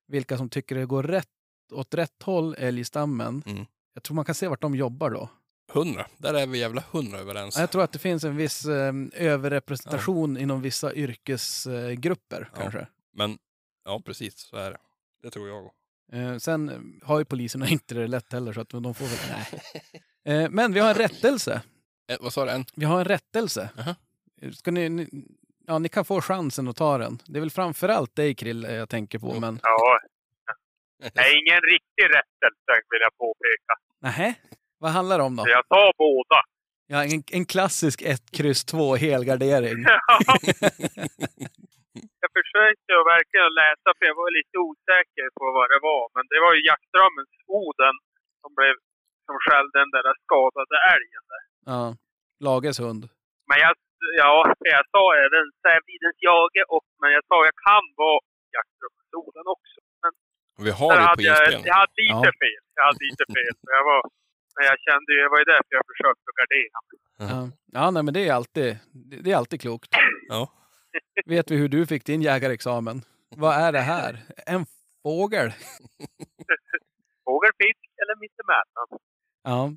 vilka 0.09 0.37
som 0.39 0.49
tycker 0.49 0.75
det 0.77 0.87
går 0.87 1.03
rätt, 1.03 1.29
åt 1.73 1.95
rätt 1.95 2.23
håll, 2.23 2.55
älgstammen. 2.59 3.43
Mm. 3.47 3.67
Jag 3.95 4.03
tror 4.03 4.15
man 4.15 4.25
kan 4.25 4.35
se 4.35 4.49
vart 4.49 4.61
de 4.63 4.75
jobbar 4.75 5.11
då. 5.11 5.29
Hundra. 5.69 6.07
Där 6.19 6.35
är 6.35 6.47
vi 6.47 6.59
jävla 6.59 6.83
hundra 6.93 7.19
överens. 7.19 7.59
Jag 7.59 7.71
tror 7.71 7.83
att 7.83 7.93
det 7.93 7.99
finns 7.99 8.25
en 8.25 8.37
viss 8.37 8.67
eh, 8.67 8.93
överrepresentation 9.13 10.37
inom 10.37 10.63
vissa 10.63 10.95
yrkesgrupper 10.95 12.49
Ja. 12.55 12.59
kanske. 12.61 12.87
Men 13.15 13.39
ja, 13.85 14.01
precis 14.05 14.39
så 14.39 14.57
är 14.57 14.71
det. 14.71 14.79
Det 15.23 15.31
tror 15.31 15.49
jag. 15.49 15.71
Eh, 16.13 16.37
sen 16.39 16.69
eh, 16.69 17.07
har 17.09 17.19
ju 17.19 17.25
poliserna 17.25 17.69
inte 17.69 17.95
det 17.95 18.07
lätt 18.07 18.33
heller 18.33 18.53
så 18.53 18.61
att 18.61 18.69
de 18.69 18.95
får 18.95 19.05
väl... 19.05 19.19
Nej. 20.25 20.43
Eh, 20.45 20.51
men 20.51 20.73
vi 20.73 20.81
har 20.81 20.89
en 20.89 20.95
rättelse. 20.95 21.63
Eh, 22.11 22.17
vad 22.21 22.33
sa 22.33 22.45
du? 22.45 22.51
En? 22.51 22.65
Vi 22.77 22.85
har 22.85 22.99
en 22.99 23.05
rättelse. 23.05 23.71
Jaha. 23.77 23.97
Ska 24.55 24.71
ni, 24.71 24.89
ni, 24.89 25.09
ja, 25.67 25.79
ni 25.79 25.89
kan 25.89 26.05
få 26.05 26.21
chansen 26.21 26.69
att 26.69 26.77
ta 26.77 26.99
den. 26.99 27.19
Det 27.27 27.39
är 27.39 27.41
väl 27.41 27.51
framförallt 27.51 28.17
dig 28.17 28.35
Krill 28.35 28.63
jag 28.63 28.89
tänker 28.89 29.19
på. 29.19 29.31
Jo. 29.35 29.41
Men 29.41 29.61
Ja. 29.63 29.99
Det 30.99 31.21
är 31.21 31.43
ingen 31.47 31.61
riktig 31.61 32.03
rättelse 32.05 32.73
vill 32.91 33.01
jag 33.01 33.17
påpeka. 33.19 33.75
nähä, 34.01 34.35
vad 34.83 34.91
handlar 34.99 35.17
det 35.19 35.25
om 35.31 35.37
då? 35.39 35.43
Jag 35.57 35.65
sa 35.73 35.83
båda. 36.07 36.39
Ja, 36.93 36.99
en, 37.13 37.21
en 37.39 37.47
klassisk 37.55 37.99
1, 38.03 38.07
kryss 38.37 38.63
2 38.65 38.95
helgardering. 39.07 39.79
jag 42.23 42.31
försökte 42.39 42.93
verkligen 43.15 43.53
läsa 43.63 43.89
för 43.97 44.05
jag 44.11 44.17
var 44.23 44.31
lite 44.39 44.57
osäker 44.69 45.27
på 45.39 45.45
vad 45.59 45.67
det 45.73 45.81
var. 45.91 46.03
Men 46.17 46.25
det 46.33 46.39
var 46.45 46.53
ju 46.57 46.61
jaktströmmens 46.71 47.33
Oden 47.63 47.97
som, 48.43 48.51
blev, 48.59 48.75
som 49.27 49.37
skällde 49.45 49.77
den 49.83 49.91
där 49.97 50.07
skadade 50.25 50.77
älgen. 50.95 51.23
Där. 51.33 51.43
Ja, 51.73 51.83
Lages 52.47 52.79
hund. 52.87 53.03
Men 53.49 53.59
jag, 53.65 53.73
ja, 54.23 54.35
jag 54.75 54.83
sa 54.95 55.03
även 55.27 55.45
Sävidens 55.65 56.19
Jage 56.27 56.63
och 56.75 56.85
men 57.01 57.11
jag 57.17 57.23
sa 57.31 57.37
jag 57.51 57.57
kan 57.69 57.85
vara 58.03 58.21
jaktströmmens 58.57 59.11
Oden 59.23 59.47
också. 59.57 59.79
Vi 60.67 60.71
har 60.81 60.93
det 60.97 61.03
på 61.03 61.09
hade 61.11 61.23
jag, 61.31 61.39
jag 61.71 61.77
hade 61.83 62.01
lite 62.11 62.29
Ja. 62.31 62.41
fel. 62.45 62.63
Jag 62.79 62.85
hade 62.89 63.03
lite 63.11 63.25
fel. 63.37 63.55
För 63.65 63.73
jag 63.79 63.85
var, 63.91 64.01
men 64.55 64.65
jag 64.71 64.79
kände 64.87 65.13
ju, 65.13 65.19
det 65.23 65.29
var 65.29 65.39
ju 65.39 65.45
därför 65.45 65.73
jag 65.79 65.87
försökte 65.93 66.29
gardera 66.41 66.79
mig. 66.87 66.99
Ja, 67.19 67.51
ja 67.73 67.91
nej, 67.91 68.03
men 68.03 68.15
det 68.15 68.29
är 68.29 68.33
alltid, 68.33 68.79
det 69.23 69.33
är 69.33 69.37
alltid 69.37 69.61
klokt. 69.61 69.91
Ja. 70.29 70.53
Vet 71.27 71.51
vi 71.51 71.57
hur 71.57 71.69
du 71.69 71.87
fick 71.87 72.05
din 72.05 72.23
jägarexamen? 72.23 73.03
Vad 73.37 73.55
är 73.55 73.73
det 73.73 73.81
här? 73.81 74.23
En 74.47 74.67
fågel? 75.03 75.53
Fågelfisk 77.25 77.85
eller 78.03 78.21
mittemellan. 78.21 79.01
Ja. 79.43 79.73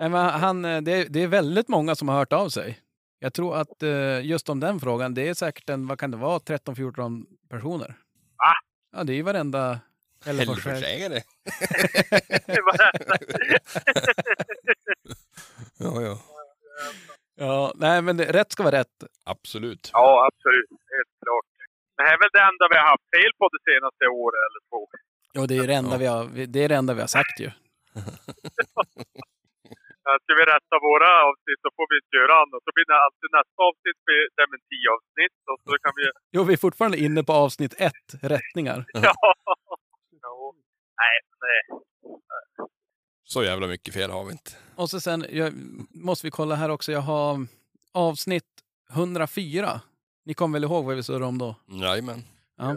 Nej, 0.00 0.10
men 0.10 0.40
han, 0.40 0.62
det, 0.62 0.92
är, 0.92 1.08
det 1.08 1.22
är 1.22 1.28
väldigt 1.28 1.68
många 1.68 1.94
som 1.94 2.08
har 2.08 2.16
hört 2.16 2.32
av 2.32 2.48
sig. 2.48 2.78
Jag 3.18 3.34
tror 3.34 3.56
att 3.56 3.82
eh, 3.82 4.26
just 4.26 4.48
om 4.48 4.60
den 4.60 4.80
frågan, 4.80 5.14
det 5.14 5.28
är 5.28 5.34
säkert 5.34 5.70
en, 5.70 5.86
vad 5.86 5.98
kan 5.98 6.10
det 6.10 6.16
vara, 6.16 6.38
13-14 6.38 7.24
personer. 7.48 7.88
Va? 8.36 8.52
Ja, 8.96 9.04
det 9.04 9.12
är 9.12 9.14
ju 9.14 9.22
varenda 9.22 9.80
Det. 10.24 11.22
Ja, 15.78 16.02
ja. 16.02 16.18
Ja, 17.36 17.72
nej 17.74 18.02
men 18.02 18.16
det, 18.16 18.32
rätt 18.32 18.52
ska 18.52 18.62
vara 18.62 18.78
rätt. 18.80 18.96
Absolut. 19.24 19.90
ja, 19.92 20.28
absolut. 20.28 20.70
Helt 20.70 21.14
klart. 21.24 21.46
Det 21.96 22.02
är 22.02 22.18
väl 22.22 22.30
det 22.32 22.44
enda 22.50 22.64
vi 22.70 22.76
har 22.76 22.88
haft 22.94 23.08
fel 23.16 23.32
på 23.38 23.48
det 23.54 23.62
senaste 23.72 24.04
året 24.06 24.42
eller 24.48 24.60
två. 24.70 24.80
Och 25.40 25.48
det 25.48 25.56
är 25.56 25.66
det 25.66 25.74
enda, 25.74 25.96
vi, 25.98 26.06
har, 26.06 26.46
det 26.54 26.60
är 26.64 26.68
det 26.68 26.74
enda 26.74 26.94
vi 26.94 27.00
har 27.00 27.12
sagt 27.18 27.40
ju. 27.40 27.50
Ja, 30.04 30.12
Ska 30.22 30.32
vi 30.40 30.44
rätta 30.54 30.74
våra 30.90 31.10
avsnitt 31.28 31.60
så 31.64 31.70
får 31.76 31.86
vi 31.90 31.96
inte 32.02 32.14
göra 32.20 32.34
annat. 32.42 32.60
Så 32.66 32.70
blir 32.76 32.86
det 32.92 32.98
alltid 33.06 33.28
nästa 33.38 33.58
avsnitt 33.68 33.98
blir 34.06 34.22
dementiavsnitt 34.40 35.38
och 35.50 35.58
så 35.66 35.72
kan 35.84 35.92
vi... 35.98 36.02
Jo, 36.34 36.40
vi 36.48 36.52
är 36.56 36.62
fortfarande 36.66 36.98
inne 37.06 37.20
på 37.28 37.32
avsnitt 37.44 37.74
ett, 37.88 38.08
rättningar. 38.34 38.78
Ja. 39.06 39.14
Nej, 41.02 41.16
nej. 41.40 41.82
Så 43.24 43.44
jävla 43.44 43.66
mycket 43.66 43.94
fel 43.94 44.10
har 44.10 44.24
vi 44.24 44.32
inte. 44.32 44.50
Och 44.74 44.90
så 44.90 45.00
sen 45.00 45.26
jag, 45.30 45.52
måste 45.90 46.26
vi 46.26 46.30
kolla 46.30 46.54
här 46.54 46.68
också, 46.68 46.92
jag 46.92 47.00
har 47.00 47.46
avsnitt 47.92 48.44
104. 48.92 49.80
Ni 50.24 50.34
kommer 50.34 50.52
väl 50.58 50.64
ihåg 50.64 50.84
vad 50.84 50.96
vi 50.96 51.02
surrade 51.02 51.24
om 51.24 51.38
då? 51.38 51.56
Jajamän. 51.68 52.24
Ja. 52.56 52.76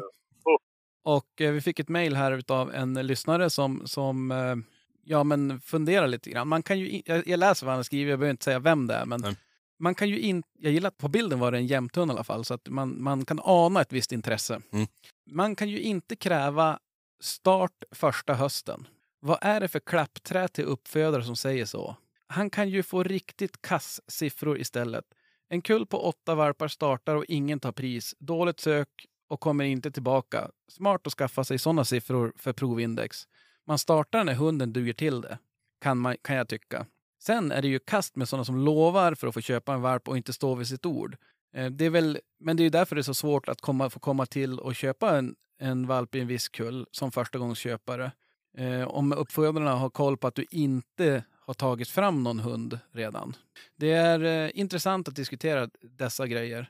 Och 1.04 1.42
eh, 1.42 1.52
vi 1.52 1.62
fick 1.62 1.80
ett 1.80 1.90
mejl 1.90 2.16
här 2.16 2.44
av 2.48 2.74
en 2.76 2.94
lyssnare 2.94 3.50
som, 3.50 3.88
som 3.88 4.32
eh, 4.32 4.56
ja, 5.04 5.24
men 5.24 5.62
funderar 5.62 6.08
lite 6.08 6.30
grann. 6.30 6.48
Man 6.48 6.64
kan 6.64 6.80
ju, 6.80 6.90
in- 6.90 7.04
jag, 7.06 7.28
jag 7.28 7.40
läser 7.40 7.66
vad 7.66 7.76
han 7.76 7.84
skriver, 7.84 8.10
jag 8.12 8.20
behöver 8.20 8.32
inte 8.32 8.44
säga 8.44 8.60
vem 8.60 8.88
det 8.88 8.94
är. 8.94 9.06
Men 9.06 9.22
Nej. 9.22 9.36
man 9.80 9.96
kan 9.96 10.10
ju 10.10 10.20
inte, 10.20 10.50
jag 10.60 10.72
gillar 10.72 10.88
att 10.88 10.98
på 10.98 11.08
bilden 11.08 11.40
var 11.40 11.52
det 11.52 11.58
en 11.58 11.68
jämthund 11.68 12.12
i 12.12 12.14
alla 12.14 12.24
fall, 12.24 12.46
så 12.46 12.54
att 12.54 12.70
man, 12.70 13.04
man 13.04 13.26
kan 13.26 13.40
ana 13.44 13.82
ett 13.82 13.94
visst 13.94 14.12
intresse. 14.12 14.62
Mm. 14.72 14.88
Man 15.32 15.56
kan 15.56 15.70
ju 15.70 15.80
inte 15.82 16.16
kräva 16.16 16.80
start 17.26 17.84
första 17.92 18.34
hösten. 18.34 18.88
Vad 19.20 19.38
är 19.42 19.60
det 19.60 19.68
för 19.68 19.80
klappträ 19.80 20.48
till 20.48 20.66
uppfödare 20.66 21.24
som 21.24 21.36
säger 21.36 21.66
så? 21.66 21.96
Han 22.28 22.50
kan 22.50 22.70
ju 22.70 22.84
få 22.84 23.04
riktigt 23.04 23.62
kass 23.62 24.02
siffror 24.08 24.60
istället. 24.60 25.06
En 25.50 25.62
kull 25.62 25.86
på 25.86 26.08
åtta 26.08 26.36
valpar 26.36 26.68
startar 26.68 27.16
och 27.16 27.26
ingen 27.28 27.60
tar 27.60 27.72
pris. 27.72 28.16
Dåligt 28.20 28.60
sök 28.60 28.90
och 29.28 29.40
kommer 29.40 29.66
inte 29.66 29.92
tillbaka. 29.92 30.50
Smart 30.72 31.08
att 31.08 31.14
skaffa 31.14 31.44
sig 31.44 31.58
sådana 31.58 31.86
siffror 31.86 32.34
för 32.38 32.54
provindex. 32.54 33.28
Man 33.68 33.80
startar 33.80 34.24
när 34.24 34.34
hunden 34.34 34.74
duger 34.74 34.94
till 34.94 35.22
det, 35.22 35.38
kan, 35.82 35.98
man, 35.98 36.18
kan 36.22 36.36
jag 36.36 36.48
tycka. 36.48 36.86
Sen 37.20 37.52
är 37.52 37.62
det 37.62 37.68
ju 37.68 37.80
kast 37.80 38.16
med 38.16 38.30
sådana 38.30 38.46
som 38.46 38.58
lovar 38.58 39.16
för 39.16 39.28
att 39.28 39.34
få 39.34 39.42
köpa 39.42 39.74
en 39.74 39.82
valp 39.82 40.08
och 40.08 40.18
inte 40.18 40.34
stå 40.34 40.56
vid 40.56 40.68
sitt 40.68 40.86
ord. 40.86 41.18
Eh, 41.56 41.72
Det 41.72 41.86
är 41.86 41.89
väl, 41.89 42.20
men 42.39 42.58
det 42.58 42.63
är 42.63 42.70
därför 42.70 42.96
det 42.96 43.02
är 43.02 43.04
så 43.04 43.13
svårt 43.13 43.50
att 43.50 43.62
komma, 43.62 43.89
få 43.89 44.00
komma 44.00 44.26
till 44.26 44.60
och 44.60 44.76
köpa 44.76 45.18
en, 45.18 45.36
en 45.60 45.88
valp 45.88 46.15
i 46.15 46.20
en 46.20 46.28
viss 46.28 46.50
kull 46.50 46.88
som 46.91 47.12
förstagångsköpare. 47.12 48.12
Eh, 48.58 48.88
om 48.88 49.13
uppfödarna 49.13 49.76
har 49.76 49.89
koll 49.89 50.18
på 50.18 50.28
att 50.28 50.36
du 50.36 50.46
inte 50.52 51.24
har 51.39 51.54
tagit 51.54 51.89
fram 51.89 52.24
någon 52.24 52.39
hund 52.39 52.80
redan. 52.91 53.36
Det 53.76 53.91
är 53.91 54.24
eh, 54.24 54.52
intressant 54.54 55.08
att 55.08 55.15
diskutera 55.15 55.70
dessa 55.82 56.28
grejer. 56.28 56.70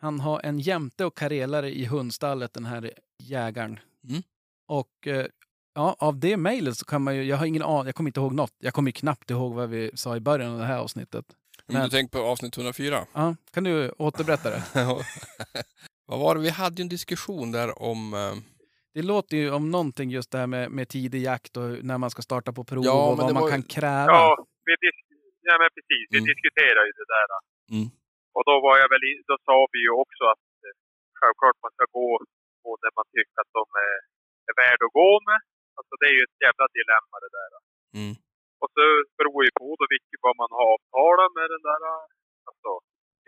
Han 0.00 0.20
har 0.20 0.40
en 0.44 0.58
jämte 0.58 1.04
och 1.04 1.16
karelare 1.16 1.70
i 1.74 1.84
hundstallet, 1.84 2.52
den 2.52 2.64
här 2.64 2.92
jägaren. 3.18 3.78
Mm. 4.08 4.22
Och 4.68 5.06
eh, 5.06 5.26
ja, 5.74 5.96
av 5.98 6.18
det 6.18 6.36
mejlet 6.36 6.76
så 6.76 6.84
kan 6.84 7.02
man 7.02 7.16
ju, 7.16 7.22
jag 7.22 7.36
har 7.36 7.46
ingen 7.46 7.62
aning, 7.62 7.86
jag 7.86 7.94
kommer 7.94 8.08
inte 8.08 8.20
ihåg 8.20 8.34
något. 8.34 8.52
Jag 8.58 8.74
kommer 8.74 8.90
knappt 8.90 9.30
ihåg 9.30 9.54
vad 9.54 9.68
vi 9.68 9.90
sa 9.94 10.16
i 10.16 10.20
början 10.20 10.52
av 10.52 10.58
det 10.58 10.64
här 10.64 10.78
avsnittet. 10.78 11.24
Men 11.72 11.82
du 11.84 11.88
tänker 11.96 12.18
på 12.18 12.24
avsnitt 12.32 12.56
104? 12.56 13.06
Ja, 13.14 13.36
kan 13.54 13.64
du 13.64 13.90
återberätta 14.06 14.50
det? 14.50 14.62
Vad 16.10 16.18
var 16.24 16.34
det? 16.34 16.40
Vi 16.40 16.50
hade 16.62 16.76
ju 16.78 16.82
en 16.82 16.88
diskussion 16.96 17.52
där 17.58 17.68
om... 17.90 18.00
eh, 18.14 18.34
Det 18.94 19.02
låter 19.12 19.36
ju 19.36 19.46
om 19.58 19.64
någonting 19.76 20.08
just 20.18 20.30
det 20.32 20.38
här 20.42 20.50
med, 20.56 20.64
med 20.78 20.86
tidig 20.96 21.20
jakt 21.30 21.52
och 21.60 21.68
när 21.88 21.98
man 22.02 22.10
ska 22.14 22.20
starta 22.30 22.50
på 22.58 22.62
prov 22.70 22.82
Ja, 22.90 22.98
och 23.10 23.16
men 23.16 23.24
vad 23.26 23.34
man 23.34 23.42
var- 23.44 23.50
kan 23.54 23.62
kräva. 23.76 24.12
Ja, 24.16 24.26
vi 24.66 24.72
dis- 24.84 25.06
ja 25.48 25.54
men 25.62 25.68
precis. 25.76 26.04
Vi 26.14 26.18
Mm. 26.20 26.28
diskuterar 26.32 26.82
ju 26.88 26.92
det 27.00 27.08
där. 27.16 27.26
Mm. 27.74 27.88
Och 28.36 28.44
då 28.50 28.54
var 28.66 28.74
jag 28.82 28.88
väl 28.94 29.04
i, 29.10 29.12
då 29.30 29.34
sa 29.48 29.56
vi 29.74 29.78
ju 29.86 29.92
också 30.02 30.22
att 30.34 30.46
eh, 30.66 30.74
självklart 31.20 31.56
man 31.64 31.72
ska 31.76 31.84
gå 31.98 32.10
på 32.64 32.70
det 32.82 32.90
man 32.98 33.06
tycker 33.14 33.36
att 33.42 33.52
de 33.58 33.64
är, 33.88 33.96
är 34.48 34.54
värda 34.62 34.82
att 34.88 34.96
gå 35.02 35.10
med. 35.28 35.40
Alltså 35.78 35.92
det 36.00 36.06
är 36.10 36.14
ju 36.18 36.22
ett 36.28 36.38
jävla 36.46 36.66
dilemma 36.78 37.16
det 37.24 37.32
där. 37.38 37.50
Mm. 38.00 38.14
Och 38.62 38.70
så 38.76 38.84
beror 39.18 39.40
ju 39.46 39.50
på 39.60 39.66
då 39.80 39.84
vilket, 39.94 40.18
vad 40.26 40.36
man 40.42 40.50
har 40.56 40.64
avtalat 40.74 41.30
med 41.38 41.48
den 41.54 41.62
där, 41.68 41.80
alltså 42.48 42.70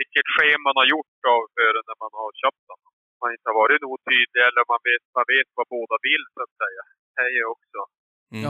vilket 0.01 0.27
schema 0.35 0.61
man 0.69 0.77
har 0.81 0.89
gjort 0.95 1.21
av 1.35 1.43
för 1.57 1.71
den 1.77 1.85
när 1.91 1.99
man 2.05 2.13
har 2.21 2.31
köpt 2.43 2.63
den. 2.69 2.81
Man 3.23 3.31
inte 3.35 3.47
har 3.51 3.57
varit 3.63 3.83
otydlig 3.93 4.43
eller 4.49 4.63
man 4.73 4.83
vet, 4.89 5.03
man 5.19 5.27
vet 5.35 5.49
vad 5.59 5.67
båda 5.77 5.95
vill 6.09 6.25
så 6.35 6.41
att 6.47 6.55
säga. 6.63 6.83
Det 7.15 7.23
är 7.29 7.35
ju 7.41 7.45
också 7.57 7.81
Mm. 8.33 8.43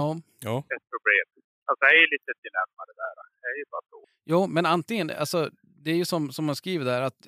Ja, 0.46 0.58
ett 0.76 0.86
problem. 0.94 1.26
Alltså 1.66 1.80
det 1.84 1.90
är 1.96 2.00
ju 2.00 2.06
lite 2.14 2.28
ett 2.34 2.42
dilemma 2.48 2.80
det 2.88 2.96
där. 3.02 3.12
Det 3.42 3.46
är 3.52 3.56
ju 3.58 3.64
bara 3.70 3.82
så. 3.90 3.98
jo, 4.24 4.46
men 4.46 4.66
antingen, 4.66 5.10
alltså 5.10 5.50
det 5.84 5.90
är 5.90 5.94
ju 5.94 6.04
som, 6.04 6.32
som 6.32 6.44
man 6.44 6.56
skriver 6.56 6.84
där 6.84 7.02
att 7.02 7.20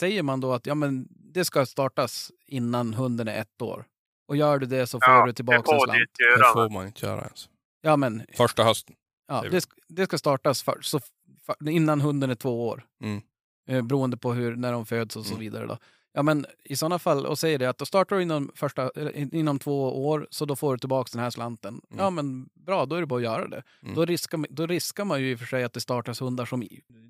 säger 0.00 0.22
man 0.22 0.40
då 0.40 0.52
att 0.52 0.66
ja, 0.66 0.74
men 0.74 1.06
det 1.10 1.44
ska 1.44 1.66
startas 1.66 2.30
innan 2.46 2.94
hunden 2.94 3.28
är 3.28 3.40
ett 3.40 3.62
år 3.62 3.84
och 4.28 4.36
gör 4.36 4.58
du 4.58 4.66
det 4.66 4.86
så 4.86 5.00
får 5.00 5.14
Ja, 5.14 5.26
du 5.26 5.32
tillbaka 5.32 5.56
en 5.74 5.80
slant. 5.80 6.10
Det 6.18 6.52
får 6.52 6.72
man 6.72 6.86
inte 6.86 7.06
göra 7.06 7.20
ens. 7.20 7.48
Ja, 7.88 7.96
men 7.96 8.22
Första 8.36 8.64
hösten. 8.64 8.96
ja, 9.28 9.44
det, 9.50 9.66
det 9.88 10.04
ska 10.04 10.18
startas 10.18 10.62
för, 10.62 10.78
så, 10.80 11.00
för, 11.46 11.68
innan 11.68 12.00
hunden 12.00 12.30
är 12.30 12.34
två 12.34 12.68
år. 12.68 12.86
Mm. 13.02 13.20
Eh, 13.68 13.82
beroende 13.82 14.16
på 14.16 14.32
hur, 14.32 14.56
när 14.56 14.72
de 14.72 14.86
föds 14.86 15.16
och 15.16 15.24
så 15.26 15.34
Mm. 15.34 15.40
vidare. 15.40 15.66
Då. 15.66 15.78
Ja, 16.12 16.22
men 16.22 16.46
i 16.64 16.76
sådana 16.76 16.98
fall, 16.98 17.26
och 17.26 17.38
säger 17.38 17.58
det 17.58 17.66
att 17.66 17.78
då 17.78 17.86
startar 17.86 18.16
du 18.16 18.22
inom, 18.22 18.50
första, 18.54 18.90
inom 19.32 19.58
två 19.58 20.06
år, 20.08 20.28
så 20.30 20.44
då 20.44 20.56
får 20.56 20.72
du 20.72 20.78
tillbaka 20.78 21.08
den 21.12 21.22
här 21.22 21.30
slanten. 21.30 21.80
Ja, 21.96 22.10
men 22.10 22.48
bra, 22.54 22.86
då 22.86 22.96
är 22.96 23.00
det 23.00 23.06
bara 23.06 23.16
att 23.16 23.22
göra 23.22 23.48
det. 23.48 23.62
Mm. 23.82 23.94
Då, 23.94 24.04
riskar, 24.04 24.38
man- 24.38 24.46
då 24.50 24.66
riskar 24.66 25.04
man 25.04 25.20
ju 25.22 25.30
i 25.30 25.34
och 25.34 25.38
för 25.38 25.46
sig 25.46 25.64
att 25.64 25.72
det 25.72 25.80
startas 25.80 26.20
hundar 26.20 26.44
som, 26.44 26.62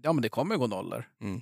ja 0.02 0.12
men 0.12 0.22
det 0.22 0.28
kommer 0.28 0.56
gå 0.56 0.66
nollor. 0.66 1.04
Mm. 1.20 1.40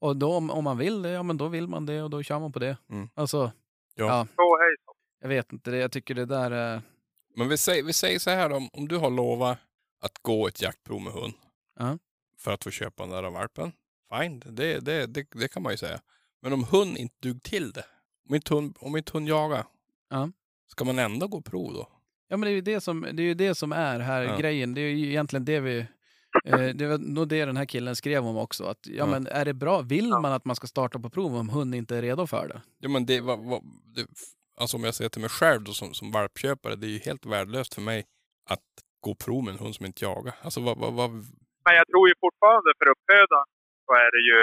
Och 0.00 0.16
då 0.16 0.32
om, 0.34 0.50
om 0.50 0.64
man 0.64 0.78
vill 0.78 1.02
det, 1.02 1.10
ja 1.10 1.22
men 1.22 1.36
då 1.36 1.48
vill 1.48 1.68
man 1.68 1.86
det 1.86 2.02
och 2.02 2.10
då 2.10 2.22
kör 2.22 2.38
man 2.38 2.52
på 2.52 2.58
det. 2.58 2.76
Mm. 2.90 3.08
Alltså, 3.14 3.52
Så 3.96 4.58
hej 4.58 4.76
så. 4.84 4.92
Jag 5.20 5.28
vet 5.28 5.52
inte, 5.52 5.70
det- 5.70 5.76
jag 5.78 5.92
tycker 5.92 6.14
det 6.14 6.24
där 6.26 6.50
är... 6.50 6.82
Men 7.38 7.48
vi 7.48 7.56
säger, 7.56 7.82
vi 7.82 7.92
säger 7.92 8.18
så 8.18 8.30
här 8.30 8.48
då, 8.48 8.68
om, 8.72 8.88
du 8.88 8.96
har 8.96 9.10
lovat 9.10 9.58
att 10.00 10.18
gå 10.22 10.48
ett 10.48 10.62
jaktprov 10.62 11.00
med 11.02 11.12
hund 11.12 11.32
Ja. 11.78 11.98
för 12.38 12.52
att 12.54 12.64
få 12.64 12.70
köpa 12.70 13.02
den 13.02 13.10
där 13.12 13.30
valpen, 13.30 13.72
fine, 14.14 14.42
det, 14.46 14.80
det, 14.80 15.06
det, 15.06 15.26
det 15.30 15.48
kan 15.48 15.62
man 15.62 15.72
ju 15.72 15.76
säga. 15.76 16.00
Men 16.42 16.52
om 16.52 16.64
hund 16.64 16.96
inte 16.96 17.14
dug 17.20 17.42
till 17.42 17.72
det, 17.72 17.84
om 18.28 18.34
inte 18.34 18.54
hund, 18.54 18.76
om 18.80 18.96
inte 18.96 19.12
hund 19.12 19.28
jagar, 19.28 19.64
Ja. 20.10 20.30
ska 20.66 20.84
man 20.84 20.98
ändå 20.98 21.28
gå 21.28 21.40
prov 21.40 21.72
då? 21.72 21.88
Ja 22.28 22.36
men 22.36 22.46
det 22.46 22.50
är 22.50 22.54
ju 22.54 22.60
det 22.60 22.80
som, 22.80 23.06
det 23.12 23.22
är, 23.22 23.34
det 23.34 23.54
som 23.54 23.72
är 23.72 24.00
här 24.00 24.22
Ja. 24.22 24.36
grejen. 24.38 24.74
Det 24.74 24.80
är 24.80 24.90
ju 24.90 25.08
egentligen 25.08 25.44
det 25.44 25.60
vi... 25.60 25.78
Eh, 26.44 26.58
det 26.74 26.86
var 26.86 26.98
nog 26.98 27.28
det 27.28 27.44
den 27.44 27.56
här 27.56 27.64
killen 27.64 27.96
skrev 27.96 28.26
om 28.26 28.36
också. 28.36 28.64
Att, 28.64 28.86
ja, 28.86 29.06
men 29.06 29.26
är 29.26 29.44
det 29.44 29.54
bra? 29.54 29.80
Vill 29.80 30.08
man 30.08 30.24
att 30.24 30.44
man 30.44 30.56
ska 30.56 30.66
starta 30.66 30.98
på 30.98 31.10
prov 31.10 31.36
om 31.36 31.48
hund 31.48 31.74
inte 31.74 31.96
är 31.96 32.02
redo 32.02 32.26
för 32.26 32.48
det? 32.48 32.62
Ja 32.78 32.88
men 32.88 33.06
det, 33.06 33.20
vad, 33.20 33.38
vad, 33.44 33.62
det 33.94 34.06
alltså 34.60 34.74
om 34.76 34.84
jag 34.84 34.94
säger 34.94 35.10
till 35.12 35.26
mig 35.26 35.34
själv 35.40 35.60
då 35.66 35.72
som, 35.80 35.88
som 35.98 36.06
valpköpare, 36.16 36.74
det 36.80 36.86
är 36.90 36.94
ju 36.96 37.02
helt 37.08 37.26
värdelöst 37.34 37.74
för 37.76 37.84
mig 37.90 38.00
att 38.54 38.68
gå 39.06 39.12
prov 39.24 39.40
med 39.44 39.52
en 39.52 39.62
hund 39.62 39.74
som 39.76 39.86
inte 39.86 40.04
jagar. 40.08 40.34
Alltså 40.44 40.60
vad, 40.66 40.76
vad, 40.82 40.92
vad 41.00 41.10
Men 41.66 41.74
jag 41.80 41.86
tror 41.90 42.04
ju 42.10 42.14
fortfarande 42.26 42.70
för 42.78 42.86
uppfödaren 42.94 43.48
så 43.86 43.92
är 44.04 44.10
det 44.14 44.22
ju 44.30 44.40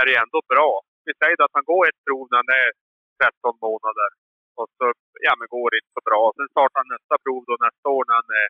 är 0.00 0.04
det 0.08 0.16
ändå 0.24 0.40
bra. 0.52 0.70
Vi 1.06 1.12
säger 1.20 1.36
att 1.44 1.56
han 1.58 1.66
går 1.72 1.82
ett 1.90 2.00
prov 2.06 2.24
när 2.30 2.38
han 2.42 2.52
är 2.64 2.70
13 3.20 3.66
månader. 3.66 4.10
Och 4.58 4.68
så 4.76 4.84
ja, 5.26 5.32
men 5.38 5.46
går 5.54 5.66
det 5.70 5.78
inte 5.80 5.94
så 5.98 6.02
bra. 6.10 6.22
Sen 6.36 6.48
startar 6.54 6.78
han 6.82 6.90
nästa 6.96 7.16
prov 7.24 7.40
då 7.48 7.54
nästa 7.66 7.86
år 7.96 8.02
när 8.08 8.16
han 8.20 8.30
är, 8.42 8.48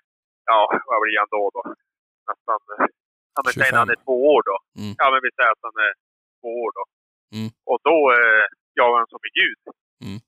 ja 0.50 0.60
vad 0.90 0.98
blir 1.02 1.18
han 1.22 1.30
då? 1.36 1.44
då? 1.56 1.62
Nästan, 2.28 2.60
ja 3.34 3.40
men 3.44 3.52
säg 3.60 3.68
när 3.72 3.82
han 3.84 3.94
är 3.94 4.00
25. 4.02 4.06
två 4.06 4.16
år 4.34 4.42
då. 4.50 4.56
Mm. 4.80 4.94
Ja 5.00 5.06
men 5.12 5.20
vi 5.26 5.30
säger 5.36 5.52
att 5.56 5.66
han 5.68 5.78
är 5.88 5.92
två 6.40 6.50
år 6.64 6.70
då. 6.78 6.84
Mm. 7.36 7.50
Och 7.70 7.80
då 7.88 7.98
eh, 8.18 8.44
jagar 8.78 8.98
han 9.02 9.10
som 9.12 9.22
en 9.28 9.36
gud. 9.42 9.60
Mm. 10.06 10.18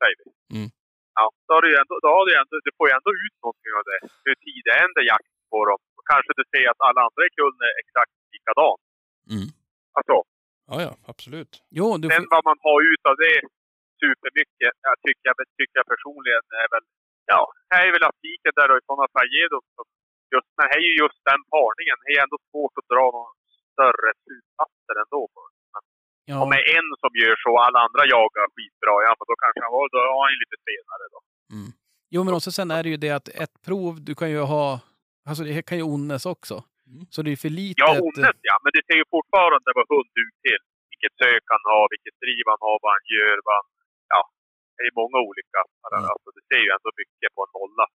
Säger 0.00 0.16
vi. 0.20 0.26
Mm. 0.56 0.70
Ja, 1.18 1.26
då 1.46 1.50
har 1.54 1.62
du 1.64 1.68
ju 1.72 1.78
ändå, 1.82 1.94
då 2.04 2.08
har 2.14 2.22
du 2.26 2.30
ju 2.34 2.38
ändå, 2.42 2.54
du 2.68 2.72
får 2.78 2.86
ju 2.88 2.94
ändå 2.98 3.10
ut 3.24 3.36
någonting 3.44 3.72
av 3.78 3.84
det. 3.90 3.98
Hur 4.26 4.36
tid 4.46 4.60
det 4.66 4.74
ändrar 4.84 5.04
jakt 5.12 5.32
på 5.52 5.58
dem. 5.68 5.80
Och 5.98 6.04
kanske 6.12 6.32
du 6.38 6.44
ser 6.52 6.66
att 6.72 6.82
alla 6.88 7.00
andra 7.06 7.22
i 7.28 7.30
kullen 7.36 7.62
är 7.70 7.74
exakt 7.82 8.14
likadan. 8.34 8.76
Mm. 9.34 9.48
Alltså, 9.98 10.16
Ja, 10.70 10.76
ja, 10.86 10.92
absolut. 11.12 11.52
Jo, 11.78 11.86
du 12.02 12.06
sen 12.08 12.24
får, 12.24 12.30
vad 12.34 12.44
man 12.50 12.58
har 12.66 12.78
ut 12.92 13.02
av 13.10 13.16
det 13.24 13.36
supermycket, 14.02 14.74
jag 14.88 14.96
tycker, 15.04 15.24
jag, 15.28 15.36
tycker 15.58 15.76
jag 15.80 15.88
personligen 15.94 16.44
är 16.62 16.68
väl, 16.74 16.84
ja, 17.32 17.40
här 17.72 17.82
är 17.88 17.92
väl 17.96 18.08
aptiken 18.10 18.54
där 18.58 18.68
och 18.70 18.78
i 18.80 18.86
sådana 18.88 19.08
fall 19.14 19.28
ger 19.36 19.48
dem 19.56 19.64
som 19.76 19.86
just, 20.34 20.50
men 20.56 20.66
här 20.70 20.78
är 20.84 20.88
ju 20.90 20.96
just 21.04 21.20
den 21.30 21.42
parningen, 21.56 21.98
det 22.04 22.12
är 22.16 22.22
ändå 22.26 22.38
svårt 22.50 22.74
att 22.80 22.90
dra 22.92 23.04
någon 23.16 23.34
större 23.72 24.10
slutsatser 24.22 24.96
ändå. 25.04 25.22
Ja, 26.30 26.36
Om 26.42 26.48
det 26.52 26.58
är 26.62 26.66
en 26.78 26.88
som 27.02 27.12
gör 27.22 27.36
så, 27.44 27.52
alla 27.66 27.78
andra 27.86 28.02
jagar 28.14 28.46
skitbra, 28.54 28.94
ja 29.06 29.12
men 29.18 29.26
då 29.30 29.34
kanske 29.42 29.60
han 29.66 29.72
var, 29.76 29.84
då 29.94 29.98
har 30.14 30.22
han 30.26 30.34
lite 30.44 30.58
senare 30.68 31.04
då. 31.14 31.18
Mm. 31.54 31.70
jo, 32.14 32.20
men 32.24 32.32
också 32.38 32.50
sen 32.58 32.70
är 32.76 32.82
det 32.84 32.90
ju 32.94 32.98
det 33.04 33.12
att 33.18 33.28
ett 33.44 33.56
prov, 33.66 33.92
du 34.08 34.12
kan 34.20 34.30
ju 34.34 34.40
ha... 34.54 34.64
Alltså 35.28 35.42
det 35.44 35.62
kan 35.68 35.78
ju 35.80 35.86
onnes 35.94 36.24
också. 36.34 36.56
Mm. 36.90 37.02
Så 37.14 37.18
det 37.24 37.30
är 37.34 37.38
för 37.44 37.52
lite... 37.62 37.78
Ja, 37.84 37.90
onnet 38.08 38.38
ja, 38.50 38.56
men 38.62 38.70
det 38.76 38.82
ser 38.88 38.98
ju 39.02 39.06
fortfarande 39.16 39.68
vad 39.78 39.86
hund 39.92 40.10
dug 40.18 40.32
till. 40.46 40.62
Vilket 40.92 41.14
sök 41.22 41.44
han 41.54 41.64
har, 41.72 41.84
vilket 41.94 42.16
driv 42.24 42.44
han 42.52 42.60
har, 42.66 42.76
vad 42.84 42.92
han 42.96 43.06
gör, 43.16 43.36
vad 43.46 43.54
han, 43.58 43.66
ja. 44.14 44.20
Det 44.76 44.82
är 44.90 44.94
många 45.02 45.18
olika. 45.28 45.60
Mm. 45.68 46.10
Alltså, 46.12 46.28
det 46.36 46.44
ser 46.50 46.62
ju 46.66 46.70
ändå 46.76 46.90
mycket 47.00 47.30
på 47.34 47.40
en 47.46 47.52
nolla. 47.58 47.86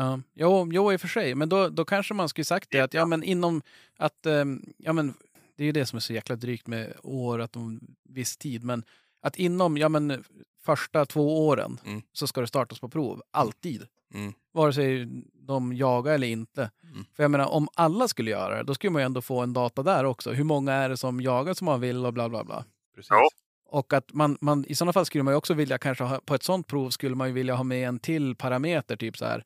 Ja, 0.00 0.10
jo, 0.42 0.50
jo, 0.76 0.92
i 0.92 0.96
och 0.96 1.00
för 1.00 1.08
sig. 1.08 1.34
Men 1.34 1.48
då, 1.48 1.68
då 1.68 1.84
kanske 1.84 2.14
man 2.14 2.28
skulle 2.28 2.44
sagt 2.44 2.68
det 2.70 2.80
att 2.80 2.94
ja, 2.94 3.06
men 3.06 3.22
inom 3.22 3.62
att, 3.98 4.26
ehm, 4.26 4.60
ja 4.78 4.92
men 4.92 5.14
det 5.56 5.62
är 5.62 5.66
ju 5.66 5.72
det 5.72 5.86
som 5.86 5.96
är 5.96 6.00
så 6.00 6.12
jäkla 6.12 6.36
drygt 6.36 6.66
med 6.66 6.92
år, 7.02 7.40
att 7.40 7.52
de 7.52 7.80
viss 8.08 8.36
tid, 8.36 8.64
men 8.64 8.84
att 9.22 9.36
inom, 9.36 9.76
ja 9.76 9.88
men 9.88 10.24
första 10.62 11.06
två 11.06 11.46
åren 11.48 11.80
Mm. 11.86 12.02
så 12.12 12.26
ska 12.26 12.40
det 12.40 12.46
startas 12.46 12.80
på 12.80 12.88
prov, 12.88 13.22
alltid. 13.30 13.86
Mm. 14.14 14.32
Vare 14.52 14.72
sig 14.72 15.08
de 15.34 15.72
jagar 15.72 16.14
eller 16.14 16.26
inte. 16.26 16.70
Mm. 16.82 17.04
För 17.16 17.22
jag 17.24 17.30
menar, 17.30 17.46
om 17.46 17.68
alla 17.74 18.08
skulle 18.08 18.30
göra 18.30 18.56
det, 18.56 18.62
då 18.62 18.74
skulle 18.74 18.90
man 18.90 19.02
ju 19.02 19.06
ändå 19.06 19.22
få 19.22 19.40
en 19.40 19.52
data 19.52 19.82
där 19.82 20.04
också. 20.04 20.32
Hur 20.32 20.44
många 20.44 20.72
är 20.72 20.88
det 20.88 20.96
som 20.96 21.20
jagar 21.20 21.54
som 21.54 21.64
man 21.64 21.80
vill 21.80 22.06
och 22.06 22.12
bla 22.12 22.28
bla 22.28 22.44
bla. 22.44 22.64
Precis. 22.94 23.10
Ja. 23.10 23.28
Och 23.66 23.92
att 23.92 24.12
man, 24.12 24.38
man, 24.40 24.64
i 24.68 24.74
sådana 24.74 24.92
fall 24.92 25.06
skulle 25.06 25.24
man 25.24 25.32
ju 25.34 25.38
också 25.38 25.54
vilja 25.54 25.78
kanske 25.78 26.04
ha, 26.04 26.20
på 26.24 26.34
ett 26.34 26.42
sånt 26.42 26.66
prov 26.66 26.90
skulle 26.90 27.14
man 27.14 27.28
ju 27.28 27.34
vilja 27.34 27.54
ha 27.54 27.64
med 27.64 27.88
en 27.88 27.98
till 27.98 28.36
parameter, 28.36 28.96
typ 28.96 29.16
så 29.16 29.24
här. 29.24 29.44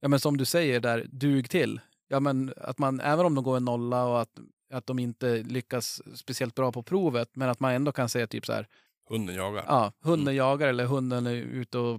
Ja 0.00 0.08
men 0.08 0.20
som 0.20 0.36
du 0.36 0.44
säger 0.44 0.80
där, 0.80 1.06
dug 1.10 1.50
till. 1.50 1.80
Ja 2.08 2.20
men 2.20 2.52
att 2.56 2.78
man, 2.78 3.00
även 3.00 3.26
om 3.26 3.34
de 3.34 3.44
går 3.44 3.56
en 3.56 3.64
nolla 3.64 4.04
och 4.04 4.20
att, 4.20 4.38
att 4.78 4.86
de 4.90 4.94
inte 4.98 5.28
lyckas 5.56 5.86
speciellt 6.22 6.54
bra 6.60 6.68
på 6.76 6.82
provet, 6.92 7.28
men 7.40 7.48
att 7.52 7.60
man 7.64 7.72
ändå 7.78 7.90
kan 7.98 8.08
säga 8.14 8.26
typ 8.26 8.46
så 8.46 8.52
här, 8.58 8.66
Hunden 9.12 9.34
jagar. 9.42 9.64
ja, 9.74 9.82
hunden 10.08 10.34
jagar 10.44 10.66
eller 10.72 10.86
hunden 10.94 11.22
är 11.32 11.36
ute 11.60 11.76
och 11.84 11.94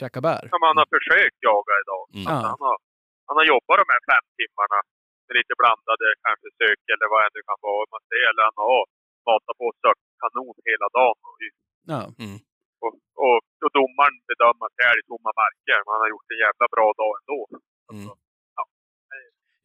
käkar 0.00 0.20
bär. 0.28 0.42
Som 0.54 0.62
han 0.68 0.76
har 0.80 0.88
försökt 0.96 1.38
jaga 1.50 1.74
idag. 1.82 2.02
Mm. 2.16 2.24
Ja. 2.32 2.38
Han, 2.52 2.60
har, 2.68 2.76
han 3.28 3.36
har 3.38 3.46
jobbat 3.54 3.76
de 3.82 3.86
här 3.94 4.02
fem 4.12 4.26
timmarna 4.38 4.78
med 5.26 5.34
lite 5.38 5.54
blandade 5.60 6.06
kanske 6.26 6.48
sök 6.60 6.80
eller 6.94 7.06
vad 7.12 7.18
det 7.24 7.30
nu 7.36 7.42
kan 7.50 7.58
vara. 7.68 7.82
Man 7.94 8.02
ser, 8.10 8.24
eller 8.30 8.44
han 8.50 8.58
har 8.66 8.82
matat 9.28 9.56
på 9.60 9.66
kanon 10.22 10.56
hela 10.70 10.86
dagen. 10.98 11.20
Och, 11.30 11.38
Ja. 11.92 12.00
och, 12.84 12.92
och, 13.24 13.38
och 13.64 13.72
domaren 13.80 14.16
bedömer 14.30 14.62
att 14.68 14.76
det 14.78 14.84
är 14.92 14.96
i 15.02 15.04
tomma 15.10 15.30
marker. 15.42 15.78
Men 15.84 15.90
han 15.94 16.02
har 16.04 16.10
gjort 16.14 16.28
en 16.34 16.40
jävla 16.46 16.66
bra 16.74 16.86
dag 17.02 17.12
ändå. 17.20 17.40
Mm. 17.94 18.06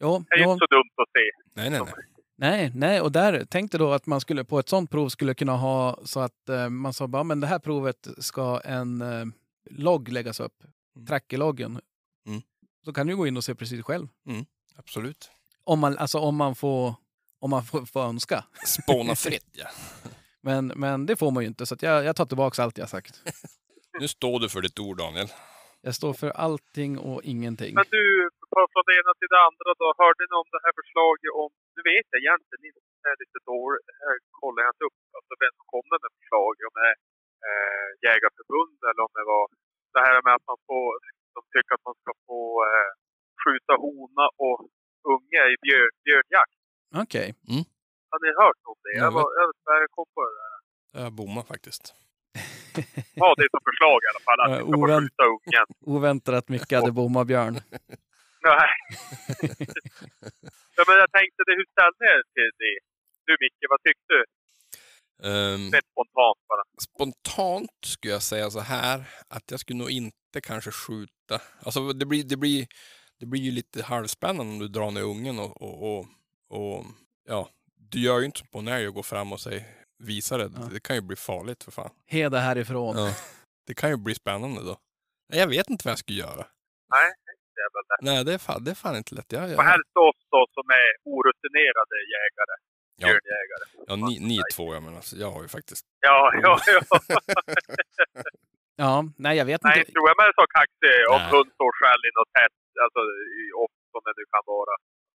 Jo, 0.03 0.11
Det 0.27 0.33
är 0.35 0.39
ju 0.41 0.45
jo. 0.47 0.51
inte 0.53 0.63
så 0.65 0.71
dumt 0.77 0.95
att 1.03 1.11
se. 1.17 1.25
Nej, 1.57 1.67
nej, 1.73 1.81
nej. 1.87 1.93
Nej, 2.39 2.71
nej, 2.75 3.01
och 3.01 3.11
där 3.11 3.45
tänkte 3.45 3.77
då 3.77 3.91
att 3.93 4.05
man 4.05 4.21
skulle 4.21 4.43
på 4.43 4.59
ett 4.59 4.69
sånt 4.69 4.91
prov 4.91 5.09
skulle 5.09 5.33
kunna 5.33 5.55
ha 5.57 5.99
så 6.05 6.19
att 6.19 6.49
eh, 6.49 6.69
man 6.69 6.93
sa 6.93 7.07
bara, 7.07 7.23
men 7.23 7.39
det 7.39 7.47
här 7.47 7.59
provet 7.59 8.07
ska 8.17 8.59
en 8.63 9.01
eh, 9.01 9.25
logg 9.69 10.09
läggas 10.09 10.39
upp, 10.39 10.63
Mm. 10.95 11.05
trackerloggen. 11.07 11.81
Mm. 12.27 12.41
Då 12.85 12.93
kan 12.93 13.07
du 13.07 13.15
gå 13.15 13.27
in 13.27 13.37
och 13.37 13.43
se 13.43 13.55
precis 13.55 13.85
själv. 13.85 14.07
Absolut. 14.75 15.31
Om 15.63 15.79
man, 15.79 15.97
alltså 15.97 16.19
om 16.19 16.35
man 16.35 16.55
får, 16.55 16.95
om 17.39 17.49
man 17.49 17.65
får, 17.65 17.85
får 17.85 18.01
önska. 18.03 18.45
Spåna 18.65 19.15
fritt, 19.15 19.45
ja. 19.51 19.67
Men, 20.41 20.67
men 20.67 21.05
det 21.05 21.15
får 21.15 21.31
man 21.31 21.43
ju 21.43 21.47
inte, 21.47 21.65
så 21.65 21.73
att 21.73 21.81
jag, 21.81 22.03
jag 22.05 22.15
tar 22.15 22.25
tillbaka 22.25 22.63
allt 22.63 22.77
jag 22.77 22.89
sagt. 22.89 23.21
Nu 23.99 24.07
står 24.07 24.39
du 24.39 24.49
för 24.49 24.61
ditt 24.61 24.79
ord, 24.79 24.97
Daniel. 24.97 25.27
Jag 25.81 25.95
står 25.95 26.13
för 26.13 26.29
allting 26.29 26.97
och 26.97 27.23
ingenting. 27.23 27.75
Men 27.75 27.85
du, 27.91 28.29
från 28.57 28.67
från 28.73 28.85
det 28.89 28.95
ena 29.01 29.11
till 29.19 29.31
det 29.35 29.41
andra 29.49 29.69
då. 29.81 29.87
Hörde 30.01 30.23
ni 30.29 30.35
om 30.43 30.49
det 30.55 30.61
här 30.65 30.73
förslaget 30.81 31.31
om, 31.43 31.49
nu 31.75 31.81
vet 31.91 32.07
jag 32.13 32.19
egentligen 32.25 32.63
inte, 32.69 32.81
det 33.03 33.09
är 33.13 33.17
lite 33.23 33.39
dåligt, 33.53 33.85
det 33.89 33.97
här 34.05 34.15
kollar 34.41 34.59
jag 34.65 34.71
inte 34.75 34.85
upp, 34.89 34.97
alltså 35.17 35.33
vem 35.43 35.53
som 35.59 35.65
kommer 35.75 35.95
med 36.03 36.11
förslaget, 36.19 36.63
om 36.69 36.75
det 36.79 36.85
är 36.91 36.97
eh, 37.47 37.87
Jägarförbund 38.05 38.77
eller 38.89 39.01
om 39.07 39.13
det 39.19 39.25
var 39.33 39.45
det 39.95 40.01
här 40.07 40.17
med 40.25 40.33
att 40.37 40.45
man 40.51 40.59
får, 40.69 40.89
de 41.35 41.41
tycker 41.53 41.71
att 41.77 41.85
man 41.89 41.97
ska 42.01 42.11
få 42.29 42.41
eh, 42.71 42.89
skjuta 43.41 43.73
hona 43.85 44.25
och 44.45 44.57
unge 45.13 45.41
i 45.53 45.55
björn, 45.65 45.93
björnjakt. 46.07 46.57
Okej. 47.03 47.27
Har 48.11 48.19
ni 48.25 48.29
hört 48.43 48.61
om 48.71 48.77
det? 48.85 48.91
Jag 48.97 49.05
Jag, 49.07 49.11
var, 49.17 49.27
jag, 49.39 49.47
jag 49.81 49.91
kom 49.97 50.07
på 50.15 50.21
det 50.27 50.35
där. 50.43 50.55
Jag 51.03 51.11
bommar 51.19 51.43
faktiskt. 51.53 51.85
Ja, 53.21 53.27
det 53.37 53.43
är 53.47 53.51
som 53.55 53.63
förslag 53.71 53.97
i 54.05 54.07
alla 54.11 54.23
fall, 54.27 54.39
att 54.43 54.49
Ja, 54.51 54.57
vi 54.57 54.63
ska 54.63 54.71
få 54.71 54.83
ovänt- 54.83 55.03
skjuta 55.09 55.23
ungen. 55.35 55.65
Oväntat 55.95 56.45
mycket 56.55 56.79
hade 56.79 56.91
bommat 56.99 57.27
Björn. 57.27 57.55
Nej. 58.55 58.71
ja, 60.75 60.83
men 60.87 60.95
jag 61.03 61.11
tänkte, 61.17 61.39
det, 61.45 61.53
hur 61.59 61.67
ställde 61.75 62.03
er 62.13 62.21
till 62.33 62.51
det? 62.63 62.77
Du 63.25 63.37
Micke, 63.43 63.63
vad 63.69 63.81
tyckte 63.87 64.13
du? 64.13 64.23
Rätt 65.71 65.85
spontant 65.91 66.39
bara. 66.47 66.63
spontant 66.81 67.71
skulle 67.85 68.13
jag 68.13 68.23
säga 68.23 68.49
så 68.49 68.59
här 68.59 69.03
att 69.27 69.51
jag 69.51 69.59
skulle 69.59 69.79
nog 69.79 69.91
inte 69.91 70.41
kanske 70.43 70.71
skjuta. 70.71 71.41
Alltså 71.65 71.93
det 71.93 72.05
blir, 72.05 72.23
det 72.23 72.37
blir, 72.37 72.67
det 73.19 73.25
blir 73.25 73.41
ju 73.41 73.51
lite 73.51 73.83
halvspännande 73.83 74.53
om 74.53 74.59
du 74.59 74.67
drar 74.67 74.91
ner 74.91 75.01
ungen 75.03 75.39
och, 75.39 75.61
och, 75.61 75.83
och, 75.83 76.05
och 76.49 76.85
ja, 77.29 77.49
du 77.75 77.99
gör 77.99 78.19
ju 78.19 78.25
inte 78.25 78.39
som 78.39 78.47
på 78.47 78.71
älg 78.71 78.87
och 78.87 78.93
går 78.93 79.03
fram 79.03 79.33
och 79.33 79.39
säger 79.39 79.63
visa 80.03 80.37
det. 80.37 80.51
Ja. 80.55 80.69
Det 80.71 80.79
kan 80.79 80.95
ju 80.95 81.01
bli 81.01 81.15
farligt 81.15 81.63
för 81.63 81.71
fan. 81.71 81.91
Heda 82.05 82.39
härifrån. 82.39 82.97
Ja. 82.97 83.13
Det 83.67 83.73
kan 83.73 83.89
ju 83.89 83.97
bli 83.97 84.15
spännande 84.15 84.63
då. 84.63 84.77
Nej, 85.29 85.39
Jag 85.39 85.47
vet 85.47 85.69
inte 85.69 85.87
vad 85.87 85.91
jag 85.91 85.99
ska 85.99 86.13
göra. 86.13 86.45
Det 87.57 87.63
är 87.67 87.71
väl 87.75 87.85
det. 87.91 87.97
Nej, 88.07 88.17
det 88.27 88.33
är 88.37 88.41
fan, 88.47 88.59
det 88.65 88.71
är 88.75 88.79
fan 88.83 88.95
inte 89.01 89.13
lätt. 89.17 89.29
Jag, 89.37 89.43
Och 89.43 89.49
jag, 89.49 89.63
helst 89.73 89.93
oss 90.07 90.19
då 90.35 90.41
som 90.57 90.65
är 90.81 90.89
orutinerade 91.15 91.95
jägare. 92.15 92.55
Ja. 93.03 93.07
Ja, 93.89 93.93
ni, 94.07 94.13
ni 94.29 94.37
två, 94.55 94.65
jag 94.75 94.81
menar, 94.83 94.97
alltså, 95.01 95.15
jag 95.23 95.29
har 95.35 95.41
ju 95.45 95.49
faktiskt... 95.57 95.83
Ja, 96.07 96.17
ja, 96.45 96.53
ja. 96.73 96.81
Ja, 98.83 98.93
nej 99.25 99.33
jag 99.39 99.47
vet 99.51 99.61
Nej, 99.67 99.79
inte. 99.79 99.91
tror 99.95 100.05
jag 100.09 100.15
man 100.19 100.27
är 100.31 100.35
så 100.41 100.45
kaxig 100.59 100.95
om 101.15 101.19
Nej. 101.23 101.31
hund 101.33 101.49
står 101.57 101.71
själv 101.81 102.01
i 102.09 102.11
något 102.17 102.31
tätt, 102.39 102.57
alltså 102.85 103.01
i- 103.41 103.53
och 103.61 103.71
som 103.91 104.01
det 104.07 104.13
nu 104.19 104.23
kan 104.33 104.43
vara. 104.55 104.73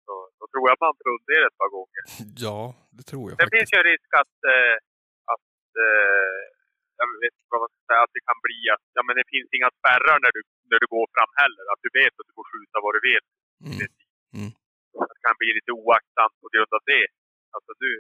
Så, 0.07 0.13
då 0.41 0.45
tror 0.53 0.65
jag 0.71 0.77
man 0.87 0.95
funderar 1.09 1.47
ett 1.51 1.61
par 1.63 1.71
gånger. 1.77 2.03
Ja, 2.45 2.59
det 2.97 3.05
tror 3.11 3.25
jag 3.29 3.35
Det 3.37 3.43
faktiskt. 3.43 3.55
finns 3.57 3.71
ju 3.73 3.77
en 3.83 3.89
risk 3.93 4.11
att, 4.23 4.37
eh, 4.55 4.77
att 5.35 5.49
eh, 5.87 6.41
jag 7.01 7.07
vet 7.23 7.35
inte 7.39 7.51
vad 7.55 7.61
man 7.65 7.71
ska 7.73 7.81
säga, 7.91 8.03
att 8.07 8.15
det 8.17 8.23
kan 8.29 8.39
bli 8.47 8.61
att 8.75 8.85
ja, 8.97 9.01
men 9.07 9.15
det 9.21 9.27
finns 9.35 9.49
inga 9.59 9.71
spärrar 9.79 10.17
när 10.25 10.33
du, 10.37 10.41
när 10.71 10.81
du 10.83 10.89
går 10.97 11.07
fram 11.15 11.33
heller. 11.43 11.65
Att 11.73 11.83
du 11.87 11.91
vet 12.01 12.15
att 12.19 12.29
du 12.29 12.35
får 12.39 12.47
skjuta 12.53 12.77
vad 12.85 12.93
du 12.97 13.01
vill. 13.11 13.25
Mm. 13.69 13.79
Mm. 14.39 14.51
Att 15.03 15.11
det 15.13 15.21
kan 15.27 15.37
bli 15.41 15.51
lite 15.59 15.73
oaktsamt 15.81 16.37
på 16.43 16.49
grund 16.55 16.73
av 16.79 16.83
det. 16.93 17.07
Alltså 17.55 17.73
du, 17.83 17.91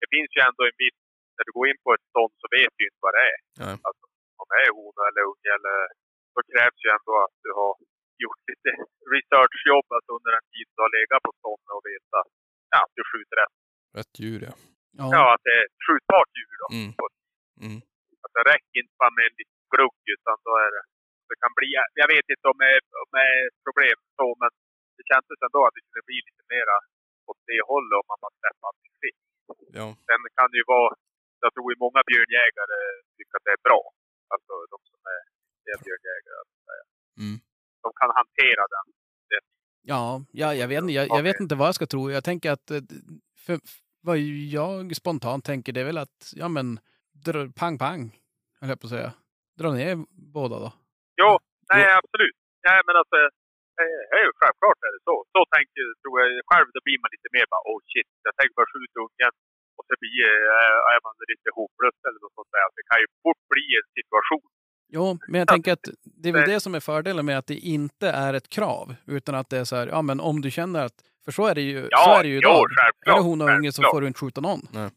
det 0.00 0.08
finns 0.14 0.30
ju 0.36 0.40
ändå 0.48 0.62
en 0.70 0.78
viss, 0.84 0.98
när 1.36 1.44
du 1.48 1.52
går 1.58 1.66
in 1.70 1.80
på 1.84 1.90
ett 1.96 2.06
stånd 2.12 2.34
så 2.42 2.46
vet 2.56 2.72
du 2.76 2.82
inte 2.88 3.02
vad 3.06 3.14
det 3.16 3.24
är. 3.34 3.38
Nej. 3.62 3.76
Alltså, 3.88 4.04
om 4.40 4.46
det 4.50 4.58
är 4.66 4.70
hona 4.78 5.02
eller 5.08 5.22
unge 5.32 5.50
eller 5.58 5.76
då 6.34 6.40
krävs 6.50 6.78
ju 6.84 6.88
ändå 6.98 7.12
att 7.24 7.36
du 7.46 7.50
har 7.60 7.72
gjort 8.24 8.42
lite 8.50 8.70
researchjobb 9.12 9.86
alltså 9.96 10.10
under 10.18 10.32
en 10.38 10.46
tid 10.52 10.66
du 10.74 10.80
har 10.86 10.92
legat 10.98 11.22
på 11.26 11.32
stånd 11.40 11.66
och 11.76 11.84
veta 11.92 12.18
ja, 12.72 12.78
att 12.84 12.94
du 12.98 13.02
skjuter 13.10 13.36
rätt. 13.42 13.56
Rätt 13.98 14.14
djur 14.22 14.40
ja. 14.48 14.54
Ja, 14.98 15.04
Ja, 15.16 15.24
att 15.34 15.44
det 15.46 15.54
är 15.60 15.64
ett 15.68 15.80
skjutbart 15.86 16.30
djur 16.38 16.56
då. 16.62 16.66
Mm. 16.78 16.90
Mm. 17.66 17.78
Att 18.24 18.32
det 18.36 18.44
räcker 18.52 18.76
inte 18.82 18.94
bara 19.02 19.14
med 19.18 19.24
en 19.30 19.36
liten 19.40 19.62
glugg 19.72 20.00
utan 20.16 20.36
då 20.46 20.52
är 20.64 20.70
det, 20.76 20.82
det 21.30 21.38
kan 21.42 21.52
bli, 21.58 21.68
jag 22.02 22.08
vet 22.14 22.26
inte 22.34 22.46
om 22.52 22.58
det 22.62 22.68
är, 22.76 22.80
om 23.02 23.08
det 23.16 23.24
är 23.34 23.40
ett 23.48 23.60
problem 23.66 23.98
så 24.18 24.26
men 24.42 24.52
det 24.96 25.04
kändes 25.10 25.38
ändå 25.46 25.60
att 25.66 25.74
det 25.76 25.82
kunde 25.86 26.02
bli 26.08 26.18
lite 26.28 26.44
mera 26.54 26.76
åt 27.28 27.40
det 27.50 27.60
hållet 27.70 27.96
om 28.00 28.06
man 28.12 28.18
bara 28.24 28.34
släpper 28.40 28.64
allting 28.68 28.94
fritt. 29.00 29.20
Ja. 29.78 29.86
Sen 30.08 30.20
kan 30.38 30.48
det 30.52 30.58
ju 30.62 30.66
vara, 30.74 30.88
jag 31.44 31.50
tror 31.54 31.66
ju 31.72 31.76
många 31.86 32.00
björnjägare 32.10 32.78
tycker 33.16 33.34
att 33.38 33.46
det 33.48 33.54
är 33.58 33.62
bra. 33.68 33.82
Alltså 34.34 34.52
de 34.72 34.78
som 34.90 35.00
är, 35.16 35.22
är 35.72 35.78
björnjägare. 35.86 36.40
Mm. 37.22 37.36
De 37.84 37.88
kan 38.00 38.10
hantera 38.20 38.64
den. 38.74 38.86
ja, 39.92 40.04
ja 40.42 40.48
jag, 40.60 40.68
vet, 40.68 40.80
inte- 40.82 40.96
jag, 40.98 41.06
jag 41.18 41.22
vet 41.28 41.40
inte 41.40 41.54
vad 41.54 41.68
jag 41.68 41.74
ska 41.78 41.86
tro. 41.86 42.02
Jag 42.10 42.24
tänker 42.24 42.50
att 42.56 42.70
eh, 42.70 42.82
för, 43.44 43.58
vad 44.00 44.18
jag 44.58 44.96
spontant 44.96 45.44
tänker 45.44 45.72
det 45.72 45.80
är 45.80 45.84
väl 45.84 45.98
att, 45.98 46.32
ja 46.42 46.48
men, 46.48 46.78
pang 47.60 47.78
pang, 47.78 48.02
höll 48.60 48.68
jag 48.68 48.80
på 48.80 48.86
att 48.86 48.90
säga. 48.90 49.12
Dra 49.58 49.72
ner 49.72 50.04
båda 50.10 50.58
då. 50.58 50.72
Jo, 51.20 51.30
nej 51.72 51.84
absolut. 52.00 52.36
Nej 52.68 52.78
men 52.86 52.94
alltså, 53.00 53.18
eh, 53.80 54.14
är 54.16 54.22
ju 54.26 54.30
självklart 54.40 54.78
är 54.88 54.92
det 54.96 55.02
så. 55.08 55.16
Så 55.34 55.40
tänker 55.54 55.82
tror 56.00 56.14
jag 56.20 56.28
själv, 56.50 56.66
då 56.76 56.80
blir 56.86 56.98
man 57.02 57.10
lite 57.16 57.30
mer 57.36 57.46
bara 57.52 57.64
oh 57.72 57.80
shit, 57.90 58.08
jag 58.26 58.34
tänker 58.38 58.54
bara 58.60 58.70
skjuta 58.74 58.98
ungen. 59.06 59.34
Och 59.78 59.84
så 59.88 59.94
blir, 60.02 60.18
eh, 60.60 60.92
är 60.94 60.98
man 61.06 61.14
lite 61.32 61.48
hopplös 61.58 61.96
eller 62.06 62.20
något 62.24 62.36
sånt 62.38 62.52
där. 62.56 62.66
Det 62.78 62.84
kan 62.90 62.98
ju 63.02 63.06
fort 63.24 63.42
bli 63.52 63.66
en 63.80 63.88
situation. 63.98 64.48
Jo, 64.96 65.06
men 65.30 65.38
jag 65.42 65.48
tänker 65.48 65.72
att 65.72 65.86
det 66.20 66.28
är 66.28 66.32
väl 66.32 66.50
det 66.52 66.60
som 66.60 66.74
är 66.74 66.80
fördelen 66.80 67.26
med 67.26 67.38
att 67.38 67.46
det 67.46 67.54
inte 67.76 68.08
är 68.26 68.32
ett 68.34 68.48
krav, 68.48 68.94
utan 69.06 69.34
att 69.34 69.50
det 69.50 69.58
är 69.58 69.64
så 69.64 69.76
här, 69.76 69.86
ja 69.86 70.02
men 70.02 70.20
om 70.20 70.40
du 70.40 70.50
känner 70.50 70.80
att, 70.84 70.96
för 71.24 71.32
så 71.32 71.46
är 71.46 71.54
det 71.54 71.60
ju, 71.60 71.88
Ja, 71.90 72.04
så 72.04 72.10
är 72.18 72.22
det 72.22 72.28
ju 72.28 72.34
jo, 72.34 72.38
idag. 72.38 72.66
självklart, 72.78 73.16
Är 73.16 73.22
det 73.22 73.28
hon 73.28 73.40
och 73.42 73.50
unge 73.50 73.72
så 73.72 73.82
får 73.82 74.00
du 74.00 74.06
inte 74.06 74.20
skjuta 74.20 74.40
någon. 74.40 74.60
Nej. 74.72 74.90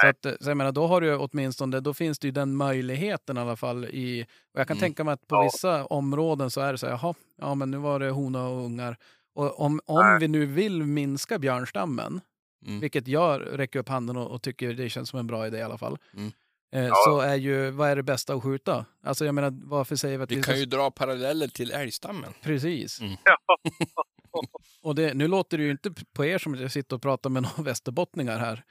Så, 0.00 0.06
att, 0.06 0.26
eh, 0.26 0.32
så 0.40 0.50
jag 0.50 0.56
menar, 0.56 0.72
då 0.72 0.86
har 0.86 1.00
du 1.00 1.16
åtminstone, 1.16 1.80
då 1.80 1.94
finns 1.94 2.18
det 2.18 2.26
ju 2.28 2.32
den 2.32 2.56
möjligheten 2.56 3.36
i 3.36 3.40
alla 3.40 3.56
fall 3.56 3.84
i, 3.84 4.26
och 4.54 4.60
jag 4.60 4.68
kan 4.68 4.76
Mm. 4.76 4.80
tänka 4.80 5.04
mig 5.04 5.12
att 5.14 5.26
på 5.26 5.36
Ja. 5.36 5.42
vissa 5.42 5.84
områden 5.86 6.50
så 6.50 6.60
är 6.60 6.72
det 6.72 6.78
så 6.78 6.86
här, 6.86 6.92
jaha, 7.02 7.14
ja 7.38 7.54
men 7.54 7.70
nu 7.70 7.76
var 7.76 8.00
det 8.00 8.10
hona 8.10 8.48
och 8.48 8.64
ungar. 8.64 8.96
Och 9.34 9.60
om, 9.60 9.80
om 9.86 10.18
vi 10.20 10.28
nu 10.28 10.46
vill 10.46 10.82
minska 10.82 11.38
björnstammen, 11.38 12.20
Mm. 12.66 12.80
vilket 12.80 13.08
jag 13.08 13.42
räcker 13.52 13.78
upp 13.78 13.88
handen 13.88 14.16
och, 14.16 14.30
och 14.30 14.42
tycker 14.42 14.72
det 14.74 14.88
känns 14.88 15.08
som 15.08 15.18
en 15.18 15.26
bra 15.26 15.46
idé 15.46 15.58
i 15.58 15.62
alla 15.62 15.78
fall. 15.78 15.98
Mm. 16.14 16.32
Eh, 16.74 16.84
Ja. 16.84 16.94
Så 17.06 17.20
är 17.20 17.34
ju, 17.34 17.70
vad 17.70 17.88
är 17.90 17.96
det 17.96 18.02
bästa 18.02 18.34
att 18.34 18.42
skjuta? 18.42 18.84
Alltså 19.04 19.24
jag 19.24 19.34
menar, 19.34 19.52
varför 19.64 19.96
säger 19.96 20.18
vi 20.18 20.24
att 20.24 20.30
Vi 20.30 20.34
vi 20.36 20.42
kan 20.42 20.52
ska... 20.54 20.58
ju 20.60 20.66
dra 20.66 20.90
paralleller 20.90 21.48
till 21.48 21.70
älgstammen. 21.70 22.32
Precis. 22.42 23.00
Mm. 23.00 23.16
Och 24.82 24.94
det, 24.94 25.14
nu 25.14 25.28
låter 25.28 25.58
det 25.58 25.64
ju 25.64 25.70
inte 25.70 25.94
på 26.12 26.24
er 26.24 26.38
som 26.38 26.54
jag 26.54 26.72
sitter 26.72 26.96
och 26.96 27.02
pratar 27.02 27.30
med 27.30 27.42
några 27.42 27.62
västerbottningar 27.62 28.38
här. 28.38 28.64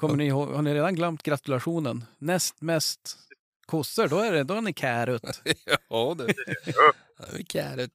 Kommer 0.00 0.16
ni 0.16 0.26
ihåg, 0.26 0.48
har 0.48 0.62
ni 0.62 0.74
redan 0.74 0.94
glömt 0.94 1.22
gratulationen? 1.22 2.04
Näst 2.18 2.60
mest 2.60 3.16
kossor, 3.66 4.08
då 4.08 4.18
är, 4.18 4.32
det, 4.32 4.44
då 4.44 4.54
är 4.54 4.60
ni 4.60 4.72
kärut. 4.72 5.22
ja, 5.88 6.14
det 6.16 6.24
är 6.24 7.44
kärret. 7.52 7.90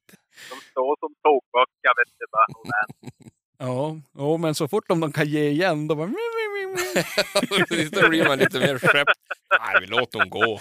De 0.50 0.56
står 0.72 0.98
som 1.00 1.16
tågböckar 1.24 1.94
vet 1.98 2.14
du 2.20 2.26
bara. 2.32 2.46
Ja, 3.58 3.98
jo, 4.18 4.38
men 4.38 4.56
så 4.56 4.68
fort 4.68 4.88
de 4.88 5.12
kan 5.12 5.28
ge 5.28 5.50
igen, 5.50 5.88
då 5.88 5.96
bara... 5.96 6.08
mi. 6.08 6.16
Då 7.92 8.10
blir 8.10 8.28
man 8.28 8.38
lite 8.38 8.60
mer 8.60 8.80
skepp. 8.80 9.08
Nej, 9.60 9.82
vi 9.82 9.88
låter 9.88 10.20
dem 10.20 10.30
gå. 10.30 10.60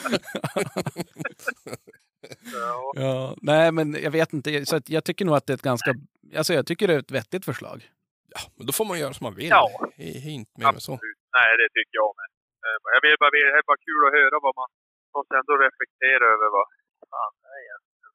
Ja. 2.53 2.93
Ja, 2.95 3.37
nej, 3.43 3.73
men 3.73 3.97
jag 4.03 4.11
vet 4.11 4.33
inte. 4.33 4.67
Så 4.67 4.77
att 4.77 4.89
jag 4.89 5.05
tycker 5.05 5.25
nog 5.25 5.37
att 5.37 5.47
det 5.47 5.53
är 5.53 5.55
ett 5.55 5.63
ganska... 5.63 5.95
Alltså 6.37 6.55
jag 6.55 6.67
tycker 6.67 6.89
det 6.89 6.95
är 6.95 6.99
ett 6.99 7.11
vettigt 7.11 7.45
förslag. 7.45 7.91
Ja, 8.29 8.41
men 8.57 8.67
då 8.67 8.73
får 8.73 8.85
man 8.85 8.99
göra 8.99 9.15
som 9.15 9.25
man 9.25 9.35
vill. 9.35 9.49
Ja. 9.49 9.89
Det 9.97 10.17
är 10.17 10.29
inte 10.29 10.61
mer 10.61 10.73
med 10.73 10.83
så. 10.83 10.99
Nej, 11.37 11.51
det 11.61 11.69
tycker 11.77 11.97
jag 12.03 12.11
med. 12.21 12.29
Eh, 12.65 12.77
Jag 12.97 13.03
vill 13.07 13.17
bara, 13.23 13.33
det 13.37 13.43
är 13.59 13.65
bara 13.71 13.81
kul 13.89 14.01
att 14.07 14.15
höra 14.19 14.37
vad 14.47 14.55
man 14.63 14.71
måste 15.17 15.33
ändå 15.41 15.53
reflektera 15.67 16.25
över 16.35 16.49
vad 16.57 16.67
fan 17.13 17.33
det 17.43 17.49
är 17.57 17.61
egentligen. 17.67 18.13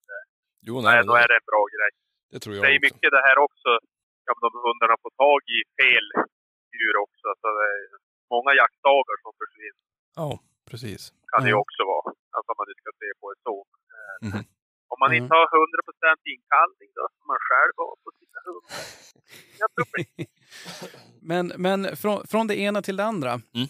Jo, 0.68 0.74
Nej, 0.86 0.94
nej, 0.98 1.06
då 1.10 1.14
är 1.24 1.28
det 1.32 1.38
en 1.42 1.48
bra 1.52 1.64
grej. 1.76 1.92
det 2.32 2.40
tror 2.44 2.54
jag 2.56 2.62
Det 2.64 2.70
är 2.74 2.78
också. 2.80 2.86
mycket 2.88 3.10
det 3.18 3.24
här 3.28 3.38
också, 3.48 3.70
ja, 4.28 4.32
men 4.36 4.42
de 4.46 4.52
hundarna 4.68 4.96
får 5.04 5.12
tag 5.24 5.42
i 5.58 5.60
fel 5.80 6.06
djur 6.78 6.96
också. 7.06 7.28
Så 7.42 7.46
det 7.60 7.68
är 7.76 7.84
många 8.36 8.52
jaktdagar 8.62 9.16
som 9.24 9.32
försvinner 9.42 9.84
Ja, 10.20 10.30
precis. 10.70 11.02
kan 11.32 11.40
det 11.44 11.50
ju 11.54 11.60
också 11.66 11.82
vara. 11.94 12.08
Alltså 12.36 12.50
om 12.54 12.58
man 12.62 12.68
nu 12.72 12.76
ska 12.82 12.90
se 13.04 13.10
på 13.20 13.26
det 13.32 13.40
så. 13.50 13.56
Mhm. 14.28 14.42
Om 14.94 14.98
man 15.04 15.12
inte 15.20 15.32
har 15.40 15.46
100% 15.56 16.22
inkallning 16.36 16.90
då 16.98 17.04
får 17.16 17.26
man 17.32 17.40
själv 17.50 17.74
vara 17.84 17.96
på 18.04 18.10
sina 18.20 18.40
hundar. 18.48 18.84
Inga 19.56 19.68
problem. 19.78 20.08
Men, 21.30 21.54
men 21.58 21.98
från, 21.98 22.28
från 22.28 22.48
det 22.48 22.60
ena 22.60 22.82
till 22.82 22.96
det 22.96 23.06
andra. 23.06 23.42
Mm. 23.54 23.68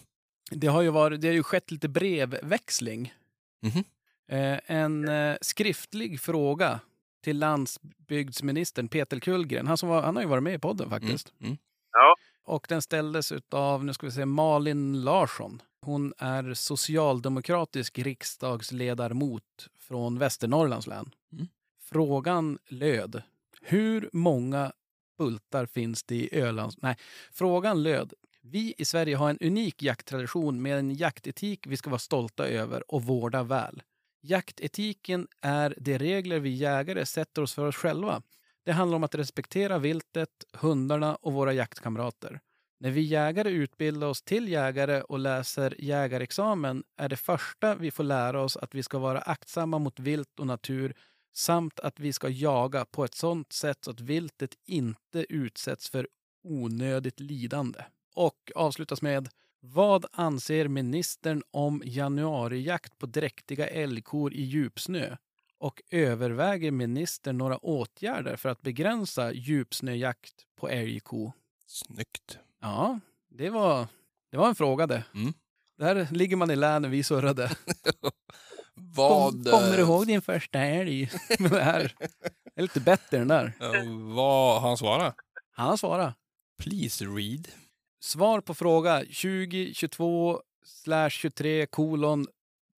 Det, 0.50 0.66
har 0.66 0.82
ju 0.82 0.90
varit, 0.90 1.20
det 1.20 1.28
har 1.28 1.34
ju 1.34 1.42
skett 1.42 1.70
lite 1.70 1.88
brevväxling. 1.88 3.14
Mhm. 3.62 3.84
Eh, 4.28 4.60
en 4.66 5.08
eh, 5.08 5.36
skriftlig 5.40 6.20
fråga 6.20 6.80
till 7.24 7.38
landsbygdsministern 7.38 8.88
Peter 8.88 9.20
Kullgren. 9.20 9.66
Han, 9.66 9.76
som 9.76 9.88
var, 9.88 10.02
han 10.02 10.16
har 10.16 10.22
ju 10.22 10.28
varit 10.28 10.42
med 10.42 10.54
i 10.54 10.58
podden 10.58 10.86
Mm. 10.86 11.00
faktiskt. 11.00 11.32
Mm. 11.40 11.56
Ja. 11.92 12.14
Och 12.44 12.66
den 12.68 12.82
ställdes 12.82 13.32
av, 13.50 13.84
nu 13.84 13.92
ska 13.94 14.06
vi 14.06 14.12
se, 14.12 14.24
Malin 14.24 15.04
Larsson. 15.04 15.62
Hon 15.80 16.12
är 16.18 16.54
socialdemokratisk 16.54 17.98
riksdagsledamot 17.98 19.68
från 19.78 20.18
Västernorrlands 20.18 20.86
län. 20.86 21.10
Mm. 21.32 21.48
Frågan 21.82 22.58
löd, 22.68 23.22
hur 23.62 24.10
många 24.12 24.72
bultar 25.20 25.66
finns 25.66 26.02
det 26.02 26.14
i 26.14 26.40
Ölands... 26.40 26.76
Nej, 26.82 26.96
frågan 27.32 27.82
löd, 27.82 28.12
vi 28.42 28.74
i 28.78 28.84
Sverige 28.84 29.16
har 29.16 29.30
en 29.30 29.38
unik 29.40 29.82
jakttradition 29.82 30.62
med 30.62 30.78
en 30.78 30.94
jaktetik 30.94 31.66
vi 31.66 31.76
ska 31.76 31.90
vara 31.90 31.98
stolta 31.98 32.46
över 32.46 32.92
och 32.92 33.02
vårda 33.02 33.42
väl. 33.42 33.82
Jaktetiken 34.22 35.28
är 35.40 35.74
de 35.78 35.98
regler 35.98 36.38
vi 36.38 36.50
jägare 36.50 37.06
sätter 37.06 37.42
oss 37.42 37.54
för 37.54 37.66
oss 37.66 37.76
själva. 37.76 38.22
Det 38.64 38.72
handlar 38.72 38.96
om 38.96 39.04
att 39.04 39.14
respektera 39.14 39.78
viltet, 39.78 40.44
hundarna 40.52 41.14
och 41.14 41.32
våra 41.32 41.52
jaktkamrater. 41.52 42.40
När 42.80 42.90
vi 42.90 43.00
jägare 43.00 43.50
utbildar 43.50 44.06
oss 44.06 44.22
till 44.22 44.48
jägare 44.48 45.00
och 45.00 45.18
läser 45.18 45.74
jägarexamen 45.78 46.84
är 46.96 47.08
det 47.08 47.16
första 47.16 47.74
vi 47.74 47.90
får 47.90 48.04
lära 48.04 48.42
oss 48.42 48.56
att 48.56 48.74
vi 48.74 48.82
ska 48.82 48.98
vara 48.98 49.18
aktsamma 49.18 49.78
mot 49.78 49.98
vilt 49.98 50.40
och 50.40 50.46
natur 50.46 50.94
samt 51.32 51.80
att 51.80 52.00
vi 52.00 52.12
ska 52.12 52.28
jaga 52.28 52.84
på 52.84 53.04
ett 53.04 53.14
sådant 53.14 53.52
sätt 53.52 53.84
så 53.84 53.90
att 53.90 54.00
viltet 54.00 54.54
inte 54.64 55.26
utsätts 55.28 55.88
för 55.90 56.08
onödigt 56.44 57.20
lidande. 57.20 57.84
Och 58.14 58.52
avslutas 58.54 59.02
med 59.02 59.28
vad 59.60 60.06
anser 60.12 60.68
ministern 60.68 61.42
om 61.50 61.82
januarijakt 61.84 62.98
på 62.98 63.06
dräktiga 63.06 63.66
älgkor 63.66 64.32
i 64.32 64.42
djupsnö? 64.42 65.16
Och 65.58 65.82
överväger 65.90 66.70
ministern 66.70 67.38
några 67.38 67.58
åtgärder 67.58 68.36
för 68.36 68.48
att 68.48 68.62
begränsa 68.62 69.32
djupsnöjakt 69.32 70.46
på 70.56 70.68
älgko? 70.68 71.32
Snyggt. 71.66 72.38
Ja, 72.60 73.00
det 73.28 73.50
var, 73.50 73.86
det 74.30 74.36
var 74.36 74.48
en 74.48 74.54
fråga 74.54 74.86
det. 74.86 75.04
Mm. 75.14 75.32
Där 75.78 76.08
ligger 76.10 76.36
man 76.36 76.50
i 76.50 76.56
lä 76.56 76.78
när 76.78 76.88
vi 76.88 77.02
surrade. 77.02 77.50
Vad... 78.82 79.32
Kom, 79.32 79.44
kommer 79.44 79.76
du 79.76 79.82
ihåg 79.82 80.06
din 80.06 80.22
första? 80.22 80.58
Men 81.38 81.50
det 81.50 81.62
här 81.62 81.94
är 82.56 82.62
lite 82.62 82.80
bättre 82.80 83.18
den 83.18 83.28
där. 83.28 83.52
eh, 83.60 84.14
vad 84.14 84.62
han 84.62 84.76
svarar? 84.76 85.14
Han 85.52 85.68
har 85.68 85.76
svarat. 85.76 86.14
Please 86.62 87.04
read. 87.04 87.48
Svar 88.00 88.40
på 88.40 88.54
fråga 88.54 88.98
2022 88.98 90.40
23 91.10 91.66
kolon 91.66 92.26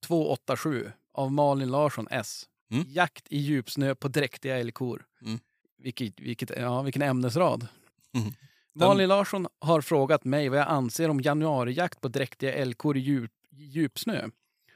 287 0.07 0.93
av 1.15 1.33
Malin 1.33 1.71
Larsson 1.71 2.09
S. 2.11 2.45
Mm. 2.73 2.85
Jakt 2.89 3.27
i 3.31 3.39
djupsnö 3.39 3.95
på 3.95 4.09
dräktiga 4.09 4.59
älgkor. 4.59 5.05
Mm. 5.23 5.39
Vilket, 5.79 6.21
vilket, 6.21 6.51
ja, 6.57 6.83
vilken 6.83 7.03
ämnesrad. 7.03 7.67
Mm. 8.15 8.33
Malin 8.75 9.09
Larsson 9.09 9.47
har 9.61 9.81
frågat 9.81 10.25
mig 10.25 10.49
vad 10.49 10.59
jag 10.59 10.69
anser 10.69 11.09
om 11.09 11.21
januarijakt 11.21 12.01
på 12.01 12.09
dräktiga 12.09 12.53
älgkor 12.53 12.97
i 12.97 13.01
djup, 13.01 13.33
djupsnö 13.51 14.29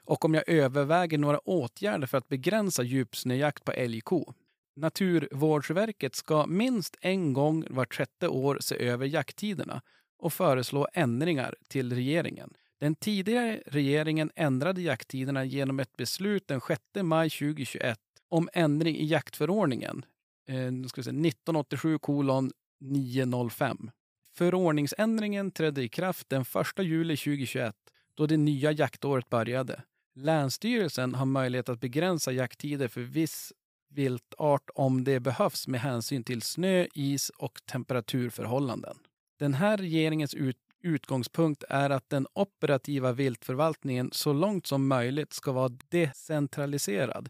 och 0.07 0.25
om 0.25 0.35
jag 0.35 0.49
överväger 0.49 1.19
några 1.19 1.39
åtgärder 1.39 2.07
för 2.07 2.19
att 2.19 2.29
begränsa 2.29 2.83
djupsnöjakt 2.83 3.65
på 3.65 3.73
älgko. 3.73 4.35
Naturvårdsverket 4.77 6.15
ska 6.15 6.47
minst 6.47 6.97
en 7.01 7.33
gång 7.33 7.65
vart 7.71 7.95
sjätte 7.95 8.29
år 8.29 8.59
se 8.61 8.77
över 8.89 9.07
jakttiderna 9.07 9.83
och 10.19 10.33
föreslå 10.33 10.89
ändringar 10.93 11.55
till 11.69 11.93
regeringen. 11.93 12.53
Den 12.81 12.95
tidigare 12.95 13.63
regeringen 13.67 14.31
ändrade 14.35 14.83
jakttiderna 14.83 15.45
genom 15.45 15.81
ett 15.81 15.97
beslut 15.97 16.49
den 16.49 16.61
6 16.61 16.81
maj 17.03 17.31
2021 17.31 17.99
om 18.29 18.49
ändring 18.53 18.97
i 18.97 19.05
jaktförordningen. 19.05 20.05
Eh, 20.49 20.73
nu 20.73 20.89
ska 20.89 21.03
säga, 21.03 21.13
1987 21.13 21.99
kolon 21.99 22.51
905. 22.81 23.91
Förordningsändringen 24.37 25.51
trädde 25.51 25.83
i 25.83 25.89
kraft 25.89 26.29
den 26.29 26.43
1 26.43 26.49
juli 26.79 27.17
2021 27.17 27.75
då 28.15 28.27
det 28.27 28.37
nya 28.37 28.73
jaktåret 28.73 29.29
började. 29.29 29.83
Länsstyrelsen 30.17 31.15
har 31.15 31.27
möjlighet 31.27 31.69
att 31.69 31.81
begränsa 31.81 32.33
jakttider 32.33 32.89
för 32.89 33.01
viss 33.01 33.53
viltart 33.89 34.71
om 34.75 35.05
det 35.05 35.21
behövs 35.21 35.69
med 35.69 35.81
hänsyn 35.81 36.25
till 36.25 36.43
snö, 36.43 36.87
is 36.95 37.31
och 37.31 37.61
temperaturförhållanden. 37.67 38.97
Den 39.39 39.55
här 39.55 39.77
regeringens 39.77 40.35
ut 40.35 40.57
utgångspunkt 40.83 41.65
är 41.69 41.91
att 41.91 42.11
den 42.11 42.27
operativa 42.33 43.13
viltförvaltningen 43.13 44.11
så 44.13 44.33
långt 44.33 44.67
som 44.67 44.89
möjligt 44.89 45.33
ska 45.33 45.53
vara 45.53 45.79
decentraliserad. 45.89 47.29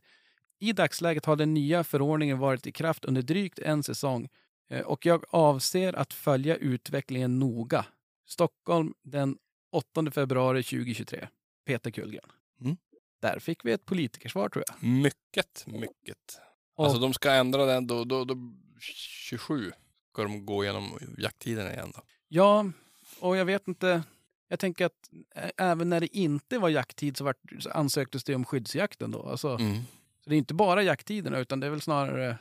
I 0.59 0.73
dagsläget 0.73 1.25
har 1.27 1.37
den 1.37 1.55
nya 1.55 1.85
förordningen 1.85 2.39
varit 2.39 2.67
i 2.67 2.73
kraft 2.73 3.05
under 3.05 3.23
drygt 3.23 3.59
en 3.59 3.83
säsong 3.83 4.29
eh, 4.71 4.81
och 4.81 5.07
jag 5.07 5.25
avser 5.31 5.93
att 5.93 6.13
följa 6.13 6.57
utvecklingen 6.57 7.39
noga. 7.39 7.87
Stockholm 8.27 8.95
den 9.03 9.39
8 9.73 10.11
februari 10.11 10.63
2023. 10.63 11.29
Peter 11.67 11.91
Kullgren. 11.91 12.31
Där 13.21 13.39
fick 13.39 13.65
vi 13.65 13.73
ett 13.73 13.87
politikersvar 13.87 14.49
tror 14.49 14.65
jag. 14.67 14.83
Mycket, 14.89 15.65
mycket. 15.67 16.19
Alltså 16.77 16.99
de 16.99 17.15
ska 17.15 17.31
ändra 17.33 17.67
den 17.67 17.87
då, 17.87 18.05
då, 18.05 18.25
då 18.25 18.35
27 18.81 19.73
ska 20.13 20.23
de 20.23 20.47
gå 20.47 20.65
igenom 20.65 20.99
jakttiden 21.19 21.73
igen 21.73 21.93
då. 21.95 22.03
Ja, 22.29 22.71
och 23.21 23.37
jag 23.37 23.45
vet 23.45 23.69
inte. 23.69 24.03
Jag 24.49 24.59
tänker 24.59 24.87
att 24.87 25.11
även 25.57 25.89
när 25.89 26.01
det 26.01 26.17
inte 26.17 26.59
var 26.59 26.69
jakttid 26.69 27.17
så, 27.17 27.25
vart, 27.25 27.37
så 27.59 27.71
ansöktes 27.71 28.25
det 28.25 28.35
om 28.35 28.45
skyddsjakten 28.45 29.11
då. 29.11 29.29
Alltså, 29.29 29.49
Mm. 29.49 29.83
Så 30.25 30.31
det 30.31 30.37
är 30.37 30.39
inte 30.39 30.55
bara 30.55 30.83
jakttiderna 30.83 31.39
utan 31.39 31.61
det 31.61 31.67
är 31.67 31.71
väl 31.71 31.81
snarare, 31.81 32.39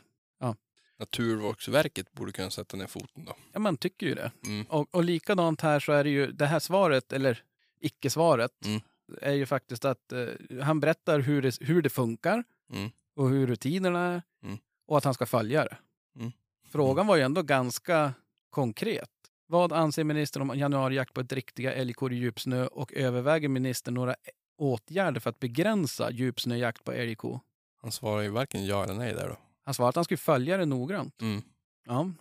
Naturvårdsverket 0.97 2.11
borde 2.11 2.31
kunna 2.31 2.49
sätta 2.49 2.77
ner 2.77 2.87
foten 2.87 3.25
då. 3.25 3.35
ja 3.53 3.59
man 3.59 3.77
tycker 3.77 4.05
ju 4.05 4.15
det. 4.15 4.31
Mm. 4.45 4.65
Och, 4.69 4.95
och 4.95 5.03
likadant 5.03 5.61
här 5.61 5.79
så 5.79 5.91
är 5.91 6.03
det 6.03 6.09
ju, 6.09 6.31
det 6.31 6.45
här 6.45 6.59
svaret, 6.59 7.13
eller 7.13 7.43
icke-svaret, 7.79 8.65
Mm. 8.65 8.81
Är 9.21 9.33
ju 9.33 9.45
faktiskt 9.45 9.85
att 9.85 10.11
eh, 10.11 10.25
han 10.61 10.79
berättar 10.79 11.19
hur 11.19 11.41
det, 11.41 11.61
hur 11.61 11.81
det 11.81 11.89
funkar 11.89 12.43
Mm. 12.73 12.89
och 13.15 13.29
hur 13.29 13.47
rutinerna 13.47 13.99
är 13.99 14.21
Mm. 14.43 14.57
och 14.87 14.97
att 14.97 15.03
han 15.03 15.13
ska 15.13 15.25
följa 15.25 15.63
det. 15.63 15.77
Mm. 16.19 16.31
Frågan 16.71 17.07
var 17.07 17.15
ju 17.15 17.21
ändå 17.21 17.41
ganska 17.41 18.13
konkret. 18.49 19.09
Vad 19.47 19.73
anser 19.73 20.03
ministern 20.03 20.49
om 20.49 20.59
januarijakt 20.59 21.13
på 21.13 21.21
ett 21.21 21.33
riktiga 21.33 21.73
älgkor 21.73 22.13
i 22.13 22.15
djupsnö 22.15 22.65
och 22.67 22.93
överväger 22.93 23.49
ministern 23.49 23.93
några 23.93 24.15
åtgärder 24.57 25.19
för 25.19 25.29
att 25.29 25.39
begränsa 25.39 26.11
djupsnöjakt 26.11 26.83
på 26.83 26.91
älgko? 26.91 27.39
Han 27.81 27.91
svarar 27.91 28.21
ju 28.21 28.29
varken 28.29 28.65
ja 28.65 28.83
eller 28.83 28.93
nej 28.93 29.13
där 29.13 29.27
då. 29.29 29.37
Han 29.63 29.73
svarade 29.73 29.89
att 29.89 29.95
han 29.95 30.03
skulle 30.03 30.17
följa 30.17 30.57
det 30.57 30.65
noggrant. 30.65 31.21
Mm. 31.21 31.41
Ja, 31.85 32.11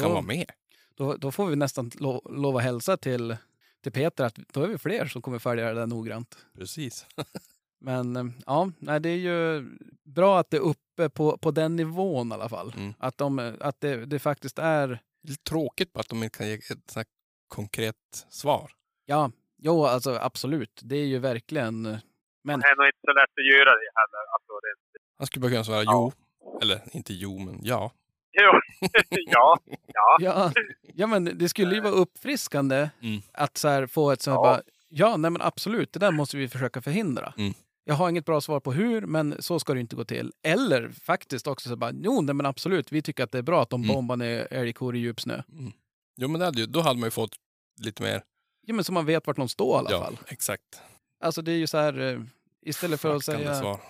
Kan 0.00 0.02
vara 0.10 0.14
då, 0.14 0.22
med. 0.22 0.50
då, 0.94 1.16
då 1.16 1.30
får 1.32 1.46
vi 1.46 1.56
nästan 1.56 1.90
lo, 1.98 2.22
lova 2.30 2.60
hälsa 2.60 2.96
till, 2.96 3.36
till 3.82 3.92
Peter 3.92 4.24
att 4.24 4.34
då 4.34 4.62
är 4.62 4.68
vi 4.68 4.78
fler 4.78 5.06
som 5.06 5.22
kommer 5.22 5.38
följa 5.38 5.66
det 5.68 5.74
där 5.80 5.86
noggrant. 5.86 6.46
Precis. 6.58 7.06
Men 7.80 8.16
eh, 8.16 8.24
ja, 8.46 8.70
nej, 8.78 9.00
det 9.00 9.08
är 9.08 9.16
ju 9.16 9.68
bra 10.04 10.38
att 10.40 10.50
det 10.50 10.56
är 10.56 10.60
uppe 10.60 11.08
på, 11.10 11.38
på 11.38 11.50
den 11.50 11.76
nivån 11.76 12.30
i 12.30 12.34
alla 12.34 12.48
fall. 12.48 12.72
Mm. 12.76 12.94
Att, 12.98 13.18
de, 13.18 13.56
att 13.60 13.80
det, 13.80 14.06
det 14.06 14.18
faktiskt 14.18 14.58
är, 14.58 15.00
Lite 15.28 15.42
tråkigt 15.42 15.92
bara 15.92 16.00
att 16.00 16.08
de 16.08 16.22
inte 16.22 16.38
kan 16.38 16.48
ge 16.48 16.54
ett 16.54 17.06
konkret 17.48 17.96
svar. 18.28 18.70
ja, 19.06 19.30
jo 19.58 19.84
alltså 19.84 20.10
absolut. 20.20 20.80
Det 20.84 20.96
är 20.96 21.04
ju 21.06 21.18
verkligen, 21.18 21.86
eh, 21.86 21.98
men 22.44 22.60
Det 22.60 22.66
är 22.66 22.76
nog 22.76 22.86
inte 22.86 22.98
så 23.00 23.12
lätt 23.12 23.38
att 23.40 23.46
göra 23.58 23.70
det 23.70 23.90
heller. 24.00 24.22
Alltså, 24.34 24.52
det, 24.62 24.98
Han 25.18 25.26
skulle 25.26 25.40
bara 25.40 25.50
kunna 25.50 25.64
svara 25.64 25.82
Ja. 25.82 26.12
jo. 26.40 26.58
Eller 26.62 26.80
inte 26.96 27.14
jo, 27.14 27.38
men 27.38 27.58
ja. 27.62 27.92
Jo, 28.32 28.60
ja, 29.10 29.58
ja. 29.86 30.16
ja, 30.20 30.52
ja, 30.94 31.06
men 31.06 31.38
det 31.38 31.48
skulle 31.48 31.74
ju 31.74 31.80
vara 31.80 31.92
uppfriskande 31.92 32.90
Mm. 33.02 33.20
att 33.32 33.56
så 33.58 33.68
här 33.68 33.86
få 33.86 34.10
ett 34.10 34.22
sånt 34.22 34.34
Ja. 34.34 34.46
ja. 34.50 34.52
bara, 34.56 34.62
ja, 34.88 35.16
nej 35.16 35.30
men 35.30 35.42
absolut, 35.42 35.92
det 35.92 35.98
där 35.98 36.10
måste 36.10 36.36
vi 36.36 36.48
försöka 36.48 36.80
förhindra. 36.82 37.34
Mm. 37.38 37.52
Jag 37.84 37.94
har 37.94 38.08
inget 38.08 38.24
bra 38.24 38.40
svar 38.40 38.60
på 38.60 38.72
hur, 38.72 39.00
men 39.06 39.42
så 39.42 39.58
ska 39.60 39.74
det 39.74 39.80
inte 39.80 39.96
gå 39.96 40.04
till. 40.04 40.32
Eller 40.42 40.88
faktiskt 40.88 41.46
också 41.46 41.68
så 41.68 41.76
bara, 41.76 41.92
jo, 41.94 42.20
nej 42.20 42.34
men 42.34 42.46
absolut, 42.46 42.92
vi 42.92 43.02
tycker 43.02 43.24
att 43.24 43.32
det 43.32 43.38
är 43.38 43.42
bra 43.42 43.62
att 43.62 43.70
de 43.70 43.82
Mm. 43.84 43.94
bombar 43.94 44.16
ner 44.16 44.48
älgkor 44.50 44.96
i 44.96 44.98
djupsnö. 44.98 45.42
Jo, 46.16 46.28
men 46.28 46.38
det 46.38 46.44
hade 46.44 46.60
ju, 46.60 46.66
då 46.66 46.80
hade 46.80 47.00
man 47.00 47.06
ju 47.06 47.10
fått 47.10 47.36
lite 47.80 48.02
mer. 48.02 48.22
Ja, 48.66 48.74
men 48.74 48.84
så 48.84 48.92
man 48.92 49.06
vet 49.06 49.26
vart 49.26 49.36
de 49.36 49.48
står 49.48 49.74
i 49.74 49.78
alla 49.78 49.90
ja, 49.90 50.04
fall. 50.04 50.18
exakt. 50.28 50.80
Alltså 51.24 51.42
det 51.42 51.52
är 51.52 51.56
ju 51.56 51.66
så 51.66 51.78
här, 51.78 52.00
eh, 52.00 52.20
istället 52.66 53.00
för 53.00 53.16
att 53.16 53.24
Fackande 53.24 53.46
säga, 53.46 53.60
svar. 53.60 53.80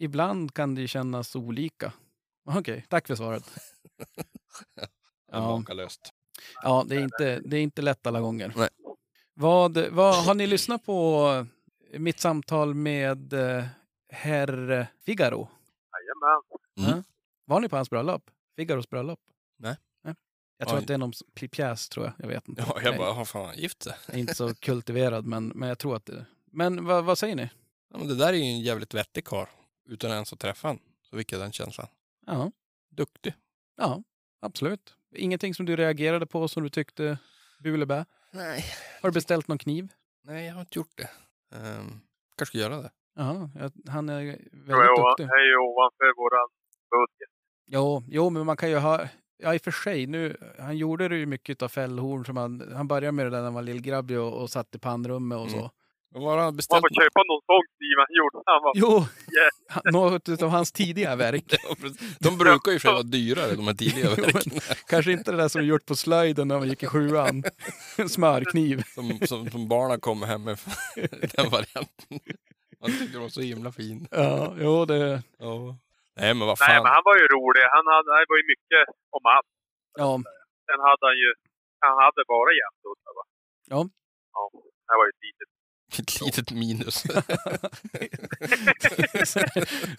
ibland 0.00 0.54
kan 0.54 0.74
det 0.74 0.88
kännas 0.88 1.36
olika. 1.36 1.92
Okej, 2.58 2.84
tack 2.88 3.06
för 3.06 3.14
svaret. 3.14 3.50
Ja. 5.32 5.38
Ja. 5.38 5.58
Makalöst. 5.58 6.12
Ja, 6.62 6.84
det 6.88 6.96
är 6.96 7.00
inte, 7.00 7.40
det 7.44 7.56
är 7.56 7.62
inte 7.62 7.82
lätt 7.82 8.06
alla 8.06 8.20
gånger. 8.20 8.52
Nej. 8.56 8.68
Vad, 9.34 9.78
vad, 9.78 10.24
har 10.24 10.34
ni 10.34 10.46
lyssnat 10.46 10.84
på 10.84 11.46
mitt 11.92 12.20
samtal 12.20 12.74
med 12.74 13.32
eh, 13.32 13.64
herr 14.08 14.86
Figaro? 15.06 15.48
Jajamän. 15.92 16.92
Mm. 16.92 17.04
Var 17.44 17.60
ni 17.60 17.68
på 17.68 17.76
hans 17.76 17.90
bröllop? 17.90 18.30
Figaros 18.56 18.90
bröllop? 18.90 19.20
Nej. 19.58 19.76
Jag 20.60 20.68
tror 20.68 20.78
Oj. 20.78 20.82
att 20.82 20.88
det 20.88 20.94
är 20.94 20.98
någon 20.98 21.12
pjäs, 21.50 21.88
tror 21.88 22.06
jag. 22.06 22.14
Jag 22.18 22.28
vet 22.28 22.48
inte. 22.48 22.64
Ja, 22.68 22.80
jag 22.82 22.96
bara, 22.96 23.12
har 23.12 23.24
fan 23.24 23.46
han 23.46 23.56
gift 23.56 23.82
sig? 23.82 23.94
Jag 24.06 24.14
är 24.14 24.20
inte 24.20 24.34
så 24.34 24.54
kultiverad, 24.54 25.26
men, 25.26 25.48
men 25.48 25.68
jag 25.68 25.78
tror 25.78 25.96
att 25.96 26.06
det 26.06 26.12
är 26.12 26.24
Men 26.50 26.84
vad, 26.84 27.04
vad 27.04 27.18
säger 27.18 27.36
ni? 27.36 27.50
Ja, 27.92 27.98
men 27.98 28.08
det 28.08 28.14
där 28.14 28.28
är 28.28 28.32
ju 28.32 28.42
en 28.42 28.60
jävligt 28.60 28.94
vettig 28.94 29.24
karl 29.24 29.46
Utan 29.88 30.10
ens 30.10 30.32
att 30.32 30.38
träffa 30.38 30.68
han. 30.68 30.78
Så 31.10 31.16
vilken 31.16 31.38
är 31.38 31.42
den 31.42 31.52
känslan? 31.52 31.86
Ja, 32.26 32.52
Duktig. 32.90 33.34
ja, 33.76 34.02
absolut. 34.40 34.96
Ingenting 35.14 35.54
som 35.54 35.66
du 35.66 35.76
reagerade 35.76 36.26
på 36.26 36.48
som 36.48 36.62
du 36.62 36.68
tyckte 36.68 37.18
bu 37.62 37.74
eller 37.74 37.86
bä? 37.86 38.04
Nej. 38.32 38.64
Har 39.02 39.08
du 39.10 39.14
beställt 39.14 39.48
någon 39.48 39.58
kniv? 39.58 39.88
Nej, 40.24 40.46
jag 40.46 40.54
har 40.54 40.60
inte 40.60 40.78
gjort 40.78 40.96
det. 40.96 41.10
Um, 41.56 42.00
kanske 42.36 42.50
ska 42.52 42.58
göra 42.58 42.82
det. 42.82 42.90
Ja, 43.14 43.50
han 43.88 44.08
är 44.08 44.14
väldigt 44.24 44.66
jag 44.66 45.10
duktig. 45.10 45.24
är 45.24 45.48
ju 45.50 45.56
ovanför 45.56 46.16
våran 46.16 46.48
budget. 46.90 47.30
Jo, 47.66 48.02
jo, 48.08 48.30
men 48.30 48.46
man 48.46 48.56
kan 48.56 48.70
ju 48.70 48.76
ha... 48.76 49.08
Ja, 49.42 49.54
i 49.54 49.58
och 49.58 49.62
för 49.62 49.70
sig. 49.70 50.06
Nu, 50.06 50.36
han 50.58 50.76
gjorde 50.76 51.08
det 51.08 51.16
ju 51.16 51.26
mycket 51.26 51.62
av 51.62 51.68
fällhorn. 51.68 52.24
Som 52.24 52.36
han, 52.36 52.72
han 52.74 52.88
började 52.88 53.12
med 53.12 53.26
det 53.26 53.30
där 53.30 53.36
när 53.38 53.44
han 53.44 53.54
var 53.54 53.62
lillgrabbig 53.62 54.18
och, 54.20 54.42
och 54.42 54.50
satt 54.50 54.74
i 54.74 54.78
pannrummet 54.78 55.38
och 55.38 55.50
så. 55.50 55.56
Mm. 55.56 55.62
Vad 55.62 55.70
var 56.12 56.36
det 56.36 56.42
han 56.42 56.46
Man 56.52 56.56
beställt? 56.56 56.80
får 56.82 57.02
köpa 57.02 57.20
någon 57.30 57.42
sån 57.50 57.64
kniv 57.76 57.96
han 58.04 58.12
gjorde. 58.18 58.36
Han 58.46 58.62
var, 58.62 58.72
Jo, 58.74 58.92
Yeah. 59.36 59.82
något 59.92 60.42
av 60.42 60.48
hans 60.50 60.72
tidiga 60.72 61.16
verk. 61.16 61.44
De 62.20 62.38
brukar 62.38 62.72
ju 62.72 62.78
för 62.78 62.92
vara 62.92 63.02
dyrare, 63.02 63.54
de 63.54 63.66
här 63.66 63.74
tidiga 63.74 64.06
Jo, 64.16 64.22
verken. 64.24 64.52
Kanske 64.88 65.12
inte 65.12 65.30
det 65.30 65.36
där 65.36 65.48
som 65.48 65.64
gjort 65.64 65.86
på 65.86 65.94
slöjden 65.96 66.48
när 66.48 66.58
man 66.58 66.68
gick 66.68 66.82
i 66.82 66.86
sjuan. 66.86 67.42
Smörkniv. 68.16 68.82
Som, 68.94 69.18
som, 69.30 69.50
som 69.50 69.68
barnen 69.68 70.00
kommer 70.00 70.26
hem 70.26 70.44
med 70.44 70.58
den 71.36 71.50
varianten. 71.56 72.12
Man 72.80 72.90
tyckte 72.98 73.16
de 73.18 73.22
var 73.26 73.28
så 73.38 73.40
himla 73.40 73.70
fin. 73.72 73.98
Ja, 74.10 74.54
jo, 74.64 74.84
det... 74.84 75.22
Ja. 75.38 75.54
Nej 76.20 76.30
men 76.36 76.44
vad 76.50 76.56
nej, 76.60 76.68
fan. 76.68 76.82
men 76.84 76.92
han 76.96 77.02
var 77.08 77.16
ju 77.22 77.26
rolig. 77.36 77.62
Han, 77.76 77.84
hade, 77.94 78.08
han 78.16 78.24
var 78.32 78.38
ju 78.42 78.46
mycket 78.52 78.82
om 79.16 79.24
allt. 79.34 79.50
Ja, 80.02 80.10
Sen 80.66 80.80
hade 80.88 81.04
han 81.10 81.18
ju... 81.24 81.30
Han 81.86 81.94
hade 82.04 82.20
bara 82.34 82.50
jämthundar 82.60 83.12
va? 83.18 83.24
Ja. 83.72 83.80
Ja, 84.36 84.42
det 84.88 84.94
var 85.00 85.04
ju 85.08 85.12
ett 85.16 85.24
litet... 85.28 85.48
Ett 86.00 86.20
litet 86.26 86.50
minus. 86.62 86.96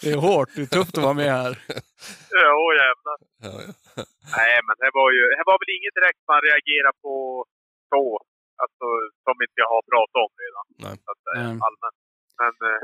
det 0.02 0.10
är 0.16 0.22
hårt. 0.30 0.50
Det 0.56 0.62
är 0.68 0.72
tufft 0.78 0.96
att 0.98 1.04
vara 1.10 1.20
med 1.24 1.32
här. 1.42 1.54
Ja, 2.44 2.58
jävlar. 2.82 3.18
ja, 3.46 3.54
ja. 3.68 3.72
Nej, 4.38 4.56
men 4.68 4.76
det 4.84 4.92
var 5.00 5.10
ju... 5.18 5.22
Det 5.40 5.46
var 5.52 5.58
väl 5.62 5.72
inget 5.78 5.96
direkt 6.00 6.22
man 6.32 6.40
reagerade 6.50 6.98
på 7.06 7.14
så. 7.94 8.04
Alltså, 8.64 8.86
som 9.26 9.36
inte 9.46 9.58
jag 9.64 9.70
har 9.76 9.84
pratat 9.94 10.20
om 10.26 10.32
redan. 10.44 10.66
Nej. 10.86 10.96
Så 11.06 11.10
att 11.14 11.22
Mm. 11.38 11.58
allmänt. 11.68 11.98
Men 12.42 12.54
eh, 12.70 12.82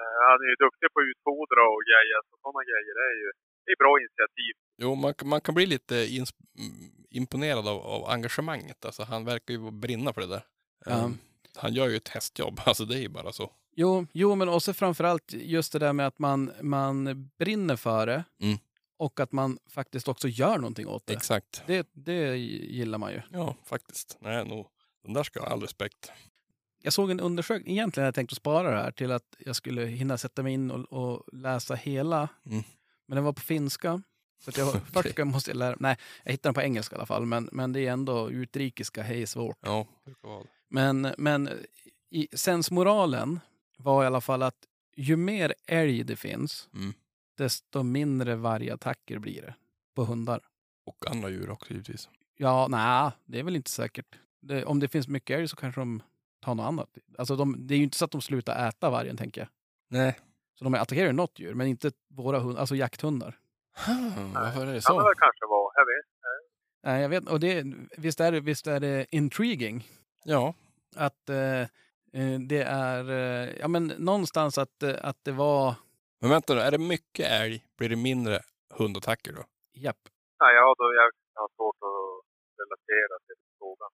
eh, 0.00 0.16
han 0.28 0.38
är 0.44 0.48
ju 0.52 0.56
duktig 0.66 0.88
på 0.92 0.98
att 1.02 1.08
utfodra 1.12 1.62
och 1.74 1.82
grejer. 1.90 2.18
Så 2.28 2.34
sådana 2.44 2.62
grejer 2.70 2.92
det 2.98 3.06
är 3.14 3.18
ju... 3.24 3.28
Det 3.64 3.70
är 3.76 3.78
bra 3.84 3.92
initiativ. 4.04 4.52
Jo, 4.82 4.90
man, 5.02 5.12
man 5.32 5.40
kan 5.40 5.54
bli 5.58 5.66
lite 5.66 5.96
mm, 5.96 6.26
imponerad 7.20 7.64
av, 7.72 7.78
av 7.94 8.00
engagemanget. 8.14 8.84
Alltså, 8.84 9.02
han 9.12 9.24
verkar 9.24 9.50
ju 9.54 9.60
brinna 9.84 10.12
för 10.12 10.20
det 10.20 10.26
där. 10.36 10.44
Ja. 10.86 11.10
Han 11.56 11.74
gör 11.74 11.88
ju 11.88 11.96
ett 11.96 12.08
hästjobb, 12.08 12.60
alltså 12.66 12.84
det 12.84 12.98
är 12.98 13.00
ju 13.00 13.08
bara 13.08 13.32
så. 13.32 13.50
Jo, 13.76 14.06
jo, 14.12 14.34
men 14.34 14.48
också 14.48 14.72
framförallt 14.72 15.32
just 15.32 15.72
det 15.72 15.78
där 15.78 15.92
med 15.92 16.06
att 16.06 16.18
man, 16.18 16.52
man 16.60 17.30
brinner 17.38 17.76
för 17.76 18.06
det. 18.06 18.24
Mm. 18.40 18.58
Och 18.96 19.20
att 19.20 19.32
man 19.32 19.58
faktiskt 19.70 20.08
också 20.08 20.28
gör 20.28 20.58
någonting 20.58 20.86
åt 20.86 21.06
det. 21.06 21.12
Exakt. 21.12 21.62
Det, 21.66 21.88
det 21.92 22.36
gillar 22.36 22.98
man 22.98 23.12
ju. 23.12 23.22
Ja, 23.30 23.56
faktiskt. 23.64 24.16
Nej, 24.20 24.44
nog. 24.44 24.66
Den 25.04 25.12
där 25.12 25.22
ska 25.22 25.40
ha 25.40 25.46
all 25.46 25.60
respekt. 25.60 26.12
Jag 26.82 26.92
såg 26.92 27.10
en 27.10 27.20
undersökning, 27.20 27.74
egentligen 27.74 28.02
hade 28.02 28.08
jag 28.08 28.14
tänkt 28.14 28.32
att 28.32 28.36
spara 28.36 28.70
det 28.70 28.76
här 28.76 28.90
till 28.90 29.12
att 29.12 29.36
jag 29.38 29.56
skulle 29.56 29.86
hinna 29.86 30.18
sätta 30.18 30.42
mig 30.42 30.52
in 30.52 30.70
och, 30.70 30.92
och 30.92 31.24
läsa 31.32 31.74
hela. 31.74 32.28
Mm. 32.46 32.62
Men 33.06 33.16
den 33.16 33.24
var 33.24 33.32
på 33.32 33.40
finska. 33.40 34.02
Så 34.44 34.50
att 34.50 34.58
jag, 34.58 34.68
Okej. 34.94 35.12
först 35.12 35.18
måste 35.18 35.50
jag 35.50 35.56
lära 35.56 35.76
Nej, 35.80 35.96
jag 36.24 36.32
hittade 36.32 36.48
den 36.48 36.54
på 36.54 36.62
engelska 36.62 36.96
i 36.96 36.98
alla 36.98 37.06
fall. 37.06 37.26
Men, 37.26 37.48
men 37.52 37.72
det 37.72 37.80
är 37.80 37.92
ändå 37.92 38.30
utrikiska, 38.30 39.02
hej 39.02 39.26
svårt. 39.26 39.58
Ja, 39.60 39.86
det 40.04 40.14
vara 40.20 40.42
det. 40.42 40.48
Men, 40.68 41.14
men 41.18 41.48
i, 42.10 42.28
sensmoralen 42.36 43.40
var 43.78 44.04
i 44.04 44.06
alla 44.06 44.20
fall 44.20 44.42
att 44.42 44.66
ju 44.96 45.16
mer 45.16 45.54
älg 45.66 46.04
det 46.04 46.16
finns, 46.16 46.68
Mm. 46.74 46.92
desto 47.38 47.82
mindre 47.82 48.36
vargattacker 48.36 49.18
blir 49.18 49.42
det 49.42 49.54
på 49.94 50.04
hundar. 50.04 50.40
Och 50.86 51.10
andra 51.10 51.28
djur 51.30 51.50
också 51.50 51.70
givetvis. 51.70 52.08
Ja, 52.36 52.66
nej, 52.70 53.10
det 53.24 53.38
är 53.38 53.42
väl 53.42 53.56
inte 53.56 53.70
säkert. 53.70 54.18
Det, 54.40 54.64
om 54.64 54.80
det 54.80 54.88
finns 54.88 55.08
mycket 55.08 55.38
älg 55.38 55.48
så 55.48 55.56
kanske 55.56 55.80
de 55.80 56.02
tar 56.40 56.54
något 56.54 56.64
annat. 56.66 56.88
Alltså 57.18 57.36
de, 57.36 57.66
det 57.66 57.74
är 57.74 57.78
ju 57.78 57.84
inte 57.84 57.96
så 57.96 58.04
att 58.04 58.10
de 58.10 58.20
slutar 58.20 58.68
äta 58.68 58.90
vargen, 58.90 59.16
tänker 59.16 59.40
jag. 59.40 59.48
Nej. 59.88 60.18
Så 60.58 60.64
de 60.64 60.74
attackerar 60.74 61.06
ju 61.06 61.12
något 61.12 61.38
djur, 61.38 61.54
men 61.54 61.66
inte 61.66 61.92
våra 62.08 62.38
hund, 62.38 62.58
alltså 62.58 62.76
jakthundar. 62.76 63.38
Hmm, 63.86 64.32
varför 64.32 64.62
är 64.62 64.66
det 64.66 64.72
det 64.72 64.80
så? 64.82 64.96
väl 64.96 65.14
kanske 65.18 65.46
vara. 65.48 65.72
Jag 65.76 65.86
vet. 65.86 66.10
Nej, 66.84 67.02
jag 67.02 67.08
vet, 67.08 67.28
och 67.28 67.40
det, 67.40 67.64
visst, 67.96 68.20
är 68.20 68.32
det, 68.32 68.40
visst 68.40 68.66
är 68.66 68.80
det 68.80 69.06
intriguing 69.10 69.88
Ja. 70.24 70.54
att 70.96 71.28
eh, 71.28 71.60
eh, 72.12 72.40
det 72.48 72.62
är, 72.62 73.10
eh, 73.10 73.56
ja 73.60 73.68
men 73.68 73.86
någonstans 73.86 74.58
att, 74.58 74.82
eh, 74.82 74.94
att 75.02 75.24
det 75.24 75.32
var, 75.32 75.74
Men 76.20 76.30
vänta 76.30 76.54
nu, 76.54 76.60
är 76.60 76.70
det 76.70 76.78
mycket 76.78 77.26
älg 77.30 77.64
blir 77.78 77.88
det 77.88 77.96
mindre 77.96 78.40
hundattacker 78.74 79.32
då? 79.32 79.44
japp. 79.72 80.08
Nej, 80.40 80.54
ja, 80.54 80.74
då 80.78 80.84
jag 80.94 81.40
har 81.42 81.48
svårt 81.56 81.76
att 81.76 82.24
relatera 82.60 83.18
till 83.26 83.36
frågan. 83.58 83.90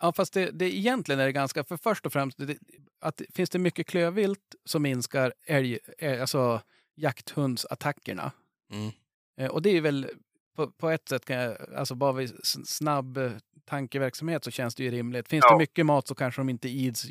Ja, 0.00 0.12
fast 0.12 0.34
det, 0.34 0.50
det 0.50 0.76
egentligen 0.76 1.20
är 1.20 1.26
det 1.26 1.32
ganska, 1.32 1.64
för 1.64 1.76
först 1.76 2.06
och 2.06 2.12
främst, 2.12 2.38
det, 2.38 2.58
att 3.00 3.22
finns 3.34 3.50
det 3.50 3.58
mycket 3.58 3.86
klövvilt 3.86 4.54
så 4.64 4.78
minskar 4.78 5.32
älg, 5.46 5.78
eh, 5.98 6.20
alltså 6.20 6.60
jakthundsattackerna. 6.94 8.32
Mm. 8.70 8.90
Eh, 9.38 9.50
och 9.50 9.62
det 9.62 9.70
är 9.70 9.80
väl 9.80 10.10
på, 10.56 10.70
på 10.70 10.90
ett 10.90 11.08
sätt, 11.08 11.24
kan 11.24 11.36
jag, 11.36 11.74
alltså 11.76 11.94
bara 11.94 12.12
vid 12.12 12.32
snabb 12.64 13.16
eh, 13.16 13.32
tankeverksamhet 13.64 14.44
så 14.44 14.50
känns 14.50 14.74
det 14.74 14.84
ju 14.84 14.90
rimligt. 14.90 15.28
Finns 15.28 15.44
Ja. 15.48 15.52
det 15.54 15.58
mycket 15.58 15.86
mat 15.86 16.08
så 16.08 16.14
kanske 16.14 16.40
de 16.40 16.48
inte 16.48 16.68
ids 16.68 17.06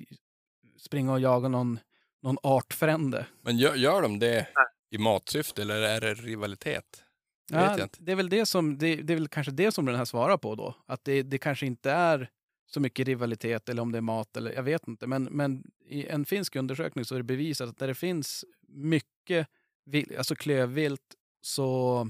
springa 0.77 1.13
och 1.13 1.19
jaga 1.19 1.47
någon, 1.47 1.79
någon 2.21 2.37
artfrände. 2.43 3.25
Men 3.41 3.57
gör, 3.57 3.75
gör 3.75 4.01
de 4.01 4.19
det 4.19 4.47
i 4.91 4.97
matsyfte 4.97 5.61
eller 5.61 5.81
är 5.81 6.01
det 6.01 6.13
rivalitet? 6.13 7.03
Det 7.49 7.55
Ja, 7.57 7.61
vet 7.69 7.77
jag 7.77 7.85
inte. 7.85 7.97
det 8.01 8.11
är 8.11 8.15
väl 8.15 8.29
det 8.29 8.45
som, 8.45 8.77
det, 8.77 8.95
det 8.95 9.13
är 9.13 9.17
väl 9.17 9.27
kanske 9.27 9.51
det 9.51 9.71
som 9.71 9.85
den 9.85 9.95
här 9.95 10.05
svarar 10.05 10.37
på 10.37 10.55
då. 10.55 10.75
Att 10.85 11.03
det, 11.03 11.23
det 11.23 11.37
kanske 11.37 11.65
inte 11.65 11.91
är 11.91 12.29
så 12.65 12.79
mycket 12.79 13.07
rivalitet 13.07 13.69
eller 13.69 13.81
om 13.81 13.91
det 13.91 13.97
är 13.97 14.01
mat 14.01 14.37
eller 14.37 14.51
jag 14.53 14.63
vet 14.63 14.87
inte. 14.87 15.07
Men, 15.07 15.23
men 15.23 15.63
i 15.85 16.07
en 16.07 16.25
finsk 16.25 16.55
undersökning 16.55 17.05
så 17.05 17.15
är 17.15 17.19
det 17.19 17.23
bevisat 17.23 17.69
att 17.69 17.77
där 17.77 17.87
det 17.87 17.95
finns 17.95 18.45
mycket 18.67 19.47
vil, 19.85 20.15
alltså 20.17 20.35
klövvilt 20.35 21.15
så 21.41 22.09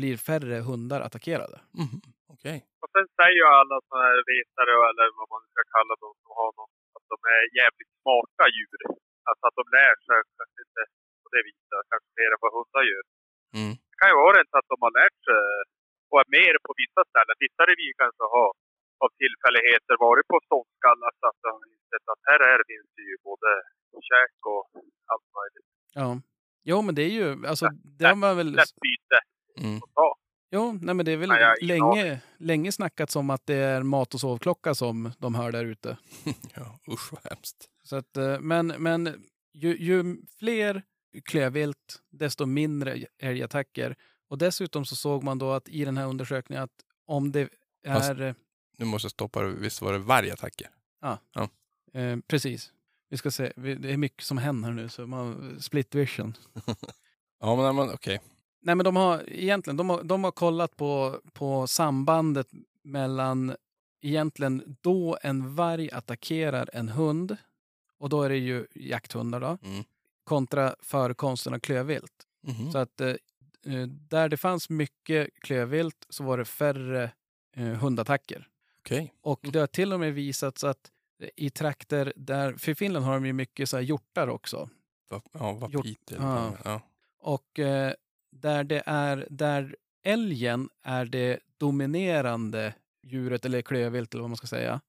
blir 0.00 0.16
färre 0.28 0.58
hundar 0.68 1.00
attackerade. 1.06 1.58
Mhm, 1.82 2.00
Okej. 2.34 2.58
Och 2.82 2.90
sen 2.94 3.06
säger 3.18 3.36
ju 3.40 3.46
alla 3.60 3.76
sådana 3.86 4.04
här 4.08 4.20
vetare, 4.32 4.72
eller 4.90 5.06
vad 5.20 5.28
man 5.34 5.42
ska 5.52 5.60
kalla 5.76 5.94
dem, 6.04 6.14
som 6.22 6.30
har 6.40 6.50
någon, 6.58 6.72
att 6.96 7.06
de 7.12 7.16
är 7.36 7.42
jävligt 7.60 7.92
smarta 8.00 8.44
djur. 8.56 8.80
Alltså 9.28 9.44
att 9.48 9.56
de 9.60 9.64
lär 9.76 9.94
sig 10.06 10.18
kanske 10.38 10.60
inte 10.66 10.82
på 11.22 11.28
det 11.34 11.42
viset, 11.48 11.84
kanske 11.90 12.10
mer 12.20 12.30
än 12.34 12.42
vad 12.44 12.52
hundar 12.58 12.82
gör. 12.92 13.04
Mm. 13.58 13.72
Det 13.90 13.96
kan 14.00 14.10
ju 14.12 14.16
vara 14.22 14.32
rent 14.36 14.54
att 14.60 14.70
de 14.72 14.78
har 14.86 14.92
lärt 15.00 15.18
sig 15.28 15.40
och 16.10 16.18
är 16.24 16.28
mer 16.38 16.54
på 16.66 16.70
vissa 16.82 17.02
ställen. 17.10 17.36
Vissa 17.46 17.62
revir 17.70 17.92
kanske 18.02 18.24
har 18.36 18.50
av 19.04 19.10
tillfälligheter 19.22 19.94
varit 20.08 20.26
på 20.32 20.36
ståndskallar 20.46 21.10
så 21.20 21.24
att 21.30 21.40
de 21.44 21.48
har 21.56 21.64
insett 21.74 22.06
att 22.12 22.22
här, 22.30 22.40
här 22.50 22.60
finns 22.70 22.88
det 22.96 23.04
ju 23.10 23.16
både 23.30 23.48
käk 24.10 24.36
och 24.54 24.64
allt 25.12 25.28
möjligt. 25.38 25.68
Ja. 26.00 26.08
Jo, 26.70 26.76
men 26.86 26.94
det 26.98 27.04
är 27.10 27.14
ju, 27.20 27.28
alltså 27.50 27.66
det 27.98 28.04
har 28.10 28.18
man 28.24 28.36
väl... 28.40 28.50
Lätt 28.60 28.76
byte 28.86 29.18
Mm. 29.56 29.80
Jo, 30.52 30.78
nej 30.82 30.94
men 30.94 31.06
det 31.06 31.12
är 31.12 31.16
väl 31.16 31.28
Nej, 31.28 31.40
jag 31.40 31.62
länge, 31.62 32.20
länge 32.38 32.72
snackats 32.72 33.16
om 33.16 33.30
att 33.30 33.46
det 33.46 33.54
är 33.54 33.82
mat 33.82 34.14
och 34.14 34.20
sovklocka 34.20 34.74
som 34.74 35.12
de 35.18 35.34
hör 35.34 35.52
där 35.52 35.64
ute. 35.64 35.96
Ja, 36.54 36.78
usch 36.92 37.12
vad 37.12 37.32
hemskt. 37.32 37.68
Så 37.82 37.96
att, 37.96 38.16
eh, 38.16 38.40
men 38.40 38.66
men 38.66 39.24
ju, 39.52 39.76
ju 39.78 40.16
fler 40.38 40.82
klövvilt, 41.24 42.02
desto 42.10 42.46
mindre 42.46 43.06
älgattacker. 43.18 43.96
Och 44.28 44.38
dessutom 44.38 44.84
så 44.84 44.96
såg 44.96 45.22
man 45.22 45.38
då 45.38 45.52
att 45.52 45.68
i 45.68 45.84
den 45.84 45.96
här 45.96 46.06
undersökningen 46.06 46.64
att 46.64 46.84
om 47.06 47.32
det 47.32 47.48
Fast- 47.86 48.10
är... 48.10 48.34
Nu 48.78 48.84
måste 48.84 49.04
jag 49.04 49.10
stoppa 49.12 49.42
det. 49.42 49.48
Visst 49.48 49.82
var 49.82 49.92
det 49.92 49.98
vargattacker? 49.98 50.68
Eh, 51.92 52.16
precis. 52.26 52.72
Vi 53.08 53.16
ska 53.16 53.30
se, 53.30 53.52
det 53.56 53.92
är 53.92 53.96
mycket 53.96 54.24
som 54.24 54.38
händer 54.38 54.70
nu, 54.70 54.88
så 54.88 55.06
man, 55.06 55.56
split 55.60 55.94
vision. 55.94 56.36
Ja, 57.42 57.56
men, 57.56 57.76
men 57.76 57.90
okej. 57.94 58.20
Nej, 58.62 58.74
men 58.74 58.84
de 58.84 58.96
har 58.96 59.24
egentligen 59.30 59.76
de 59.76 59.90
har, 59.90 60.02
de 60.02 60.24
har 60.24 60.30
kollat 60.30 60.76
på, 60.76 61.20
på 61.32 61.66
sambandet 61.66 62.48
mellan 62.82 63.56
egentligen 64.02 64.76
då 64.80 65.18
en 65.22 65.54
varg 65.54 65.90
attackerar 65.90 66.70
en 66.72 66.88
hund, 66.88 67.36
och 67.98 68.08
då 68.08 68.22
är 68.22 68.28
det 68.28 68.36
ju 68.36 68.66
jakthundar 68.74 69.40
då, 69.40 69.58
Mm. 69.62 69.84
kontra 70.24 70.74
förekomsten 70.80 71.54
av 71.54 71.58
klövvilt. 71.58 72.26
Mhm. 72.42 72.72
Så 72.72 72.78
att 72.78 73.00
eh, 73.00 73.08
eh, 73.66 73.86
där 73.86 74.28
det 74.28 74.36
fanns 74.36 74.68
mycket 74.70 75.28
klövvilt 75.40 76.06
så 76.08 76.24
var 76.24 76.38
det 76.38 76.44
färre 76.44 77.10
eh, 77.56 77.64
hundattacker. 77.64 78.48
Okej. 78.78 79.14
Och 79.20 79.40
det 79.42 79.58
har 79.58 79.66
till 79.66 79.92
och 79.92 80.00
med 80.00 80.14
visats 80.14 80.64
att 80.64 80.90
i 81.36 81.50
trakter 81.50 82.12
där, 82.16 82.52
för 82.52 82.72
i 82.72 82.74
Finland 82.74 83.04
har 83.04 83.14
de 83.14 83.26
ju 83.26 83.32
mycket 83.32 83.68
så 83.68 83.76
här 83.76 83.84
hjortar 83.84 84.28
också. 84.28 84.68
Ja, 85.32 85.52
vapit. 85.52 86.12
eller 86.12 86.24
ja. 86.26 86.52
Ja. 86.64 86.80
Och 87.18 87.58
eh, 87.58 87.92
där 88.30 88.64
det 88.64 88.82
är, 88.86 89.26
där 89.30 89.76
älgen 90.04 90.68
är 90.82 91.04
det 91.04 91.40
dominerande 91.58 92.74
djuret 93.02 93.44
eller 93.44 93.62
klövvilt 93.62 94.14
eller 94.14 94.22
vad 94.22 94.30
man 94.30 94.36
ska 94.36 94.46
säga. 94.46 94.80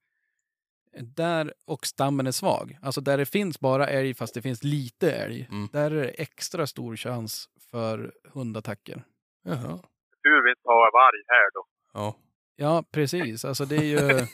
Där, 1.02 1.54
och 1.66 1.86
stammen 1.86 2.28
är 2.28 2.32
svag, 2.32 2.78
alltså 2.82 3.02
där 3.02 3.18
det 3.18 3.26
finns 3.26 3.60
bara 3.60 3.88
älg 3.88 4.14
fast 4.14 4.34
det 4.34 4.42
finns 4.42 4.64
lite 4.64 5.12
älg, 5.12 5.48
Mm. 5.52 5.70
där 5.72 5.92
är 5.92 6.02
det 6.02 6.10
extra 6.10 6.68
stor 6.68 6.96
chans 6.96 7.50
för 7.72 8.14
hundattacker. 8.24 9.04
Jaha. 9.44 9.78
Tur 10.24 10.44
vi 10.44 10.50
inte 10.50 10.62
har 10.66 10.92
varg 10.94 11.24
här 11.28 11.52
då. 11.54 11.66
Ja. 11.94 12.16
Ja, 12.56 12.84
precis. 12.92 13.46
Alltså 13.46 13.66
det 13.66 13.76
är 13.76 13.84
ju... 13.84 13.98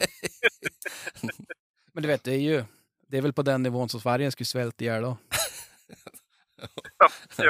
Men 1.93 2.01
du 2.03 2.07
vet, 2.07 2.23
det 2.23 2.33
är 2.33 2.39
ju... 2.39 2.63
Det 3.07 3.17
är 3.17 3.21
väl 3.21 3.33
på 3.33 3.41
den 3.41 3.63
nivån 3.63 3.89
som 3.89 3.99
vargen 4.03 4.31
skulle 4.31 4.45
svälta 4.45 4.83
ihjäl 4.83 5.01
då. 5.03 5.17
Ja. 7.37 7.49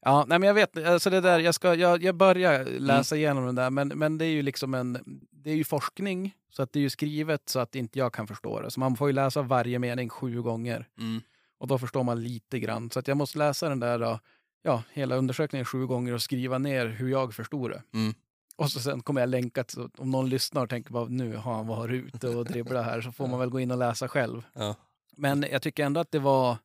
Ja, 0.00 0.24
nej 0.28 0.38
men 0.38 0.46
jag 0.46 0.54
vet 0.54 0.86
alltså 0.86 1.10
det 1.10 1.20
där, 1.20 1.38
jag, 1.38 1.54
ska, 1.54 1.74
jag, 1.74 2.02
jag 2.02 2.14
börjar 2.14 2.64
läsa 2.64 3.16
igenom 3.16 3.46
den 3.46 3.54
där, 3.54 3.70
men, 3.70 3.88
men 3.88 4.18
det 4.18 4.24
är 4.24 4.30
ju 4.30 4.42
liksom 4.42 4.74
en, 4.74 4.98
det 5.30 5.50
är 5.50 5.54
ju 5.54 5.64
forskning, 5.64 6.34
så 6.50 6.62
att 6.62 6.72
det 6.72 6.78
är 6.78 6.80
ju 6.80 6.90
skrivet 6.90 7.48
så 7.48 7.58
att 7.58 7.74
inte 7.74 7.98
jag 7.98 8.12
kan 8.12 8.26
förstå 8.26 8.60
det. 8.60 8.70
Så 8.70 8.80
man 8.80 8.96
får 8.96 9.08
ju 9.08 9.12
läsa 9.12 9.42
varje 9.42 9.78
mening 9.78 10.08
sju 10.08 10.42
gånger 10.42 10.88
Mm. 10.98 11.20
och 11.58 11.66
då 11.66 11.78
förstår 11.78 12.02
man 12.04 12.22
lite 12.22 12.58
grann. 12.58 12.90
Så 12.90 12.98
att 12.98 13.08
jag 13.08 13.16
måste 13.16 13.38
läsa 13.38 13.68
den 13.68 13.80
där, 13.80 13.98
då, 13.98 14.20
ja, 14.62 14.82
hela 14.92 15.16
undersökningen 15.16 15.64
sju 15.64 15.86
gånger 15.86 16.14
och 16.14 16.22
skriva 16.22 16.58
ner 16.58 16.86
hur 16.86 17.08
jag 17.08 17.34
förstod 17.34 17.70
det. 17.70 17.82
Mm. 17.94 18.14
Och 18.56 18.70
så 18.70 18.80
sen 18.80 19.00
kommer 19.02 19.20
jag 19.20 19.28
länka 19.28 19.64
till, 19.64 19.88
om 19.98 20.10
någon 20.10 20.28
lyssnar 20.28 20.62
och 20.62 20.68
tänker 20.70 20.92
bara 20.92 21.04
nu 21.04 21.36
har 21.36 21.54
han 21.54 21.66
varit 21.66 22.04
ute 22.14 22.28
och 22.28 22.44
dribblat 22.44 22.84
här, 22.84 23.00
så 23.00 23.12
får 23.12 23.26
man 23.26 23.40
väl 23.40 23.50
gå 23.50 23.60
in 23.60 23.70
och 23.70 23.78
läsa 23.78 24.08
själv. 24.08 24.42
ja. 24.54 24.74
Men 25.16 25.44
jag 25.50 25.62
tycker 25.62 25.84
ändå 25.84 26.00
att 26.00 26.10
det 26.10 26.18
var, 26.18 26.56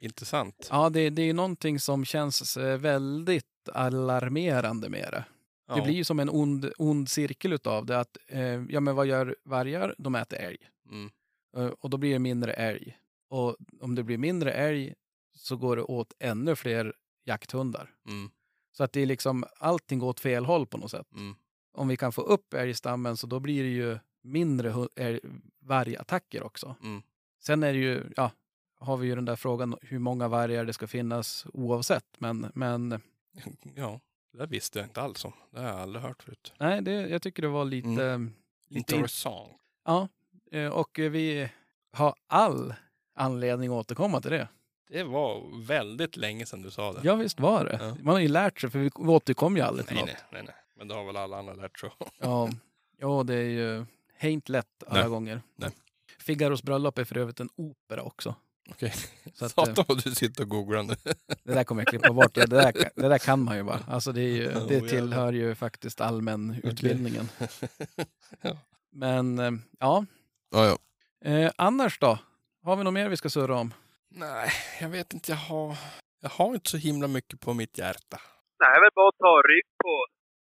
Intressant. 0.00 0.68
ja 0.70 0.90
det, 0.90 1.10
det 1.10 1.22
är 1.22 1.26
ju 1.26 1.32
någonting 1.32 1.80
som 1.80 2.04
känns 2.04 2.56
eh, 2.56 2.78
väldigt 2.78 3.68
alarmerande 3.72 4.88
med 4.88 5.08
det. 5.12 5.24
Ja. 5.68 5.74
Det 5.74 5.82
blir 5.82 5.94
ju 5.94 6.04
som 6.04 6.20
en 6.20 6.30
ond, 6.30 6.72
ond 6.78 7.08
cirkel 7.08 7.52
utav 7.52 7.86
det. 7.86 8.00
Att, 8.00 8.16
eh, 8.26 8.64
ja, 8.68 8.80
men 8.80 8.94
vad 8.94 9.06
gör 9.06 9.36
vargar? 9.44 9.94
De 9.98 10.14
äter 10.14 10.38
älg. 10.38 10.58
Mm. 10.90 11.10
Eh, 11.56 11.66
och 11.66 11.90
då 11.90 11.96
blir 11.96 12.12
det 12.12 12.18
mindre 12.18 12.52
älg. 12.52 12.98
Och 13.30 13.56
om 13.80 13.94
det 13.94 14.02
blir 14.02 14.18
mindre 14.18 14.52
älg 14.52 14.94
så 15.34 15.56
går 15.56 15.76
det 15.76 15.82
åt 15.82 16.12
ännu 16.18 16.56
fler 16.56 16.94
jakthundar. 17.24 17.94
Mm. 18.06 18.30
Så 18.72 18.84
att 18.84 18.92
det 18.92 19.00
är 19.00 19.06
liksom, 19.06 19.44
allting 19.58 19.98
går 19.98 20.08
åt 20.08 20.20
fel 20.20 20.44
håll 20.44 20.66
på 20.66 20.78
något 20.78 20.90
sätt. 20.90 21.06
Mm. 21.14 21.34
Om 21.72 21.88
vi 21.88 21.96
kan 21.96 22.12
få 22.12 22.22
upp 22.22 22.54
älgstammen 22.54 23.16
så 23.16 23.26
då 23.26 23.40
blir 23.40 23.62
det 23.62 23.68
ju 23.68 23.98
mindre 24.22 24.88
vargattacker 25.60 26.42
också. 26.42 26.76
Mm. 26.82 27.02
Sen 27.40 27.62
är 27.62 27.72
det 27.72 27.78
ju, 27.78 28.04
ja, 28.16 28.30
har 28.78 28.96
vi 28.96 29.06
ju 29.06 29.14
den 29.14 29.24
där 29.24 29.36
frågan 29.36 29.76
hur 29.82 29.98
många 29.98 30.28
vargar 30.28 30.64
det 30.64 30.72
ska 30.72 30.86
finnas 30.86 31.46
oavsett. 31.52 32.04
Men, 32.18 32.50
men 32.54 33.00
Ja, 33.74 34.00
det 34.38 34.46
visste 34.46 34.78
jag 34.78 34.86
inte 34.86 35.00
alls 35.02 35.24
om. 35.24 35.32
Det 35.50 35.60
har 35.60 35.68
jag 35.68 35.78
aldrig 35.80 36.02
hört 36.04 36.22
förut. 36.22 36.52
nej, 36.58 36.82
det, 36.82 36.92
jag 36.92 37.22
tycker 37.22 37.42
det 37.42 37.48
var 37.48 37.64
lite, 37.64 37.88
lite 37.88 38.94
in- 38.94 38.98
Intressant. 38.98 39.52
Ja, 39.84 40.08
eh, 40.52 40.68
och 40.68 40.98
vi 40.98 41.48
har 41.92 42.14
all 42.26 42.74
anledning 43.14 43.68
att 43.70 43.74
återkomma 43.76 44.20
till 44.20 44.30
det. 44.30 44.48
Det 44.90 45.02
var 45.04 45.62
väldigt 45.66 46.16
länge 46.16 46.46
sedan 46.46 46.62
du 46.62 46.70
sa 46.70 46.92
det. 46.92 47.00
Ja, 47.02 47.14
visst 47.14 47.40
var 47.40 47.64
det. 47.64 47.78
Ja. 47.82 47.96
Man 48.02 48.14
har 48.14 48.20
ju 48.20 48.28
lärt 48.28 48.60
sig, 48.60 48.70
för 48.70 48.78
vi 48.78 48.90
återkom 48.94 49.56
ju 49.56 49.62
aldrig 49.62 49.86
till 49.86 49.96
nej, 49.96 50.04
något. 50.04 50.14
nej, 50.14 50.24
nej, 50.32 50.42
nej. 50.46 50.54
Men 50.76 50.88
det 50.88 50.94
har 50.94 51.04
väl 51.04 51.16
alla 51.16 51.38
andra 51.38 51.54
lärt 51.54 51.78
sig. 51.78 51.90
Ja, 52.18 52.50
ja, 52.98 53.22
det 53.22 53.34
är 53.34 53.44
ju 53.44 53.86
inte 54.20 54.52
lätt 54.52 54.82
alla 54.86 55.00
Nej. 55.00 55.08
gånger. 55.08 55.42
Nej. 55.56 55.70
Figaros 56.18 56.62
bröllop 56.62 56.98
är 56.98 57.04
för 57.04 57.18
övrigt 57.18 57.40
en 57.40 57.48
opera 57.56 58.02
också. 58.02 58.34
Okej. 58.70 58.92
Så 59.34 59.44
att, 59.44 59.58
eh, 59.58 59.64
Satan 59.64 59.84
vad 59.88 60.04
du 60.04 60.10
sitter 60.14 60.42
och 60.42 60.48
googlar 60.48 60.82
nu. 60.82 60.94
det 61.44 61.54
där 61.54 61.64
kommer 61.64 61.80
jag 61.82 61.88
klippa 61.88 62.12
bort. 62.12 62.34
Det, 62.34 62.46
där, 62.46 62.72
kan- 62.72 62.90
det 63.02 63.08
där 63.08 63.18
kan 63.18 63.40
man 63.42 63.56
ju 63.56 63.62
bara. 63.62 63.80
Alltså 63.88 64.12
det, 64.12 64.20
är 64.20 64.28
ju, 64.36 64.48
Oh, 64.48 64.66
det 64.66 64.74
jävlar. 64.74 64.88
tillhör 64.88 65.32
ju 65.32 65.54
faktiskt 65.54 66.00
allmän 66.00 66.60
utbildningen. 66.64 67.28
Ja. 68.40 68.56
Men 68.92 69.38
eh, 69.38 69.50
ja, 69.78 70.04
ja, 70.50 70.64
ja. 70.66 70.76
eh, 71.30 71.50
annars 71.56 71.98
då? 71.98 72.18
Har 72.64 72.76
vi 72.76 72.84
något 72.84 72.94
mer 72.94 73.08
vi 73.08 73.16
ska 73.16 73.28
surra 73.30 73.56
om? 73.58 73.74
Nej, 74.10 74.48
jag 74.80 74.88
vet 74.88 75.12
inte. 75.14 75.32
Jag 75.32 75.38
har, 75.50 75.76
jag 76.24 76.30
har 76.38 76.54
inte 76.54 76.70
så 76.70 76.76
himla 76.76 77.08
mycket 77.08 77.40
på 77.40 77.54
mitt 77.54 77.78
hjärta. 77.78 78.16
Nej, 78.60 78.70
är 78.76 78.80
väl 78.84 78.94
bara 79.00 79.12
ta 79.24 79.32
rygg 79.52 79.68
på, 79.84 79.92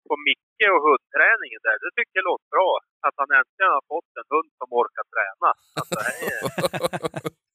på 0.09 0.15
Micke 0.29 0.65
och 0.75 0.83
hundträningen 0.89 1.61
där. 1.67 1.77
Det 1.85 1.91
tycker 1.99 2.15
jag 2.21 2.27
låter 2.31 2.49
bra. 2.57 2.71
Att 3.07 3.15
han 3.21 3.31
äntligen 3.39 3.73
har 3.77 3.85
fått 3.95 4.13
en 4.21 4.29
hund 4.35 4.51
som 4.61 4.69
orkar 4.81 5.05
träna. 5.15 5.49
Alltså, 5.81 5.99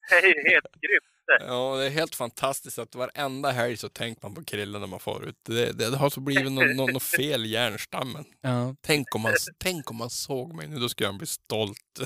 det, 0.10 0.16
är, 0.16 0.51
helt 0.51 0.66
grymt. 0.82 1.39
Ja, 1.39 1.76
det 1.78 1.86
är 1.86 1.89
helt 1.89 2.16
fantastiskt 2.16 2.80
att 2.80 2.95
varenda 2.95 3.51
helg 3.51 3.78
så 3.78 3.89
tänker 3.89 4.22
man 4.24 4.36
på 4.36 4.43
Krille 4.43 4.80
när 4.80 4.88
man 4.88 4.99
far 4.99 5.26
ut. 5.30 5.36
Det, 5.43 5.72
det, 5.72 5.89
det 5.89 5.97
har 5.97 6.10
så 6.10 6.20
blivit 6.20 6.51
något 6.51 6.76
nå, 6.76 6.88
nå 6.88 6.99
fel 6.99 7.45
i 7.45 7.49
hjärnstammen. 7.49 8.26
Ja. 8.41 8.76
Tänk 8.82 9.16
om, 9.16 9.22
man, 9.22 9.34
tänk 9.57 9.91
om 9.91 9.97
man 9.97 10.10
såg 10.10 10.53
mig 10.53 10.68
nu, 10.68 10.80
då 10.80 10.89
skulle 10.89 11.07
han 11.07 11.18
bli 11.18 11.28
stolt. 11.28 11.99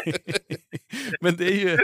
men 1.20 1.36
det 1.36 1.44
är 1.44 1.56
ju, 1.70 1.78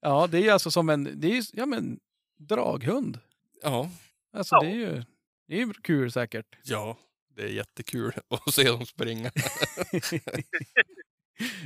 ja 0.00 0.26
det 0.26 0.38
är 0.38 0.42
ju 0.42 0.50
alltså 0.50 0.70
som 0.70 0.88
en, 0.88 1.20
det 1.20 1.28
är 1.28 1.34
ju, 1.34 1.42
ja 1.52 1.66
men 1.66 1.98
draghund. 2.38 3.18
Ja, 3.62 3.90
Alltså 4.32 4.54
Ja. 4.54 4.62
det 4.62 4.68
är 4.70 4.74
ju, 4.74 5.02
det 5.48 5.54
är 5.54 5.66
ju 5.66 5.72
kul 5.82 6.12
säkert. 6.12 6.46
ja, 6.62 6.96
det 7.36 7.42
är 7.42 7.48
jättekul 7.48 8.12
att 8.46 8.54
se 8.54 8.64
dem 8.64 8.86
springa. 8.86 9.30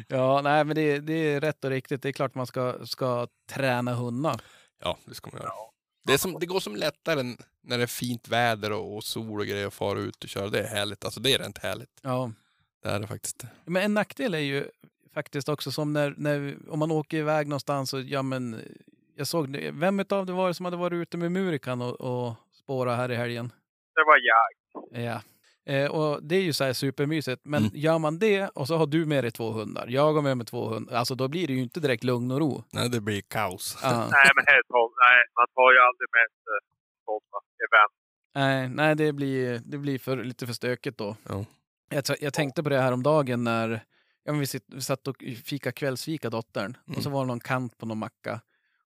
Ja, 0.08 0.40
nej 0.44 0.64
men 0.64 0.74
det, 0.74 0.98
det 0.98 1.12
är 1.12 1.40
rätt 1.40 1.64
och 1.64 1.70
riktigt. 1.70 2.02
Det 2.02 2.08
är 2.08 2.12
klart 2.12 2.34
man 2.34 2.46
ska, 2.46 2.86
ska 2.86 3.26
träna 3.50 3.94
hundar. 3.94 4.40
Ja, 4.84 4.98
det 5.04 5.14
ska 5.14 5.30
man 5.32 5.40
göra. 5.40 5.52
Det, 6.04 6.18
som, 6.18 6.36
det 6.40 6.46
går 6.46 6.60
som 6.60 6.76
lättare 6.76 7.22
när 7.62 7.78
det 7.78 7.82
är 7.82 7.86
fint 7.86 8.28
väder 8.28 8.72
och, 8.72 8.96
och 8.96 9.04
sol 9.04 9.40
och 9.40 9.46
grejer 9.46 9.66
och 9.66 9.74
fara 9.74 9.98
ut 9.98 10.24
och 10.24 10.28
köra. 10.28 10.48
Det 10.48 10.60
är 10.60 10.66
härligt. 10.66 11.04
Alltså 11.04 11.20
det 11.20 11.32
är 11.32 11.38
rent 11.38 11.58
härligt. 11.58 12.00
Ja. 12.02 12.32
Det 12.82 12.88
är 12.88 13.00
det 13.00 13.06
faktiskt. 13.06 13.44
Men 13.64 13.82
en 13.82 13.94
nackdel 13.94 14.34
är 14.34 14.38
ju 14.38 14.70
faktiskt 15.14 15.48
också 15.48 15.72
som 15.72 15.92
när, 15.92 16.14
när 16.16 16.56
om 16.68 16.78
man 16.78 16.90
åker 16.90 17.16
iväg 17.16 17.48
någonstans 17.48 17.94
och 17.94 18.02
ja 18.02 18.22
men 18.22 18.60
jag 19.16 19.26
såg, 19.26 19.56
vem 19.72 20.00
utav 20.00 20.26
det 20.26 20.32
var 20.32 20.48
det 20.48 20.54
som 20.54 20.64
hade 20.64 20.76
varit 20.76 20.96
ute 20.96 21.16
med 21.16 21.32
Murikan 21.32 21.82
och, 21.82 22.00
och 22.00 22.34
spåra 22.52 22.96
här 22.96 23.10
i 23.10 23.16
helgen? 23.16 23.52
Det 23.94 24.04
var 24.06 24.18
jag. 24.18 25.04
Ja. 25.04 25.20
Eh, 25.66 25.90
och 25.90 26.22
det 26.22 26.36
är 26.36 26.42
ju 26.42 26.52
så 26.52 26.64
här 26.64 26.72
supermysigt. 26.72 27.40
Men 27.44 27.62
Mm. 27.62 27.72
gör 27.74 27.98
man 27.98 28.18
det 28.18 28.48
och 28.48 28.66
så 28.68 28.76
har 28.76 28.86
du 28.86 29.06
med 29.06 29.24
dig 29.24 29.30
två 29.30 29.50
hundar, 29.50 29.86
jag 29.88 30.12
har 30.12 30.22
med 30.22 30.36
mig 30.36 30.46
två 30.46 30.68
hundar, 30.68 30.94
alltså 30.96 31.14
då 31.14 31.28
blir 31.28 31.46
det 31.46 31.52
ju 31.52 31.62
inte 31.62 31.80
direkt 31.80 32.04
lugn 32.04 32.30
och 32.30 32.38
ro. 32.40 32.64
Nej, 32.72 32.88
det 32.90 33.00
blir 33.00 33.20
kaos. 33.22 33.78
Ja. 33.82 33.88
Nej, 34.10 34.30
men 34.36 34.44
helt 34.46 34.66
nej, 34.70 35.18
man 35.38 35.46
tar 35.54 35.72
ju 35.72 35.78
aldrig 35.78 36.08
med 36.18 36.28
sig 36.44 36.58
sådana 37.04 37.40
event. 37.66 37.92
Nej, 38.34 38.68
nej 38.68 38.94
det, 38.96 39.12
blir, 39.12 39.60
det 39.64 39.78
blir 39.78 39.98
för, 39.98 40.24
lite 40.24 40.46
för 40.46 40.52
stökigt 40.54 40.98
då. 40.98 41.16
Ja. 41.28 41.44
Jag, 41.88 42.04
jag 42.20 42.34
tänkte 42.34 42.62
på 42.62 42.68
det 42.68 42.78
här 42.80 42.92
om 42.92 43.02
dagen 43.02 43.44
när 43.44 43.68
ja, 44.24 44.32
men 44.32 44.40
vi, 44.40 44.46
sitt, 44.46 44.64
vi 44.66 44.80
satt 44.80 45.08
och 45.08 45.16
fika 45.44 45.72
kvällsfika 45.72 46.30
dottern 46.30 46.76
och 46.96 47.02
så 47.02 47.10
var 47.10 47.20
det 47.20 47.26
någon 47.26 47.40
kant 47.40 47.78
på 47.78 47.86
någon 47.86 47.98
macka. 47.98 48.40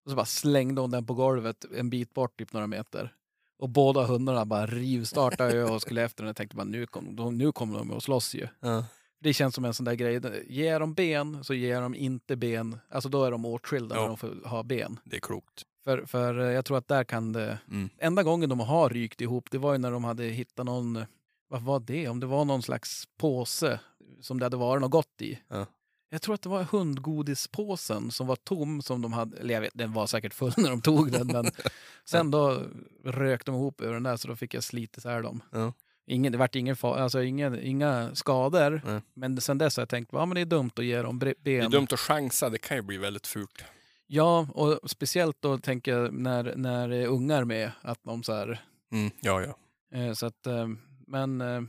Och 0.05 0.11
så 0.11 0.17
bara 0.17 0.27
slängde 0.27 0.81
hon 0.81 0.91
den 0.91 1.07
på 1.07 1.15
golvet 1.15 1.65
en 1.77 1.91
bit 1.91 2.15
bort, 2.15 2.39
typ 2.39 2.53
några 2.53 2.67
meter. 2.67 3.13
Och 3.59 3.69
båda 3.69 4.05
hundarna 4.07 4.45
bara 4.45 4.67
rivstartade 4.67 5.53
ju 5.55 5.65
och 5.65 5.83
skulle 5.83 6.03
efter 6.05 6.23
den. 6.23 6.27
Jag 6.29 6.37
tänkte 6.37 6.57
bara 6.57 6.65
nu 6.65 6.87
kommer 6.87 7.13
de, 7.13 7.39
nu 7.39 7.53
kommer 7.53 7.79
de 7.79 7.91
att 7.91 8.03
slåss 8.03 8.35
ju. 8.35 8.49
Ja. 8.61 8.85
Det 9.21 9.33
känns 9.33 9.55
som 9.55 9.65
en 9.65 9.75
sån 9.75 9.85
där 9.85 9.95
grej. 9.95 10.21
Ger 10.49 10.81
de 10.81 10.95
ben 10.95 11.45
så 11.45 11.55
ger 11.55 11.81
de 11.81 11.95
inte 11.95 12.37
ben. 12.37 12.79
Alltså 12.91 13.09
då 13.09 13.25
är 13.25 13.31
de 13.31 13.45
åtskilda 13.45 13.95
när 13.95 14.03
Ja. 14.03 14.09
de 14.09 14.17
får 14.17 14.49
ha 14.49 14.63
ben. 14.63 15.01
Det 15.05 15.17
är 15.17 15.21
klokt. 15.21 15.63
För, 15.85 16.05
för 16.07 16.39
eh, 16.41 16.47
jag 16.53 16.65
tror 16.65 16.79
att 16.79 16.89
där 16.89 17.05
kan 17.05 17.33
det... 17.33 17.59
Mm. 17.71 17.89
Enda 17.99 18.23
gången 18.23 18.49
de 18.49 18.61
har 18.61 18.91
rykt 18.91 19.21
ihop, 19.21 19.51
det 19.51 19.59
var 19.59 19.73
ju 19.73 19.79
när 19.79 19.91
de 19.91 20.05
hade 20.05 20.25
hittat 20.25 20.67
någon... 20.67 21.05
Vad 21.49 21.63
var 21.63 21.81
det? 21.81 22.09
Om 22.09 22.21
det 22.21 22.27
var 22.27 22.45
någon 22.45 22.63
slags 22.63 23.05
påse 23.19 23.81
som 24.21 24.39
det 24.39 24.45
hade 24.47 24.57
varit 24.57 24.81
något 24.81 24.91
gott 24.91 25.23
i. 25.23 25.39
Ja. 25.49 25.67
Jag 26.09 26.23
tror 26.23 26.35
att 26.35 26.43
det 26.43 26.49
var 26.49 26.63
hundgodispåsen 26.65 28.11
som 28.11 28.27
var 28.27 28.37
tom 28.37 28.83
som 28.83 29.03
de 29.03 29.13
hade... 29.13 29.37
Eller 29.37 29.55
jag 29.55 29.61
vet, 29.61 29.71
den 29.75 29.93
var 29.93 30.07
säkert 30.07 30.35
full 30.35 30.53
när 30.57 30.71
de 30.71 30.81
tog 30.81 31.13
den. 31.13 31.27
Men 31.27 31.47
sen 32.05 32.31
då 32.31 32.63
rök 33.05 33.45
de 33.47 33.55
ihop 33.55 33.81
över 33.81 33.95
den 33.95 34.03
där 34.03 34.17
så 34.17 34.29
då 34.29 34.37
fick 34.37 34.55
jag 34.55 34.65
slita 34.65 34.99
isär 34.99 35.23
dem. 35.23 35.43
Ja. 35.53 35.73
Ingen, 36.07 36.33
det 36.33 36.39
vart 36.39 36.55
ingen, 36.57 36.75
fa- 36.75 36.97
alltså 36.99 37.23
ingen, 37.23 37.61
inga 37.63 38.15
skador. 38.15 38.83
Nej. 38.85 39.01
Men 39.15 39.41
sen 39.41 39.59
dess 39.59 39.77
har 39.77 39.81
jag 39.83 39.89
tänkt 39.89 40.11
ja, 40.13 40.27
men 40.27 40.35
det 40.35 40.41
är 40.41 40.45
dumt 40.45 40.71
att 40.77 40.85
ge 40.85 41.03
dem 41.03 41.21
bre- 41.21 41.35
Det 41.41 41.57
är 41.57 41.61
ben. 41.61 41.71
dumt 41.71 41.87
att 41.93 42.01
chansa, 42.01 42.49
det 42.51 42.59
kan 42.59 42.77
ju 42.77 42.83
bli 42.83 42.97
väldigt 42.97 43.27
fult. 43.27 43.65
Ja, 44.07 44.49
och 44.55 44.91
speciellt 44.91 45.37
då 45.41 45.59
tänker 45.59 45.93
jag 45.93 46.13
när, 46.15 46.57
när 46.57 46.89
det 46.89 46.97
är 46.97 47.07
ungar 47.07 47.45
med. 47.45 47.71
Att 47.83 47.99
de 48.05 48.23
så 48.23 48.33
här, 48.33 48.63
Mm. 48.93 49.11
Ja, 49.21 49.43
ja. 49.43 49.57
eh, 49.99 50.13
så 50.13 50.27
att, 50.27 50.47
eh, 50.47 50.69
men 51.07 51.41
eh, 51.41 51.61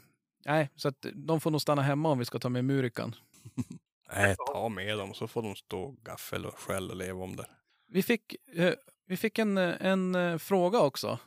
nej, 0.46 0.70
så 0.76 0.88
att 0.88 1.06
de 1.14 1.42
får 1.42 1.52
nog 1.52 1.62
stanna 1.62 1.82
hemma 1.82 2.10
om 2.10 2.20
vi 2.20 2.26
ska 2.26 2.40
ta 2.40 2.50
med 2.50 2.66
Murikan. 2.66 3.16
Nej, 4.16 4.36
ta 4.36 4.70
med 4.70 4.97
dem 4.97 5.14
så 5.14 5.28
får 5.28 5.41
de 5.41 5.55
stå 5.55 5.95
gaffel 6.03 6.45
och 6.45 6.60
skäll 6.60 6.89
och 6.89 6.95
leva 6.95 7.24
om 7.24 7.36
det. 7.36 7.45
Vi 7.88 8.03
fick, 8.03 8.36
eh, 8.53 8.74
vi 9.05 9.18
fick 9.18 9.39
en, 9.39 9.58
eh, 9.58 9.76
en 9.80 10.16
eh, 10.16 10.38
fråga 10.38 10.80
också. 10.80 11.20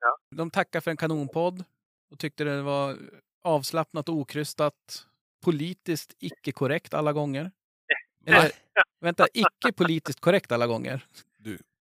Ja. 0.00 0.18
De 0.36 0.50
tackar 0.50 0.80
för 0.80 0.90
en 0.90 0.96
kanonpodd 0.96 1.64
och 2.10 2.18
tyckte 2.18 2.44
det 2.44 2.62
var 2.62 2.98
avslappnat 3.44 4.08
och 4.08 4.14
okrystat. 4.14 5.06
Politiskt 5.42 6.14
icke 6.18 6.52
korrekt 6.52 6.94
alla 6.94 7.12
gånger. 7.12 7.50
Eller, 8.26 8.50
vänta, 9.00 9.26
icke 9.34 9.72
politiskt 9.76 10.20
korrekt 10.20 10.52
alla 10.52 10.66
gånger. 10.66 11.06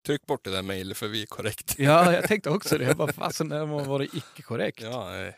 Tryck 0.05 0.25
bort 0.25 0.43
det 0.43 0.51
där 0.51 0.61
mejlet 0.61 0.97
för 0.97 1.07
vi 1.07 1.21
är 1.21 1.25
korrekt. 1.25 1.75
Ja, 1.77 2.13
jag 2.13 2.23
tänkte 2.27 2.49
också 2.49 2.77
det. 2.77 2.83
Jag 2.83 2.97
bara, 2.97 3.13
fasen, 3.13 3.49
det 3.49 3.57
har 3.57 3.85
varit 3.85 4.13
icke 4.13 4.41
korrekt. 4.41 4.81
Ja, 4.81 5.17
eh, 5.17 5.33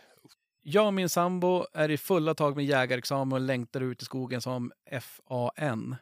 Jag 0.64 0.86
och 0.88 0.94
min 0.94 1.10
sambo 1.10 1.66
är 1.74 1.92
i 1.92 1.98
fulla 1.98 2.36
tag 2.36 2.56
med 2.56 2.66
jägarexamen 2.66 3.34
och 3.34 3.40
längtar 3.42 3.82
ut 3.82 4.02
i 4.02 4.06
skogen 4.06 4.42
som 4.42 4.72
FAN. 5.02 5.96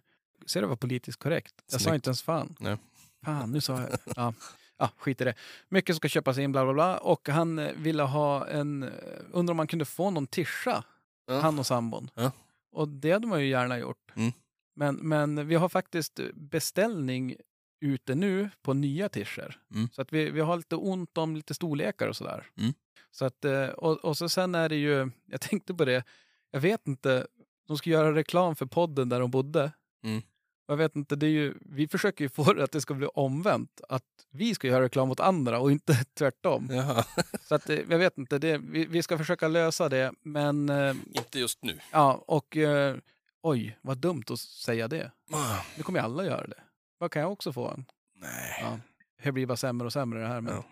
Ser 0.46 0.62
du 0.62 0.68
vad 0.68 0.80
politiskt 0.80 1.20
korrekt? 1.20 1.56
Jag 1.72 1.82
sa 1.82 1.90
Snyggt. 1.90 1.96
inte 1.96 2.08
ens 2.10 2.22
fan. 2.24 2.56
Nej. 2.60 2.78
Fan, 3.26 3.52
nu 3.52 3.62
sa 3.62 3.82
jag. 3.82 3.90
Ja. 4.16 4.34
ja, 4.78 4.90
skit 4.98 5.22
i 5.22 5.24
det. 5.24 5.34
Mycket 5.70 5.96
ska 5.96 6.08
köpas 6.08 6.38
in, 6.38 6.52
bla 6.52 6.64
bla 6.64 6.74
bla. 6.74 6.98
Och 6.98 7.30
han 7.30 7.60
eh, 7.60 7.72
ville 7.76 8.04
ha 8.04 8.48
en... 8.48 8.84
eh, 8.84 8.90
Undrar 9.32 9.52
om 9.52 9.58
man 9.58 9.68
kunde 9.68 9.86
få 9.86 10.10
någon 10.12 10.28
tischa, 10.28 10.84
Ja. 11.28 11.40
han 11.40 11.60
och 11.60 11.66
sambon. 11.68 12.10
Ja. 12.16 12.32
Och 12.72 12.88
det 12.88 13.12
hade 13.12 13.28
man 13.28 13.42
ju 13.42 13.48
gärna 13.50 13.80
gjort. 13.80 14.12
Mm. 14.16 14.32
Men, 14.76 14.96
men 14.96 15.48
vi 15.48 15.56
har 15.56 15.70
faktiskt 15.70 16.20
beställning 16.34 17.36
ute 17.80 18.16
nu 18.16 18.50
på 18.62 18.74
nya 18.74 19.10
tischer. 19.10 19.60
Mm. 19.74 19.90
Så 19.94 20.02
att 20.02 20.14
vi, 20.14 20.30
vi 20.30 20.40
har 20.42 20.58
lite 20.58 20.76
ont 20.76 21.18
om 21.18 21.36
lite 21.36 21.54
storlekar 21.54 22.08
och 22.08 22.16
sådär. 22.16 22.48
Mm. 22.58 22.74
Så 23.12 23.26
att, 23.26 23.46
eh, 23.46 23.66
och, 23.68 23.98
och 24.06 24.18
så 24.18 24.30
sen 24.30 24.56
är 24.56 24.70
det 24.70 24.76
ju, 24.76 25.12
jag 25.26 25.42
tänkte 25.42 25.74
på 25.74 25.86
det, 25.86 26.04
jag 26.52 26.60
vet 26.60 26.88
inte, 26.88 27.28
de 27.68 27.78
ska 27.78 27.90
göra 27.90 28.16
reklam 28.16 28.56
för 28.56 28.66
podden 28.66 29.10
där 29.10 29.20
de 29.20 29.32
bodde. 29.32 29.72
Mm. 30.04 30.22
Jag 30.68 30.78
vet 30.78 30.96
inte, 30.96 31.16
det 31.16 31.26
är 31.26 31.30
ju, 31.32 31.54
vi 31.62 31.88
försöker 31.88 32.24
ju 32.26 32.30
få 32.30 32.54
det 32.54 32.64
att 32.64 32.72
det 32.72 32.82
ska 32.82 32.94
bli 32.94 33.08
omvänt. 33.08 33.82
Att 33.90 34.04
vi 34.32 34.56
ska 34.56 34.68
göra 34.68 34.84
reklam 34.84 35.08
mot 35.08 35.20
andra 35.20 35.60
och 35.60 35.72
inte 35.72 35.94
tvärtom. 36.18 36.68
Jaha. 36.72 37.06
Så 37.48 37.56
att, 37.56 37.70
eh, 37.70 37.80
jag 37.90 37.98
vet 37.98 38.18
inte, 38.18 38.38
det, 38.38 38.58
vi, 38.58 38.86
vi 38.86 39.04
ska 39.04 39.18
försöka 39.18 39.48
lösa 39.48 39.90
det. 39.90 40.12
Men 40.22 40.70
eh, 40.70 40.96
Inte 41.14 41.40
just 41.40 41.64
nu. 41.64 41.80
ja, 41.92 42.24
och 42.28 42.58
eh, 42.58 42.96
oj, 43.42 43.78
vad 43.82 43.98
dumt 43.98 44.24
att 44.30 44.40
säga 44.40 44.88
det. 44.88 45.12
Ah, 45.32 45.58
Nu 45.78 45.84
kommer 45.84 46.00
ju 46.00 46.06
alla 46.06 46.26
göra 46.26 46.48
det. 46.48 46.64
Vad 46.98 47.12
kan 47.12 47.22
jag 47.22 47.32
också 47.32 47.54
få 47.54 47.68
en? 47.70 47.86
Nej. 48.16 48.58
Ja. 48.62 48.80
Det 49.24 49.32
blir 49.32 49.46
bara 49.46 49.58
sämre 49.58 49.86
och 49.86 49.94
sämre 49.94 50.20
det 50.22 50.28
här. 50.28 50.42
Men, 50.42 50.54
Ja. 50.54 50.64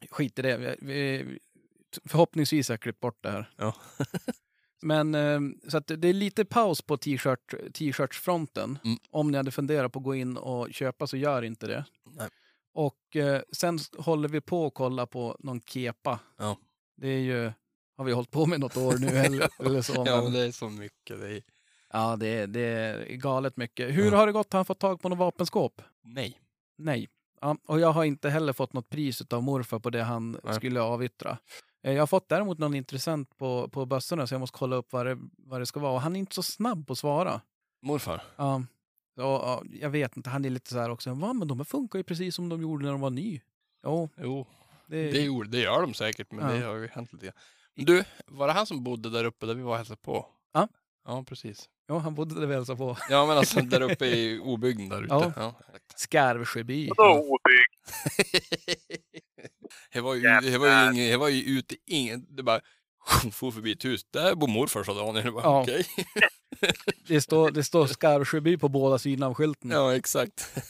Ja. 0.00 0.06
skit 0.10 0.38
i 0.38 0.42
det. 0.42 0.56
Vi, 0.56 0.76
vi, 0.80 1.38
förhoppningsvis 2.04 2.68
har 2.68 2.72
jag 2.72 2.80
klippt 2.80 3.00
bort 3.00 3.18
det 3.22 3.30
här. 3.30 3.50
Ja. 3.56 3.74
Men 4.82 5.14
eh, 5.14 5.40
så 5.68 5.78
det 5.80 6.08
är 6.08 6.12
lite 6.12 6.44
paus 6.44 6.82
på 6.82 6.96
t-shirt, 6.96 7.54
t-shirtsfronten. 7.74 8.78
Mm. 8.84 8.98
Om 9.10 9.30
ni 9.30 9.36
hade 9.36 9.50
funderat 9.50 9.92
på 9.92 9.98
att 9.98 10.04
gå 10.04 10.14
in 10.14 10.36
och 10.36 10.68
köpa 10.74 11.06
så 11.06 11.16
gör 11.16 11.42
inte 11.42 11.66
det. 11.66 11.84
Nej. 12.10 12.28
Och 12.72 13.16
eh, 13.16 13.42
sen 13.52 13.78
håller 13.98 14.28
vi 14.28 14.40
på 14.40 14.66
att 14.66 14.74
kolla 14.74 15.06
på 15.06 15.36
någon 15.40 15.60
kepa. 15.60 16.20
Ja. 16.38 16.58
Det 16.96 17.08
är 17.08 17.18
ju, 17.20 17.52
har 17.96 18.04
vi 18.04 18.12
hållit 18.12 18.30
på 18.30 18.46
med 18.46 18.60
något 18.60 18.76
år 18.76 18.98
nu 18.98 19.06
eller, 19.18 19.48
eller 19.66 19.82
så. 19.82 19.92
Ja, 20.06 20.16
men- 20.16 20.24
men 20.24 20.32
det 20.32 20.40
är 20.40 20.52
så 20.52 20.68
mycket. 20.68 21.20
Det 21.20 21.28
är... 21.36 21.42
Ja, 21.92 22.16
det, 22.16 22.26
är- 22.28 22.46
det 22.46 22.60
är 22.60 23.06
galet 23.16 23.56
mycket. 23.56 23.94
Hur 23.96 24.10
Ja. 24.12 24.16
har 24.16 24.26
det 24.26 24.32
gått? 24.32 24.52
Har 24.52 24.58
han 24.58 24.64
fått 24.64 24.78
tag 24.80 25.00
på 25.02 25.08
något 25.08 25.18
vapenskåp? 25.18 25.82
Nej. 26.02 26.40
Nej. 26.78 27.08
Ja, 27.40 27.56
och 27.66 27.80
jag 27.80 27.92
har 27.92 28.04
inte 28.04 28.30
heller 28.30 28.52
fått 28.52 28.72
något 28.72 28.88
pris 28.88 29.22
av 29.32 29.42
morfar 29.42 29.78
på 29.78 29.90
det 29.90 30.02
han 30.02 30.40
Nej. 30.44 30.54
skulle 30.54 30.80
avyttra. 30.80 31.38
Eh, 31.82 31.92
Jag 31.92 32.02
har 32.02 32.06
fått 32.06 32.28
däremot 32.28 32.58
någon 32.58 32.74
intressant 32.74 33.36
på, 33.38 33.68
på 33.68 33.86
bössorna 33.86 34.26
så 34.26 34.34
jag 34.34 34.40
måste 34.40 34.58
kolla 34.58 34.76
upp 34.76 34.92
vad 34.92 35.06
det, 35.06 35.18
vad 35.36 35.60
det 35.60 35.66
ska 35.66 35.80
vara. 35.80 35.92
Och 35.92 36.00
han 36.00 36.16
är 36.16 36.20
inte 36.20 36.34
så 36.34 36.42
snabb 36.42 36.86
på 36.86 36.92
att 36.92 36.98
svara. 36.98 37.40
Morfar? 37.82 38.22
Ja. 38.36 38.54
Och, 39.16 39.22
ja, 39.24 39.62
jag 39.80 39.90
vet 39.90 40.16
inte, 40.16 40.30
han 40.30 40.44
är 40.44 40.50
lite 40.50 40.70
så 40.70 40.78
här 40.78 40.90
också. 40.90 41.14
Va, 41.14 41.32
men 41.32 41.48
de 41.48 41.64
funkar 41.64 41.98
ju 41.98 42.02
precis 42.02 42.34
som 42.34 42.48
de 42.48 42.62
gjorde 42.62 42.84
när 42.84 42.92
de 42.92 43.00
var 43.00 43.10
ny. 43.10 43.40
Jo, 43.84 44.08
Jo, 44.16 44.46
det, 44.86 45.10
det, 45.12 45.20
gjorde- 45.20 45.48
det 45.48 45.58
gör 45.60 45.80
de 45.82 45.94
säkert, 45.94 46.32
men 46.32 46.44
Ja. 46.50 46.52
det 46.60 46.66
har 46.66 46.74
ju 46.74 46.88
hänt 46.88 47.12
lite. 47.12 47.32
Men 47.74 47.84
Du, 47.84 48.04
var 48.26 48.46
det 48.46 48.52
han 48.52 48.66
som 48.66 48.84
bodde 48.84 49.10
där 49.10 49.24
uppe 49.24 49.46
där 49.46 49.54
vi 49.54 49.62
var 49.62 49.70
och 49.72 49.76
hälsade 49.76 50.00
på? 50.02 50.26
Ja. 50.52 50.68
Ja, 51.04 51.24
precis. 51.28 51.68
Ja, 51.88 51.98
han 51.98 52.14
bodde 52.14 52.40
där 52.40 52.46
vi 52.46 52.54
hälsade 52.54 52.78
på. 52.78 52.96
Ja, 53.10 53.26
men 53.26 53.38
alltså 53.38 53.60
där 53.60 53.80
uppe 53.80 54.06
i 54.06 54.38
obygden 54.38 54.88
där 54.88 55.02
ute. 55.02 55.14
Ja. 55.14 55.32
Ja. 55.36 55.54
Skarvsjöby. 55.96 56.88
Vadå 56.96 57.18
obygg? 57.18 57.66
Det 59.92 60.00
var 60.00 60.14
ju, 60.14 60.20
det 60.20 60.58
var 60.58 60.66
ju, 60.66 60.92
ingen, 60.94 61.10
det 61.10 61.16
var 61.16 61.28
ju 61.28 61.58
ute 61.58 61.76
ingen, 61.86 62.26
det 62.36 62.42
bara 62.42 62.60
for 63.32 63.50
förbi 63.50 63.72
ett 63.72 63.84
hus. 63.84 64.04
Där 64.10 64.34
bor 64.34 64.48
morfar 64.48 64.84
sa 64.84 64.94
Daniel. 64.94 65.24
Det 65.24 65.30
bara, 65.30 65.42
Ja. 65.44 65.62
Okej. 65.62 65.84
Det 67.08 67.20
står, 67.20 67.50
det 67.50 67.64
står 67.64 67.86
Skarvsjöby 67.86 68.56
på 68.58 68.68
båda 68.68 68.98
sidorna 68.98 69.26
av 69.26 69.34
skylten. 69.34 69.70
Ja, 69.70 69.96
exakt. 69.96 70.62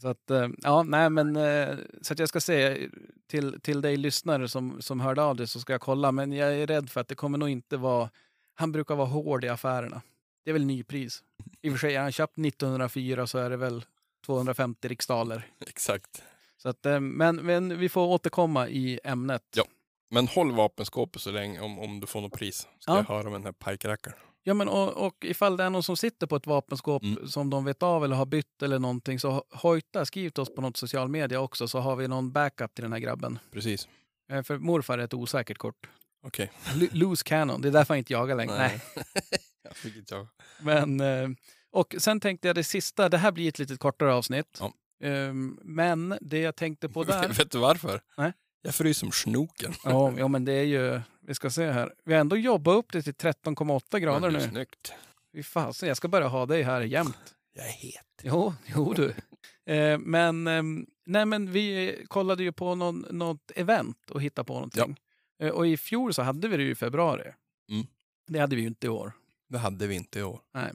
Så 0.00 0.08
att, 0.08 0.30
eh, 0.30 0.48
ja, 0.58 0.82
nej 0.82 1.10
men, 1.10 1.36
eh, 1.36 1.76
så 2.02 2.12
att 2.12 2.18
jag 2.18 2.28
ska 2.28 2.40
se 2.40 2.88
till, 3.30 3.60
till 3.60 3.80
dig 3.80 3.96
lyssnare 3.96 4.48
som, 4.48 4.82
som 4.82 5.00
hörde 5.00 5.22
av 5.22 5.36
dig 5.36 5.46
så 5.46 5.60
ska 5.60 5.72
jag 5.72 5.80
kolla. 5.80 6.12
Men 6.12 6.32
jag 6.32 6.54
är 6.54 6.66
rädd 6.66 6.90
för 6.90 7.00
att 7.00 7.08
det 7.08 7.14
kommer 7.14 7.38
nog 7.38 7.48
inte 7.48 7.76
vara, 7.76 8.10
han 8.54 8.72
brukar 8.72 8.94
vara 8.94 9.06
hård 9.08 9.44
i 9.44 9.48
affärerna. 9.48 10.02
Det 10.48 10.50
är 10.50 10.52
väl 10.52 10.64
nypris. 10.64 11.22
I 11.62 11.68
och 11.68 11.72
för 11.72 11.78
sig, 11.78 11.94
är 11.96 12.00
han 12.00 12.12
köpt 12.12 12.38
1904 12.38 13.26
så 13.26 13.38
är 13.38 13.50
det 13.50 13.56
väl 13.56 13.84
250 14.26 14.88
riksdaler. 14.88 15.46
Exakt. 15.66 16.22
Så 16.56 16.68
att, 16.68 16.86
eh, 16.86 17.00
men, 17.00 17.36
men 17.36 17.78
vi 17.78 17.88
får 17.88 18.06
återkomma 18.06 18.68
i 18.68 19.00
ämnet. 19.04 19.42
Ja. 19.56 19.64
Men 20.10 20.28
håll 20.28 20.52
vapenskåpet 20.52 21.22
så 21.22 21.30
länge 21.30 21.60
om, 21.60 21.78
om 21.78 22.00
du 22.00 22.06
får 22.06 22.20
något 22.20 22.32
pris. 22.32 22.68
Ska 22.78 22.92
Ja. 22.92 22.96
jag 22.96 23.04
höra 23.04 23.22
med 23.24 23.32
den 23.32 23.44
här 23.44 23.52
pajkrackaren. 23.52 24.16
Ja, 24.42 24.54
men 24.54 24.68
och, 24.68 25.06
och 25.06 25.24
ifall 25.24 25.56
det 25.56 25.64
är 25.64 25.70
någon 25.70 25.82
som 25.82 25.96
sitter 25.96 26.26
på 26.26 26.36
ett 26.36 26.46
vapenskåp 26.46 27.02
Mm. 27.02 27.28
som 27.28 27.50
de 27.50 27.64
vet 27.64 27.82
av 27.82 28.04
eller 28.04 28.16
har 28.16 28.26
bytt 28.26 28.62
eller 28.62 28.78
någonting 28.78 29.20
så 29.20 29.44
hojta, 29.50 30.04
skriv 30.06 30.30
till 30.30 30.40
oss 30.42 30.54
på 30.54 30.60
något 30.60 30.76
social 30.76 31.08
media 31.08 31.40
också 31.40 31.68
så 31.68 31.78
har 31.78 31.96
vi 31.96 32.08
någon 32.08 32.32
backup 32.32 32.74
till 32.74 32.82
den 32.82 32.92
här 32.92 33.00
grabben. 33.00 33.38
Precis. 33.52 33.88
Eh, 34.32 34.42
För 34.42 34.58
morfar 34.58 34.98
är 34.98 35.02
ett 35.04 35.14
osäkert 35.14 35.58
kort. 35.58 35.88
Okej. 36.26 36.52
L- 36.74 36.88
loose 36.92 37.24
cannon, 37.24 37.60
det 37.60 37.68
är 37.68 37.72
därför 37.72 37.94
han 37.94 37.98
inte 37.98 38.12
jagar 38.12 38.36
längre. 38.36 38.58
Nej. 38.58 38.80
jag 38.94 39.04
jag. 40.10 40.26
Men, 40.60 41.00
eh, 41.00 41.28
och 41.70 41.94
sen 41.98 42.20
tänkte 42.20 42.48
jag 42.48 42.54
det 42.54 42.64
sista, 42.64 43.08
det 43.08 43.18
här 43.18 43.32
blir 43.32 43.48
ett 43.48 43.58
lite 43.58 43.76
kortare 43.76 44.14
avsnitt. 44.14 44.58
Ja. 44.60 44.72
Ehm, 45.06 45.58
Men 45.62 46.18
det 46.20 46.38
jag 46.38 46.56
tänkte 46.56 46.88
på 46.88 47.04
där... 47.04 47.28
Vet 47.28 47.50
du 47.50 47.58
varför? 47.58 48.00
Nej. 48.16 48.32
Jag 48.62 48.74
fryser 48.74 49.00
som 49.00 49.12
snoken. 49.12 49.72
ja, 49.84 50.14
ja, 50.18 50.28
men 50.28 50.44
det 50.44 50.52
är 50.52 50.64
ju... 50.64 51.00
Vi 51.20 51.34
ska 51.34 51.50
se 51.50 51.70
här. 51.70 51.94
Vi 52.04 52.12
har 52.14 52.20
ändå 52.20 52.36
jobbat 52.36 52.76
upp 52.76 52.92
det 52.92 53.02
till 53.02 53.12
13,8 53.14 53.98
grader 53.98 54.30
nu. 54.30 54.40
Snyggt. 54.40 54.92
Fy 55.34 55.42
fasen, 55.42 55.88
jag 55.88 55.96
ska 55.96 56.08
börja 56.08 56.28
ha 56.28 56.46
dig 56.46 56.62
här 56.62 56.80
jämt. 56.80 57.34
Jag 57.52 57.66
är 57.66 57.72
het. 57.72 58.04
Jo, 58.22 58.54
jo 58.66 58.92
du. 58.92 59.14
Eh, 59.74 59.98
men, 59.98 60.46
ehm, 60.46 60.86
nej, 61.06 61.26
men 61.26 61.52
vi 61.52 61.96
kollade 62.08 62.42
ju 62.42 62.52
på 62.52 62.74
någon, 62.74 63.06
något 63.10 63.50
event 63.54 64.10
och 64.10 64.22
hittade 64.22 64.46
på 64.46 64.54
någonting. 64.54 64.96
Eh, 65.42 65.48
och 65.50 65.66
i 65.66 65.76
fjol 65.76 66.14
så 66.14 66.22
hade 66.22 66.48
vi 66.48 66.56
det 66.56 66.62
ju 66.62 66.70
i 66.70 66.74
februari. 66.74 67.32
Mm. 67.70 67.86
Det 68.26 68.38
hade 68.38 68.56
vi 68.56 68.62
ju 68.62 68.68
inte 68.68 68.86
i 68.86 68.90
år. 68.90 69.12
Det 69.48 69.58
hade 69.58 69.86
vi 69.86 69.94
inte 69.94 70.18
i 70.18 70.22
år. 70.22 70.40
Nej. 70.54 70.72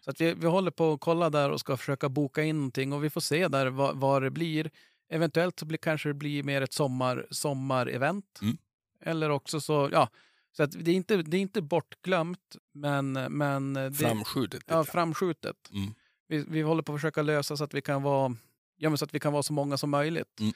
Så 0.00 0.10
att 0.10 0.20
vi, 0.20 0.34
vi 0.34 0.46
håller 0.46 0.70
på 0.70 0.92
att 0.92 1.00
kolla 1.00 1.30
där 1.30 1.50
och 1.50 1.60
ska 1.60 1.76
försöka 1.76 2.08
boka 2.08 2.42
in 2.42 2.56
någonting 2.56 2.92
och 2.92 3.04
vi 3.04 3.10
får 3.10 3.20
se 3.20 3.48
där 3.48 3.66
vad, 3.66 3.96
vad 3.96 4.22
det 4.22 4.30
blir. 4.30 4.70
Eventuellt 5.08 5.58
så 5.58 5.66
blir, 5.66 5.78
kanske 5.78 6.08
det 6.08 6.14
blir 6.14 6.42
mer 6.42 6.62
ett 6.62 6.72
sommar, 6.72 7.26
sommarevent. 7.30 8.38
Mm. 8.42 8.56
Eller 9.00 9.30
också 9.30 9.60
så, 9.60 9.88
ja. 9.92 10.08
Så 10.56 10.62
att 10.62 10.84
det, 10.84 10.90
är 10.90 10.94
inte, 10.94 11.16
det 11.16 11.36
är 11.36 11.40
inte 11.40 11.62
bortglömt, 11.62 12.56
men, 12.72 13.12
men 13.12 13.72
det, 13.72 13.92
Framskjutet. 13.94 14.62
ja, 14.66 14.80
lite. 14.80 14.92
framskjutet. 14.92 15.70
Mm. 15.72 15.94
Vi, 16.28 16.44
vi 16.48 16.62
håller 16.62 16.82
på 16.82 16.92
att 16.92 16.98
försöka 16.98 17.22
lösa 17.22 17.56
så 17.56 17.64
att 17.64 17.74
vi 17.74 17.82
kan 17.82 18.02
vara, 18.02 18.36
ja, 18.76 18.90
men 18.90 18.98
så 18.98 19.04
att 19.04 19.14
vi 19.14 19.20
kan 19.20 19.32
vara 19.32 19.42
så 19.42 19.52
många 19.52 19.76
som 19.76 19.90
möjligt. 19.90 20.40
Mm. 20.40 20.52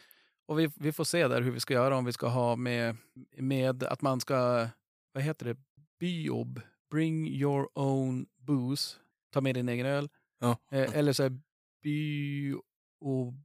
Och 0.46 0.58
vi, 0.58 0.70
vi 0.74 0.92
får 0.92 1.04
se 1.04 1.28
där 1.28 1.42
hur 1.42 1.50
vi 1.50 1.60
ska 1.60 1.74
göra, 1.74 1.96
om 1.96 2.04
vi 2.04 2.12
ska 2.12 2.28
ha 2.28 2.56
med, 2.56 2.96
med 3.36 3.84
att 3.84 4.02
man 4.02 4.20
ska, 4.20 4.68
vad 5.12 5.22
heter 5.22 5.46
det, 5.46 5.56
biob, 5.98 6.60
bring 6.90 7.28
your 7.28 7.68
own 7.74 8.26
booze, 8.36 8.96
ta 9.32 9.40
med 9.40 9.54
din 9.54 9.68
egen 9.68 9.86
öl. 9.86 10.08
Ja. 10.38 10.56
Eh, 10.70 10.96
eller 10.96 11.12
så 11.12 11.22
är 11.22 11.38
biob, 11.82 13.44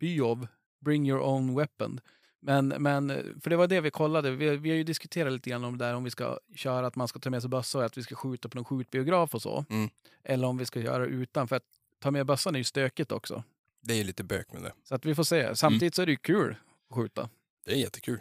biov, 0.00 0.46
bring 0.80 1.08
your 1.08 1.20
own 1.20 1.56
weapon. 1.56 2.00
Men, 2.40 2.68
men, 2.68 3.08
för 3.40 3.50
det 3.50 3.56
var 3.56 3.66
det 3.66 3.80
vi 3.80 3.90
kollade. 3.90 4.30
Vi, 4.30 4.56
vi 4.56 4.70
har 4.70 4.76
ju 4.76 4.84
diskuterat 4.84 5.32
lite 5.32 5.50
grann 5.50 5.64
om 5.64 5.78
det 5.78 5.84
där 5.84 5.94
om 5.94 6.04
vi 6.04 6.10
ska 6.10 6.38
köra 6.54 6.86
att 6.86 6.96
man 6.96 7.08
ska 7.08 7.18
ta 7.18 7.30
med 7.30 7.42
sig 7.42 7.50
bössa 7.50 7.78
och 7.78 7.84
att 7.84 7.98
vi 7.98 8.02
ska 8.02 8.14
skjuta 8.14 8.48
på 8.48 8.56
någon 8.56 8.64
skjutbiograf 8.64 9.34
och 9.34 9.42
så. 9.42 9.64
Mm. 9.70 9.90
Eller 10.24 10.48
om 10.48 10.58
vi 10.58 10.66
ska 10.66 10.80
göra 10.80 11.06
utan. 11.06 11.48
För 11.48 11.56
att 11.56 11.64
ta 11.98 12.10
med 12.10 12.26
bössan 12.26 12.54
är 12.54 12.58
ju 12.58 12.64
stökigt 12.64 13.12
också. 13.12 13.44
Det 13.80 13.92
är 13.92 13.98
ju 13.98 14.04
lite 14.04 14.24
bök 14.24 14.52
med 14.52 14.62
det. 14.62 14.72
Så 14.84 14.94
att 14.94 15.04
vi 15.04 15.14
får 15.14 15.24
se. 15.24 15.56
Samtidigt 15.56 15.94
så 15.94 16.02
är 16.02 16.06
det 16.06 16.12
ju 16.12 16.18
kul 16.18 16.56
att 16.90 16.96
skjuta. 16.96 17.28
Det 17.66 17.72
är 17.72 17.76
jättekul. 17.76 18.20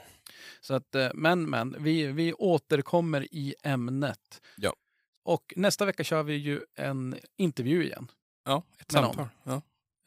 Så 0.62 0.74
att, 0.74 0.96
eh, 0.96 1.10
men, 1.14 1.50
men, 1.50 1.76
vi, 1.84 2.08
vi 2.12 2.34
återkommer 2.34 3.28
i 3.32 3.56
ämnet. 3.64 4.42
Ja. 4.58 4.76
Och 5.24 5.54
nästa 5.56 5.86
vecka 5.86 6.04
kör 6.04 6.24
vi 6.24 6.34
ju 6.36 6.62
en 6.76 7.20
intervju 7.38 7.84
igen. 7.84 8.12
Ja, 8.46 8.64
ett 8.80 8.92
samtal. 8.92 9.28
Ja. 9.44 9.62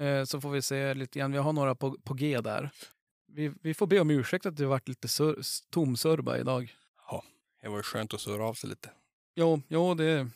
Eh, 0.06 0.24
Så 0.24 0.40
får 0.40 0.50
vi 0.50 0.62
se 0.62 0.94
lite 0.94 1.18
grann. 1.18 1.32
Vi 1.32 1.38
har 1.38 1.52
några 1.52 1.74
på, 1.74 1.98
på 2.04 2.14
G 2.14 2.40
där. 2.40 2.70
Vi, 3.26 3.52
vi 3.62 3.74
får 3.74 3.86
be 3.86 4.00
om 4.00 4.10
ursäkt 4.10 4.46
att 4.46 4.56
det 4.56 4.66
varit 4.66 4.88
lite 4.88 5.08
sur, 5.08 5.40
tomsurba 5.70 6.38
idag. 6.38 6.74
Det 7.62 7.68
var 7.68 7.76
ju 7.76 7.82
skönt 7.82 8.14
att 8.14 8.20
surra 8.20 8.44
av 8.44 8.54
sig 8.54 8.70
lite. 8.70 8.90
Jo, 9.34 9.62
jo 9.68 9.94
det, 9.94 10.30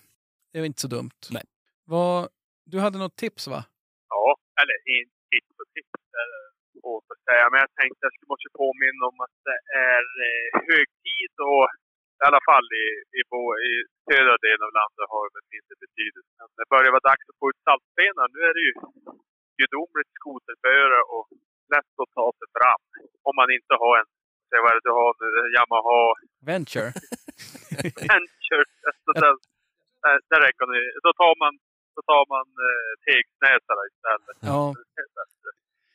det 0.53 0.59
är 0.59 0.65
inte 0.65 0.81
så 0.81 0.89
dumt. 0.89 1.11
Nej. 1.31 1.45
Vad, 1.85 2.29
du 2.65 2.79
hade 2.81 2.99
något 2.99 3.17
tips 3.17 3.47
va? 3.47 3.65
Ja, 4.09 4.37
eller 4.63 4.75
tips 5.31 5.51
och 5.59 5.75
tips 5.75 5.91
eller 6.83 6.95
åt 6.95 7.07
att 7.13 7.23
säga. 7.29 7.45
Men 7.51 7.61
jag 7.65 7.73
tänkte 7.81 8.01
jag 8.07 8.13
skulle 8.13 8.33
måste 8.35 8.59
påminna 8.65 9.03
om 9.11 9.19
att 9.27 9.37
det 9.49 9.59
är 9.93 10.05
eh, 10.27 10.47
hög 10.71 10.87
tid 11.07 11.35
och 11.53 11.67
i 12.23 12.25
alla 12.29 12.43
fall 12.49 12.67
i, 12.85 12.87
i, 13.19 13.23
i 13.71 13.73
södra 14.09 14.37
delen 14.47 14.65
av 14.69 14.73
landet 14.81 15.07
har 15.15 15.25
det 15.35 15.43
mindre 15.55 15.75
betydelse. 15.85 16.31
Men 16.39 16.49
det 16.59 16.73
börjar 16.75 16.91
vara 16.97 17.09
dags 17.11 17.25
att 17.31 17.41
få 17.41 17.47
ut 17.51 17.61
saltstenar. 17.67 18.27
Nu 18.35 18.41
är 18.51 18.55
det 18.57 18.65
ju 18.69 18.75
gudomligt 19.61 20.13
skoterföre 20.21 20.99
och 21.15 21.27
lätt 21.75 21.95
att 22.03 22.13
ta 22.19 22.27
sig 22.39 22.49
fram. 22.59 22.83
Om 23.29 23.35
man 23.41 23.49
inte 23.59 23.75
har 23.83 23.95
en, 24.01 24.09
säg 24.49 24.59
vad 24.63 24.71
är 24.73 24.77
det 24.79 24.89
du 24.91 24.95
har 25.03 25.13
nu, 25.23 25.29
Yamaha 25.55 26.01
Venture? 26.51 26.91
Venture. 28.13 28.65
Så 29.05 29.11
där, 29.23 29.35
där, 30.03 30.17
där 30.31 30.41
räcker 30.47 30.65
det. 30.73 30.85
Då 31.07 31.11
tar 31.23 31.35
man, 31.43 31.53
då 31.97 32.01
tar 32.11 32.25
man 32.35 32.47
eh, 32.67 32.91
tegsnäsarna 33.07 33.83
istället. 33.91 34.37
ja. 34.51 34.63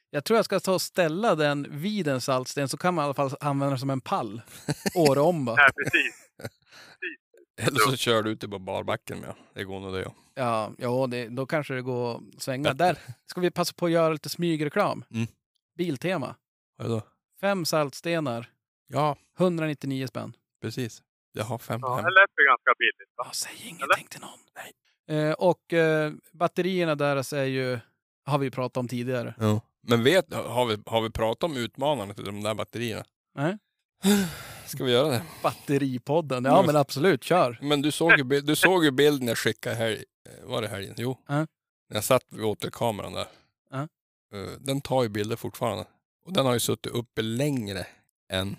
Jag 0.10 0.24
tror 0.26 0.38
jag 0.38 0.45
ska 0.45 0.60
ta 0.60 0.74
och 0.74 0.82
ställa 0.82 1.36
den 1.36 1.68
vid 1.82 2.08
en 2.08 2.22
saltsten 2.22 2.70
så 2.70 2.78
kan 2.78 2.93
man 2.93 3.03
i 3.03 3.05
alla 3.05 3.14
fall 3.14 3.32
använda 3.39 3.70
den 3.70 3.80
som 3.80 3.89
en 3.89 4.01
pall. 4.01 4.41
Året 4.95 5.24
om 5.24 5.45
va? 5.45 5.55
Nej, 5.58 5.70
precis. 5.84 6.16
Eller 7.62 7.80
så 7.80 7.97
kör 7.97 8.24
du 8.24 8.30
ut 8.32 8.41
det 8.41 8.47
på 8.47 8.60
barbacken 8.60 9.20
med. 9.20 9.36
Det 9.53 9.64
går 9.64 9.80
nog 9.80 9.93
det 9.93 10.01
ja. 10.01 10.14
Ja, 10.36 10.72
ja 10.78 11.08
det, 11.08 11.28
då 11.28 11.45
kanske 11.45 11.74
det 11.74 11.82
går 11.82 12.16
att 12.16 12.41
svänga. 12.41 12.64
Bättre. 12.74 12.86
Där 12.86 12.97
ska 13.26 13.41
vi 13.41 13.51
passa 13.51 13.74
på 13.74 13.86
att 13.86 13.91
göra 13.91 14.10
lite 14.14 14.30
smygreklam. 14.30 15.03
Mm. 15.12 15.28
Biltema. 15.78 16.36
Vad 16.78 16.89
då? 16.89 17.01
Fem 17.41 17.66
saltstenar, 17.66 18.49
Ja, 18.88 19.18
199 19.39 20.08
spänn. 20.08 20.34
precis. 20.62 21.03
Jag 21.32 21.43
har 21.43 21.58
fem 21.58 21.80
Ja, 21.84 21.95
det 21.95 22.01
lät 22.01 22.30
ju 22.38 22.45
ganska 22.45 22.74
billigt. 22.80 23.14
Va? 23.18 23.24
Ja, 23.26 23.32
säg 23.34 23.68
ingenting 23.68 24.08
till 24.10 24.22
någon. 24.22 24.39
Nej. 24.55 24.74
Eh, 25.28 25.34
och 25.34 25.74
eh, 25.74 26.14
batterierna 26.34 26.95
där 26.95 27.34
är 27.36 27.43
ju, 27.43 27.80
har 28.26 28.38
vi 28.38 28.51
pratat 28.51 28.78
om 28.78 28.88
tidigare. 28.88 29.36
Ja. 29.39 29.62
Men 29.88 30.04
vet, 30.04 30.34
har 30.34 30.66
vi, 30.66 30.78
har 30.86 31.02
vi 31.02 31.10
pratat 31.10 31.44
om 31.44 31.58
utmanarna 31.58 32.14
till 32.14 32.26
de 32.26 32.44
där 32.44 32.54
batterierna? 32.54 33.04
Nej. 33.36 33.58
Ska 34.66 34.84
vi 34.84 34.92
göra 34.92 35.08
det? 35.10 35.24
Batteripodden, 35.44 36.46
ja 36.46 36.64
men 36.66 36.76
absolut, 36.76 37.24
kör. 37.24 37.60
Men 37.62 37.82
du 37.82 37.92
såg 37.92 38.18
ju, 38.18 38.42
du 38.42 38.56
såg 38.56 38.84
ju 38.86 38.92
bilden 38.92 39.28
jag 39.28 39.38
skickade 39.38 39.76
här, 39.76 40.06
var 40.44 40.62
det 40.62 40.68
helgen? 40.68 40.96
Jo. 40.98 41.18
När 41.28 41.48
jag 41.98 42.04
satt 42.04 42.24
vid 42.30 42.46
återkameran 42.46 43.14
där. 43.14 43.28
Eh, 44.34 44.52
Den 44.60 44.82
tar 44.82 45.04
ju 45.04 45.10
bilder 45.10 45.36
fortfarande. 45.36 45.86
Och 46.26 46.34
den 46.34 46.46
har 46.46 46.54
ju 46.54 46.60
suttit 46.60 46.92
uppe 46.92 47.22
längre 47.22 47.88
än 48.34 48.56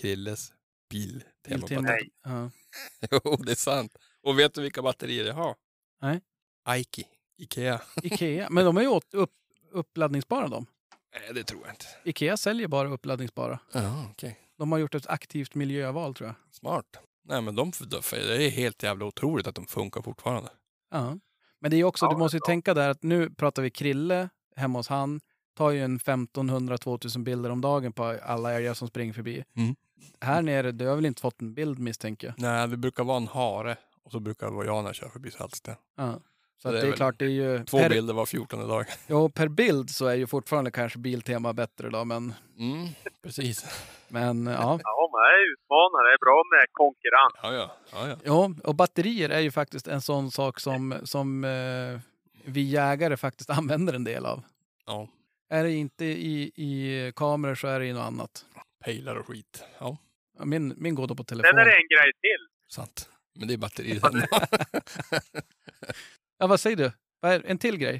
Krilles 0.00 0.52
bil. 0.90 1.24
Nej. 1.48 2.10
Ja. 2.24 2.50
Jo, 3.10 3.36
det 3.36 3.50
är 3.52 3.56
sant. 3.56 3.96
Och 4.22 4.38
vet 4.38 4.54
du 4.54 4.62
vilka 4.62 4.82
batterier 4.82 5.24
jag 5.24 5.34
har? 5.34 5.54
Nej. 6.02 6.20
Aiki. 6.64 7.06
Ikea. 7.38 7.80
Ikea, 8.02 8.50
men 8.50 8.64
de 8.64 8.76
är 8.76 8.80
ju 8.82 8.88
upp, 9.12 9.30
uppladdningsbara 9.72 10.48
de. 10.48 10.66
Nej, 11.14 11.34
det 11.34 11.44
tror 11.44 11.60
jag 11.64 11.72
inte. 11.72 11.86
Ikea 12.04 12.36
säljer 12.36 12.68
bara 12.68 12.88
uppladdningsbara. 12.88 13.58
Ja, 13.72 14.06
okej. 14.10 14.38
De 14.58 14.72
har 14.72 14.78
gjort 14.78 14.94
ett 14.94 15.06
aktivt 15.06 15.54
miljöval 15.54 16.14
tror 16.14 16.26
jag. 16.28 16.36
Smart. 16.50 16.86
Nej, 17.24 17.42
men 17.42 17.54
de, 17.54 17.72
det 17.90 18.46
är 18.46 18.50
helt 18.50 18.82
jävla 18.82 19.04
otroligt 19.04 19.46
att 19.46 19.54
de 19.54 19.66
funkar 19.66 20.02
fortfarande. 20.02 20.50
Ja. 20.90 21.18
Men 21.60 21.70
det 21.70 21.76
är 21.76 21.84
också, 21.84 22.04
Ja, 22.06 22.10
du 22.10 22.16
måste 22.16 22.36
ju 22.36 22.40
tänka 22.46 22.74
där 22.74 22.88
att 22.90 23.02
nu 23.02 23.30
pratar 23.30 23.62
vi 23.62 23.70
Krille 23.70 24.28
hemma 24.56 24.78
hos 24.78 24.88
han. 24.88 25.20
Tar 25.56 25.70
ju 25.70 25.84
en 25.84 25.98
1500-2000 25.98 27.24
bilder 27.24 27.50
om 27.50 27.60
dagen 27.60 27.92
på 27.92 28.18
alla 28.22 28.52
älgar 28.52 28.74
som 28.74 28.88
springer 28.88 29.12
förbi. 29.12 29.44
Mm. 29.56 29.74
Här 30.20 30.42
nere, 30.42 30.72
du 30.72 30.86
har 30.86 30.96
väl 30.96 31.06
inte 31.06 31.22
fått 31.22 31.40
en 31.40 31.54
bild 31.54 31.78
misstänker 31.78 32.26
jag. 32.26 32.34
Nej, 32.38 32.68
det 32.68 32.76
brukar 32.76 33.04
vara 33.04 33.16
en 33.16 33.28
hare 33.28 33.76
och 34.02 34.10
så 34.10 34.20
brukar 34.20 34.46
det 34.46 34.52
vara 34.52 34.66
jag 34.66 34.82
när 34.82 34.88
jag 34.88 34.94
kör 34.94 35.08
förbi 35.08 35.30
Saltsten. 35.30 35.74
Ja. 35.96 36.20
Så 36.62 36.70
Det 36.72 36.78
är 36.78 36.82
det 36.82 36.88
är 36.88 36.92
klart, 36.92 37.18
det 37.18 37.24
är 37.24 37.28
ju... 37.28 37.64
Två 37.64 37.78
per, 37.78 37.88
bilder 37.88 38.14
var 38.14 38.26
14 38.26 38.68
dag. 38.68 38.86
jo, 39.08 39.30
per 39.30 39.48
bild 39.48 39.90
så 39.90 40.06
är 40.06 40.14
ju 40.14 40.26
fortfarande 40.26 40.70
kanske 40.70 40.98
Biltema 40.98 41.52
bättre 41.52 41.90
då, 41.90 42.04
men, 42.04 42.34
Mm, 42.58 42.88
precis. 43.22 43.64
men 44.08 44.46
ja. 44.46 44.80
Ja, 44.82 45.10
det 45.12 45.36
är 45.36 45.52
utmanande. 45.52 46.10
Det 46.10 46.14
är 46.14 46.18
bra 46.24 46.42
med 46.52 46.66
konkurrens. 46.72 47.32
Ja, 47.42 47.52
ja. 47.92 48.16
ja, 48.24 48.50
och 48.64 48.74
batterier 48.74 49.28
är 49.30 49.40
ju 49.40 49.50
faktiskt 49.50 49.88
en 49.88 50.00
sån 50.00 50.30
sak 50.30 50.60
som, 50.60 50.94
som 51.04 51.44
eh, 51.44 52.00
vi 52.44 52.62
jägare 52.62 53.16
faktiskt 53.16 53.50
använder 53.60 53.92
en 53.94 54.04
del 54.04 54.26
av. 54.26 54.42
ja. 54.86 55.08
Är 55.52 55.64
det 55.64 55.72
inte 55.72 56.04
i, 56.04 56.52
i 56.56 57.12
kameror 57.16 57.54
så 57.54 57.68
är 57.68 57.80
det 57.80 57.86
i 57.86 57.92
något 57.92 58.02
annat. 58.06 58.44
Pejlar 58.84 59.16
och 59.16 59.26
skit. 59.26 59.64
Ja, 59.78 59.96
Ja, 60.38 60.44
Min, 60.44 60.74
min 60.76 60.94
går 60.94 61.06
då 61.06 61.14
på 61.14 61.24
telefon. 61.24 61.50
Sen 61.50 61.58
är 61.58 61.64
det 61.64 61.72
en 61.76 61.88
grej 61.88 62.12
till. 62.20 62.46
sant. 62.74 63.08
Men 63.38 63.48
det 63.48 63.54
är 63.54 63.58
batterier. 63.58 64.00
Ja, 66.40 66.44
vad 66.52 66.60
säger 66.64 66.76
du? 66.84 66.88
Är, 67.28 67.36
en 67.52 67.58
till 67.64 67.76
grej? 67.84 67.98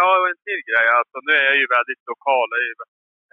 Ja, 0.00 0.08
en 0.32 0.38
till 0.48 0.62
grej. 0.68 0.86
Alltså, 0.98 1.16
nu 1.26 1.32
är 1.40 1.44
jag 1.50 1.56
ju 1.62 1.66
väldigt 1.76 2.02
lokal. 2.12 2.46
Det 2.52 2.58
är 2.62 2.66
ju 2.70 2.74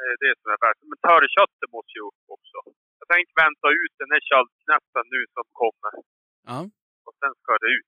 eh, 0.02 0.14
det 0.24 0.32
som 0.40 0.48
är 0.56 0.60
värst. 0.66 0.82
Men 0.92 1.00
törrköttet 1.08 1.70
måste 1.76 1.94
ju 1.98 2.02
upp 2.10 2.22
också. 2.38 2.58
Jag 3.02 3.08
tänkte 3.14 3.34
vänta 3.46 3.68
ut 3.84 3.94
den 4.02 4.10
här 4.14 4.22
köldknäppen 4.32 5.06
nu 5.16 5.22
som 5.36 5.46
kommer. 5.62 5.92
Ja. 6.52 6.60
Och 7.08 7.14
sen 7.22 7.34
ska 7.42 7.52
det 7.64 7.72
ut. 7.80 7.92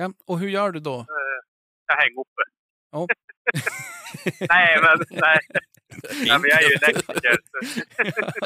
ja. 0.00 0.06
Och 0.30 0.36
hur 0.40 0.50
gör 0.56 0.70
du 0.76 0.80
då? 0.90 0.96
Eh, 1.16 1.38
Jag 1.90 1.96
hänger 2.02 2.20
uppe. 2.24 2.44
nej, 4.54 4.70
men 4.84 4.96
nej. 5.26 5.38
nej, 6.28 6.36
men 6.40 6.46
jag 6.52 6.58
är 6.62 6.66
ju 6.70 6.74
elektriker. 6.82 7.34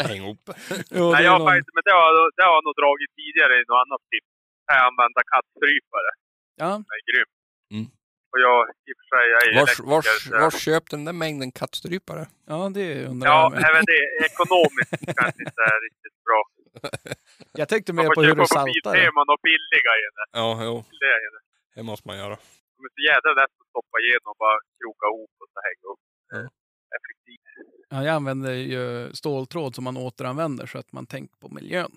Häng 0.08 0.20
ihop. 0.24 0.42
Jo, 0.98 1.04
det 1.08 1.14
Nej, 1.14 1.20
är 1.22 1.26
jag 1.28 1.32
har 1.34 1.38
någon- 1.42 1.50
faktiskt, 1.52 1.74
men 1.76 1.84
det 1.88 1.94
har, 2.00 2.10
det 2.36 2.42
har 2.46 2.54
jag 2.58 2.64
nog 2.68 2.76
dragit 2.82 3.10
tidigare 3.20 3.54
i 3.60 3.64
något 3.68 3.80
annat 3.84 4.02
tips. 4.12 4.30
Jag 4.70 4.78
använda 4.90 5.20
kattstrypare. 5.34 6.10
Ja, 6.58 6.70
Det 6.88 6.94
är 7.00 7.04
grymt. 7.12 7.34
Mm. 7.74 7.86
Och 8.32 8.38
jag, 8.46 8.56
i 8.88 8.90
och 8.92 8.98
för 9.00 9.06
sig, 9.12 9.24
jag 9.32 9.40
är 9.46 9.50
Vars, 9.60 9.68
elektriker. 9.70 9.90
vars, 9.90 10.06
så 10.24 10.30
vars 10.44 10.56
köpte 10.68 10.96
den 10.96 11.04
där 11.08 11.12
mängden 11.24 11.50
kattstrypare? 11.60 12.24
ja, 12.52 12.58
det 12.78 12.88
undrar 13.10 13.28
Ja, 13.30 13.38
jag 13.42 13.52
med. 13.52 13.60
även 13.70 13.82
det 13.92 14.00
ekonomiskt 14.28 14.90
kanske 15.18 15.40
inte 15.46 15.62
är 15.72 15.78
riktigt 15.88 16.16
bra. 16.26 16.40
Jag 17.60 17.68
tänkte 17.72 17.92
Man 17.92 18.02
mer 18.04 18.08
får 18.10 18.14
på 18.14 18.22
hur 18.22 18.28
köpa 18.30 18.42
du 18.42 18.46
saltar 18.46 18.90
det. 18.92 18.98
Biltema 18.98 19.20
och 19.34 19.40
billiga 19.48 19.92
i 20.00 20.04
det. 20.16 20.24
Ja, 20.40 20.48
jo. 20.68 20.74
Det. 21.04 21.16
Det 21.76 21.82
måste 21.90 22.08
man 22.08 22.16
göra. 22.22 22.36
De 22.76 22.80
är 22.88 22.92
så 22.98 23.02
jävla 23.12 23.30
lätt 23.40 23.54
att 23.62 23.68
stoppa 23.72 23.96
igenom 24.04 24.28
och 24.32 24.38
bara 24.46 24.58
kroka 24.78 25.04
ihop 25.10 25.32
och 25.42 25.48
så 25.52 25.58
hänga 25.68 25.84
upp. 25.92 26.02
Ja. 26.34 26.40
Effektivt. 26.98 27.46
Ja, 27.92 27.96
jag 28.06 28.14
använder 28.20 28.52
ju 28.74 28.82
ståltråd 29.20 29.74
som 29.74 29.84
man 29.84 29.96
återanvänder 29.96 30.66
så 30.66 30.78
att 30.78 30.92
man 30.92 31.06
tänker 31.06 31.36
på 31.42 31.48
miljön. 31.48 31.92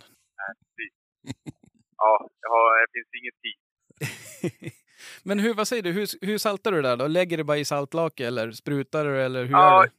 Ja, 1.98 2.14
jag 2.42 2.50
har, 2.50 2.66
det 2.82 2.88
finns 2.96 3.12
ingen 3.22 3.36
tid. 3.46 3.60
Men 5.28 5.38
hur, 5.44 5.54
vad 5.60 5.68
säger 5.72 5.84
du, 5.88 5.92
hur, 5.98 6.08
hur 6.28 6.38
saltar 6.46 6.72
du 6.72 6.78
det 6.82 6.90
där 6.90 6.98
då? 7.02 7.08
Lägger 7.20 7.36
du 7.38 7.44
bara 7.44 7.62
i 7.64 7.66
saltlake 7.74 8.22
eller 8.30 8.46
sprutar 8.62 9.02
du 9.08 9.14
eller 9.26 9.42
hur 9.48 9.56
Ja, 9.60 9.68
gör 9.72 9.84
du? 9.86 9.92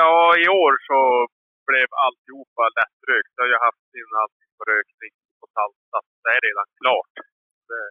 Ja, 0.00 0.14
i 0.44 0.46
år 0.62 0.72
så 0.88 0.98
blev 1.70 1.88
alltihopa 2.06 2.62
lättrökt. 2.78 3.32
Jag 3.36 3.42
har 3.44 3.50
ju 3.54 3.58
haft 3.68 3.88
in 4.00 4.10
allting 4.22 4.50
på 4.58 4.62
rökning 4.72 5.12
och 5.42 5.50
saltat. 5.58 6.06
Det 6.24 6.30
är 6.36 6.42
redan 6.48 6.68
klart. 6.80 7.14
Det, 7.68 7.82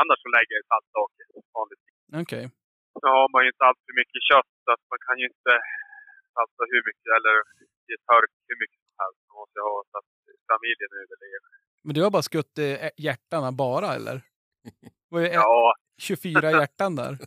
annars 0.00 0.18
så 0.24 0.28
lägger 0.36 0.52
jag 0.56 0.62
i 0.64 0.68
saltlake 0.72 1.22
vanligtvis. 1.58 1.98
Okej. 2.22 2.44
Nu 3.02 3.08
har 3.18 3.28
man 3.34 3.40
ju 3.44 3.48
inte 3.52 3.64
allt 3.68 3.82
för 3.86 3.94
mycket 4.02 4.22
kött 4.30 4.52
så 4.64 4.68
att 4.74 4.84
man 4.92 5.00
kan 5.06 5.16
ju 5.22 5.26
inte 5.32 5.52
salta 6.36 6.62
hur 6.72 6.82
mycket 6.88 7.10
eller 7.18 7.34
ge 7.88 7.96
törk 8.10 8.32
hur 8.50 8.58
mycket 8.62 8.80
som 8.86 8.94
helst. 9.02 9.20
Man 9.28 9.36
måste 9.42 9.58
ha 9.68 9.76
så 9.90 9.94
att 10.00 10.10
familjen 10.52 10.92
överlever. 11.02 11.50
Men 11.86 11.92
du 11.96 12.00
har 12.04 12.10
bara 12.16 12.28
skutt 12.30 12.54
hjärtarna 13.06 13.50
bara 13.64 13.88
eller? 13.98 14.16
Var 15.10 15.20
det 15.20 15.28
Ja, 15.32 15.74
24 16.02 16.50
hjärtan 16.60 16.92
där? 16.96 17.12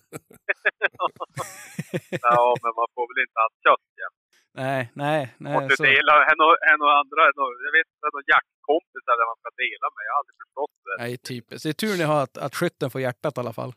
ja, 2.27 2.55
men 2.63 2.71
man 2.79 2.87
får 2.95 3.05
väl 3.09 3.19
inte 3.25 3.37
allt 3.43 3.57
kött 3.65 3.87
igen. 3.97 4.13
Nej, 4.63 4.81
nej, 5.03 5.21
nej. 5.45 5.53
måste 5.53 5.75
Så. 5.77 5.83
dela. 5.83 6.15
En 6.31 6.39
och, 6.45 6.55
en 6.71 6.79
och 6.85 6.93
andra, 7.01 7.21
en 7.29 7.37
och, 7.43 7.51
jag 7.67 7.73
vet 7.77 7.87
inte, 7.93 8.07
någon 8.15 8.27
jaktkompisar 8.35 9.13
där 9.19 9.27
man 9.31 9.37
ska 9.41 9.49
dela 9.65 9.87
med. 9.95 10.03
Jag 10.07 10.13
har 10.15 10.19
aldrig 10.21 10.37
förstått 10.43 10.75
det. 10.85 10.95
Nej, 11.03 11.11
typiskt. 11.29 11.63
Det 11.65 11.71
är 11.75 11.79
tur 11.83 11.95
ni 12.01 12.05
har 12.11 12.19
att, 12.25 12.35
att 12.45 12.55
skytten 12.59 12.87
får 12.93 13.01
hjärtat 13.07 13.37
i 13.37 13.39
alla 13.43 13.55
fall. 13.59 13.73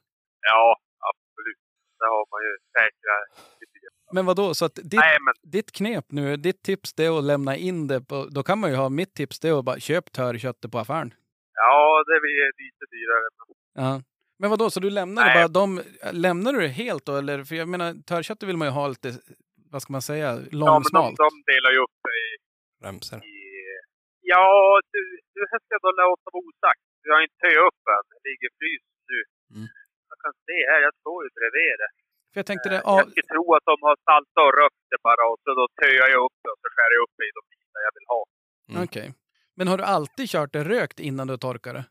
Ja, 0.50 0.64
absolut. 1.10 1.60
Där 2.00 2.08
har 2.16 2.24
man 2.32 2.40
ju 2.46 2.52
säkra 2.76 3.14
lite 3.60 3.76
grann. 3.82 3.94
Men 4.16 4.26
vad 4.28 4.36
då? 4.36 4.54
så 4.54 4.64
att 4.68 4.74
ditt, 4.92 5.00
Nej, 5.04 5.16
men 5.26 5.34
ditt 5.56 5.70
knep 5.78 6.06
nu, 6.18 6.36
ditt 6.36 6.62
tips 6.62 6.88
det 6.96 7.04
är 7.08 7.18
att 7.18 7.24
lämna 7.32 7.54
in 7.68 7.86
det 7.92 8.00
på, 8.10 8.16
då 8.36 8.42
kan 8.48 8.58
man 8.60 8.70
ju 8.70 8.76
ha, 8.76 8.88
mitt 8.88 9.14
tips 9.14 9.40
det 9.40 9.48
är 9.48 9.58
att 9.58 9.64
bara 9.64 9.80
köp 9.80 10.12
törköttet 10.12 10.72
på 10.72 10.78
affären. 10.78 11.10
ja, 11.54 12.04
det 12.08 12.20
blir 12.24 12.38
lite 12.64 12.84
dyrare. 12.94 13.26
Men, 13.38 13.46
Ja. 13.82 14.02
Men 14.38 14.50
vad 14.50 14.58
då? 14.58 14.70
så 14.70 14.80
du 14.80 14.90
lämnar 14.90 15.22
Nej. 15.24 15.34
bara, 15.36 15.48
de, 15.48 15.66
lämnar 16.26 16.52
du 16.52 16.60
det 16.66 16.74
helt 16.82 17.04
då? 17.06 17.12
Eller, 17.20 17.44
för 17.48 17.54
jag 17.62 17.68
menar, 17.74 17.88
törköttet 18.10 18.48
vill 18.48 18.60
man 18.60 18.68
ju 18.68 18.74
ha 18.80 18.84
lite, 18.88 19.08
vad 19.72 19.80
ska 19.82 19.90
man 19.96 20.06
säga, 20.10 20.26
ja, 20.26 20.34
men 20.34 20.50
de, 20.50 20.56
långsmalt. 20.56 21.16
de 21.24 21.30
delar 21.52 21.70
ju 21.76 21.78
upp 21.86 21.96
det 22.06 22.14
i... 22.26 22.28
Remsor. 22.84 23.18
i 23.18 23.36
ja, 24.32 24.46
du, 24.92 25.00
du 25.34 25.40
här 25.50 25.58
ska 25.62 25.70
jag 25.76 25.82
då 25.86 25.92
låta 26.02 26.28
vara 26.34 26.44
osagt. 26.46 26.84
Jag 27.06 27.14
har 27.16 27.22
inte 27.26 27.38
töjt 27.44 27.62
upp 27.68 27.82
än. 27.94 28.04
Det 28.12 28.20
ligger 28.28 28.50
fryst 28.60 28.90
nu. 29.10 29.20
Mm. 29.54 29.68
Jag 30.10 30.18
kan 30.24 30.32
se 30.46 30.58
här, 30.70 30.80
jag 30.86 30.94
står 31.02 31.18
ju 31.24 31.28
bredvid 31.38 31.76
det. 31.82 31.90
För 32.30 32.36
jag 32.40 32.46
tänkte 32.50 32.68
det, 32.72 32.80
Jag 32.88 33.00
ja, 33.00 33.10
skulle 33.10 33.28
tro 33.34 33.44
att 33.56 33.66
de 33.72 33.76
har 33.88 33.96
saltat 34.08 34.44
och 34.48 34.54
rökt 34.60 34.84
det 34.92 35.00
bara 35.08 35.22
och 35.30 35.38
så 35.44 35.50
då 35.60 35.64
töjar 35.80 36.08
jag 36.14 36.20
upp 36.26 36.36
det 36.42 36.50
och 36.54 36.60
så 36.62 36.68
skär 36.74 36.90
jag 36.94 37.00
upp 37.04 37.14
det 37.18 37.24
i 37.30 37.32
de 37.38 37.42
bitar 37.52 37.80
jag 37.88 37.94
vill 37.98 38.08
ha. 38.14 38.20
Mm. 38.70 38.82
okej. 38.86 39.08
Men 39.58 39.64
har 39.70 39.76
du 39.80 39.84
alltid 39.96 40.24
kört 40.34 40.52
det 40.56 40.62
rökt 40.74 40.98
innan 41.08 41.26
du 41.30 41.36
torkar 41.46 41.72
det? 41.78 41.84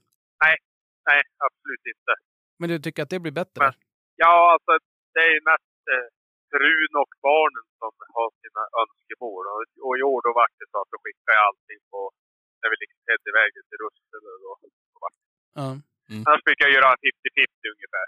Absolut 1.76 1.94
inte. 1.96 2.14
Men 2.60 2.68
du 2.72 2.76
tycker 2.86 3.02
att 3.04 3.12
det 3.14 3.20
blir 3.26 3.36
bättre? 3.42 3.60
Men- 3.66 3.80
Ja, 4.24 4.36
alltså 4.56 4.72
det 5.14 5.22
är 5.28 5.32
ju 5.38 5.42
mest 5.52 5.82
eh, 5.96 6.08
frun 6.52 6.92
och 7.04 7.12
barnen 7.30 7.66
som 7.82 7.92
har 8.18 8.30
sina 8.44 8.64
önskemål. 8.82 9.44
Och, 9.54 9.62
och 9.86 9.94
i 10.02 10.04
år 10.14 10.20
då 10.28 10.32
var 10.40 10.46
det 10.60 10.68
så 10.74 10.78
att 10.84 10.90
då 10.94 10.98
skickade 11.04 11.36
jag 11.40 11.46
allting 11.50 11.82
på, 11.94 12.00
när 12.60 12.68
vi 12.72 12.76
liksom 12.84 13.00
tedde 13.08 13.28
iväg 13.34 13.50
det 13.56 13.64
till 13.70 13.80
Russelö 13.84 14.32
då. 14.46 14.52
Ja. 15.60 15.68
Annars 16.28 16.44
brukar 16.48 16.64
jag 16.68 16.74
göra 16.78 16.90
50-50 17.04 17.74
ungefär. 17.76 18.06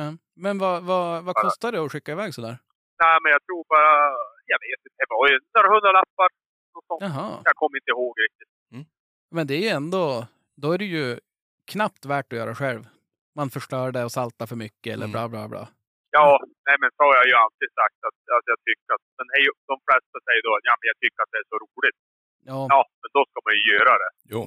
ja. 0.00 0.06
Men 0.44 0.54
vad, 0.64 0.76
vad, 0.90 1.06
vad 1.26 1.34
Bara- 1.36 1.44
kostar 1.46 1.68
det 1.72 1.80
att 1.84 1.92
skicka 1.92 2.10
iväg 2.16 2.30
sådär? 2.38 2.56
Nej, 3.02 3.16
men 3.22 3.30
jag 3.36 3.42
tror 3.46 3.60
bara, 3.74 3.92
jag 4.52 4.58
vet 4.66 4.80
inte, 4.86 4.96
det 5.02 5.08
var 5.14 5.24
ju 5.30 5.34
några 5.54 5.68
hundralappar. 5.74 6.28
Jag 7.48 7.54
kommer 7.60 7.76
inte 7.80 7.90
ihåg 7.96 8.12
riktigt. 8.26 8.52
Men 9.36 9.46
det 9.48 9.54
är 9.60 9.62
ju 9.68 9.72
ändå, 9.80 10.04
då 10.62 10.66
är 10.74 10.78
det 10.82 10.90
ju 10.98 11.06
knappt 11.72 12.02
värt 12.12 12.28
att 12.32 12.38
göra 12.40 12.54
själv. 12.62 12.82
Man 13.38 13.48
förstör 13.56 13.86
det 13.96 14.02
och 14.06 14.14
saltar 14.18 14.46
för 14.50 14.58
mycket 14.64 14.90
eller 14.94 15.06
Mm. 15.08 15.14
bla 15.16 15.24
bla 15.34 15.42
bla. 15.52 15.64
Ja, 16.18 16.28
nej 16.66 16.76
men 16.82 16.90
så 16.96 17.00
har 17.08 17.14
jag 17.20 17.26
ju 17.32 17.36
alltid 17.44 17.70
sagt 17.80 17.98
att, 18.08 18.18
att 18.36 18.46
jag 18.52 18.58
tycker 18.68 18.88
att, 18.96 19.04
men 19.18 19.26
hej, 19.34 19.44
de 19.72 19.76
flesta 19.86 20.16
säger 20.26 20.42
då, 20.48 20.52
ja 20.68 20.72
men 20.78 20.86
jag 20.92 20.98
tycker 21.02 21.20
att 21.24 21.32
det 21.34 21.40
är 21.44 21.48
så 21.52 21.56
roligt. 21.66 21.98
Ja, 22.50 22.58
Ja, 22.74 22.80
men 23.00 23.10
då 23.16 23.20
ska 23.30 23.36
man 23.46 23.54
ju 23.58 23.62
göra 23.74 23.92
det. 24.02 24.10
Jo. 24.32 24.40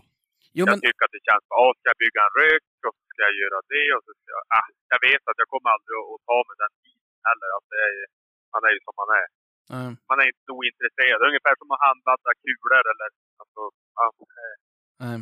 jo 0.57 0.61
jag 0.61 0.65
men 0.71 0.77
tycker 0.85 1.03
att 1.07 1.15
det 1.17 1.23
känns 1.29 1.45
bra. 1.49 1.57
Ja, 1.63 1.67
ska 1.77 1.85
jag 1.93 1.99
bygga 2.05 2.19
en 2.27 2.33
rök 2.43 2.63
och 2.89 2.95
så 2.97 3.03
ska 3.11 3.19
jag 3.27 3.35
göra 3.43 3.59
det 3.73 3.85
och 3.95 4.03
så 4.07 4.11
ska 4.19 4.27
jag... 4.37 4.43
Ah, 4.57 4.67
jag 4.93 4.99
vet 5.07 5.23
att 5.29 5.37
jag 5.41 5.49
kommer 5.53 5.69
aldrig 5.75 5.95
att, 6.01 6.09
att 6.15 6.23
ta 6.29 6.37
mig 6.47 6.55
den 6.63 6.73
tiden 6.83 7.17
heller. 7.29 7.49
Att 7.57 7.67
det 7.73 7.79
är, 7.89 7.95
man 8.53 8.61
är 8.67 8.71
ju 8.75 8.79
som 8.87 8.95
man 9.01 9.09
är. 9.21 9.27
ja, 9.73 9.79
Man 10.09 10.17
är 10.21 10.27
inte 10.31 10.43
så 10.47 10.53
ointresserad. 10.59 11.19
Ungefär 11.29 11.53
som 11.59 11.67
att 11.75 11.81
handladda 11.87 12.31
kulor 12.43 12.83
eller... 12.93 13.09
Alltså, 13.41 13.61
ja, 13.99 14.05
eh, 14.41 14.55
nej, 15.03 15.17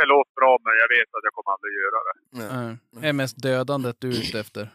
det 0.00 0.06
låter 0.14 0.34
bra 0.40 0.52
men 0.64 0.74
jag 0.82 0.88
vet 0.96 1.08
att 1.16 1.24
jag 1.26 1.32
kommer 1.36 1.50
aldrig 1.54 1.72
att 1.74 1.82
göra 1.86 2.00
det. 2.08 2.16
nej. 2.40 2.68
Det 3.02 3.08
är 3.08 3.12
mest 3.22 3.36
dödandet 3.48 3.96
du 4.00 4.08
är 4.08 4.20
ute 4.24 4.40
efter. 4.40 4.64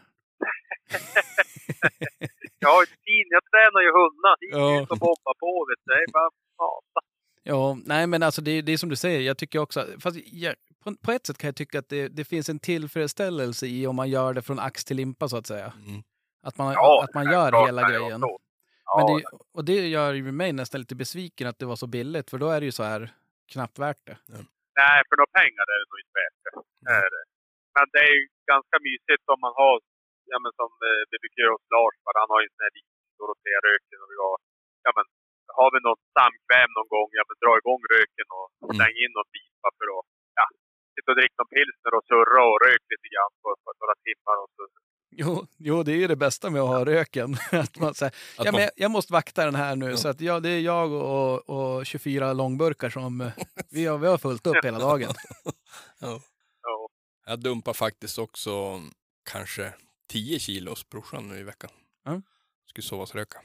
Jag 2.58 2.68
har 2.68 2.82
ju 2.82 2.86
tid. 2.86 3.26
Jag 3.36 3.42
tränar 3.52 3.80
ju 3.86 3.90
hundar. 4.00 4.36
Hit 4.40 4.50
Ja. 4.52 4.86
och 4.90 4.98
bomba 4.98 5.32
på. 5.40 5.66
Vet 5.68 5.78
du. 5.84 5.94
Det 5.94 6.02
är 6.02 6.12
bara 6.12 6.30
mata. 6.58 7.00
Ja, 7.42 7.78
nej 7.84 8.06
men 8.06 8.22
alltså 8.22 8.42
det, 8.42 8.62
det 8.62 8.72
är 8.72 8.76
som 8.76 8.88
du 8.88 8.96
säger, 8.96 9.20
jag 9.20 9.38
tycker 9.38 9.58
också, 9.58 9.86
fast 10.00 10.18
jag, 10.32 10.54
på, 10.84 10.94
på 11.02 11.12
ett 11.12 11.26
sätt 11.26 11.38
kan 11.38 11.48
jag 11.48 11.56
tycka 11.56 11.78
att 11.78 11.88
det, 11.88 12.08
det 12.08 12.24
finns 12.24 12.48
en 12.48 12.58
tillfredsställelse 12.58 13.66
i 13.66 13.86
om 13.86 13.96
man 13.96 14.10
gör 14.10 14.34
det 14.34 14.42
från 14.42 14.58
ax 14.58 14.84
till 14.84 14.96
limpa 14.96 15.28
så 15.28 15.36
att 15.36 15.46
säga. 15.46 15.72
Mm. 15.86 16.02
Att 16.42 16.58
man, 16.58 16.72
Ja, 16.72 17.04
att 17.04 17.14
man 17.14 17.24
gör 17.24 17.42
självklart 17.52 17.68
hela 17.68 17.88
grejen. 17.90 18.20
Ja, 18.84 19.04
Men 19.06 19.16
det, 19.16 19.22
och 19.54 19.64
det 19.64 19.88
gör 19.88 20.14
ju 20.14 20.32
mig 20.32 20.52
nästan 20.52 20.80
lite 20.80 20.94
besviken 20.94 21.48
att 21.48 21.58
det 21.58 21.66
var 21.66 21.76
så 21.76 21.86
billigt, 21.86 22.30
för 22.30 22.38
då 22.38 22.48
är 22.50 22.60
det 22.60 22.66
ju 22.66 22.72
så 22.72 22.82
här 22.82 23.14
knappt 23.52 23.78
värt 23.78 24.06
det. 24.06 24.16
Nej, 24.80 24.98
för 25.06 25.14
några 25.16 25.32
pengar 25.40 25.64
är 25.74 25.78
det 25.80 25.88
nog 25.90 26.00
inte 26.02 26.16
värt 26.20 26.38
det. 26.44 26.52
Är 27.00 27.08
det. 27.14 27.24
Men 27.76 27.86
det 27.94 28.00
är 28.08 28.12
ju 28.18 28.24
ganska 28.52 28.76
mysigt 28.88 29.24
om 29.34 29.40
man 29.46 29.54
har, 29.62 29.76
ja 30.32 30.36
men 30.44 30.52
som 30.60 30.70
eh, 30.88 31.02
vi 31.10 31.16
brukar 31.22 31.40
göra 31.44 31.56
hos 31.58 31.68
Lars, 31.74 31.94
bara, 32.06 32.18
han 32.24 32.32
har 32.34 32.40
ju 32.42 32.46
en 32.48 32.54
sån 32.56 32.66
här 32.66 32.74
liten 32.78 32.94
Dorotea-röken 33.18 33.98
och 34.02 34.10
vi 34.12 34.16
har, 34.24 34.36
ja 34.86 34.90
men 34.96 35.06
har 35.60 35.70
vi 35.74 35.78
något 35.88 36.04
samkväm 36.18 36.70
någon 36.78 36.90
gång, 36.96 37.08
ja 37.18 37.22
men 37.28 37.36
dra 37.42 37.52
igång 37.60 37.82
röken 37.94 38.28
och 38.38 38.46
Mm. 38.64 38.76
släng 38.78 38.96
in 39.04 39.12
någon 39.16 39.30
pipa 39.34 39.68
för 39.78 39.86
att, 39.96 40.06
ja, 40.38 40.46
sitta 40.94 41.08
och 41.12 41.18
dricka 41.20 41.36
någon 41.40 41.52
pilsner 41.56 41.92
och 41.98 42.04
surra 42.10 42.42
och 42.52 42.58
rök 42.66 42.82
lite 42.92 43.08
grann 43.14 43.32
på, 43.42 43.48
på 43.64 43.70
några 43.80 43.96
timmar 44.06 44.36
och 44.42 44.50
så. 44.56 44.62
Jo, 45.18 45.46
jo, 45.56 45.82
det 45.82 45.92
är 45.92 45.96
ju 45.96 46.06
det 46.06 46.16
bästa 46.16 46.50
med 46.50 46.62
att 46.62 46.68
ha 46.68 46.84
röken. 46.84 47.36
att 47.52 47.78
man 47.78 47.94
säger, 47.94 48.14
Att 48.38 48.44
ja, 48.44 48.52
men 48.52 48.60
jag, 48.60 48.70
jag 48.76 48.90
måste 48.90 49.12
vakta 49.12 49.44
den 49.44 49.54
här 49.54 49.76
nu, 49.76 49.90
Ja. 49.90 49.96
så 49.96 50.08
att 50.08 50.20
ja, 50.20 50.40
det 50.40 50.48
är 50.48 50.60
jag 50.60 50.92
och, 50.92 51.50
och 51.78 51.86
24 51.86 52.32
långburkar 52.32 52.90
som 52.90 53.20
eh, 53.20 53.32
vi 53.70 53.86
har, 53.86 53.98
vi 53.98 54.06
har 54.06 54.18
fullt 54.18 54.46
upp 54.46 54.64
hela 54.64 54.78
dagen. 54.78 55.10
Ja. 56.00 56.20
Ja, 56.62 56.88
Jag 57.26 57.40
dumpar 57.40 57.72
faktiskt 57.72 58.18
också 58.18 58.80
kanske 59.30 59.72
10 60.08 60.38
kilo 60.38 60.70
hos 60.70 60.88
brorsan 60.88 61.28
nu 61.28 61.38
i 61.38 61.42
veckan. 61.42 61.70
Ja. 62.04 62.22
Skulle 62.68 62.82
sovasröka. 62.82 63.38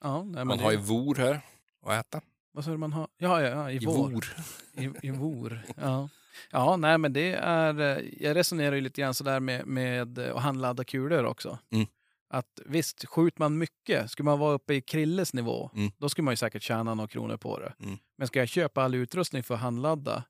Ja, 0.00 0.22
nej, 0.22 0.34
men 0.34 0.46
Man 0.46 0.58
har 0.58 0.70
ju 0.70 0.76
vor 0.76 1.14
här 1.14 1.40
att 1.86 2.06
äta. 2.06 2.20
Vad 2.52 2.64
sa 2.64 2.70
du 2.70 2.76
man 2.76 2.92
har? 2.92 3.08
Ja, 3.18 3.42
ja, 3.42 3.48
ja 3.48 3.70
i, 3.70 3.76
I 3.76 3.86
vår. 3.86 3.94
vor. 4.10 4.24
I, 4.72 4.90
i 5.02 5.10
vor. 5.10 5.62
Ja. 5.76 6.08
Ja, 6.50 6.76
nej 6.76 6.98
men 6.98 7.12
det 7.12 7.32
är, 7.32 7.80
eh, 7.80 8.04
jag 8.20 8.36
resonerar 8.36 8.74
ju 8.76 8.80
lite 8.80 9.00
grann 9.00 9.14
sådär 9.14 9.40
med, 9.40 9.66
med 9.66 10.18
att 10.18 10.42
handladda 10.42 10.84
kulor 10.84 11.24
också. 11.24 11.58
Mm. 11.72 11.86
Att 12.28 12.60
visst, 12.66 13.04
skjuter 13.04 13.40
man 13.40 13.58
mycket, 13.58 14.10
skulle 14.10 14.24
man 14.24 14.38
vara 14.38 14.54
uppe 14.54 14.74
i 14.74 14.80
Krilles 14.80 15.34
nivå, 15.34 15.70
Mm. 15.74 15.90
då 15.98 16.08
skulle 16.08 16.24
man 16.24 16.32
ju 16.32 16.36
säkert 16.36 16.62
tjäna 16.62 16.94
några 16.94 17.08
kronor 17.08 17.36
på 17.36 17.58
det. 17.58 17.72
Mm. 17.80 17.98
Men 18.18 18.26
ska 18.28 18.38
jag 18.38 18.48
köpa 18.48 18.82
all 18.82 18.94
utrustning 18.94 19.42
för 19.42 19.54
att 19.54 19.60
handladda 19.60 20.24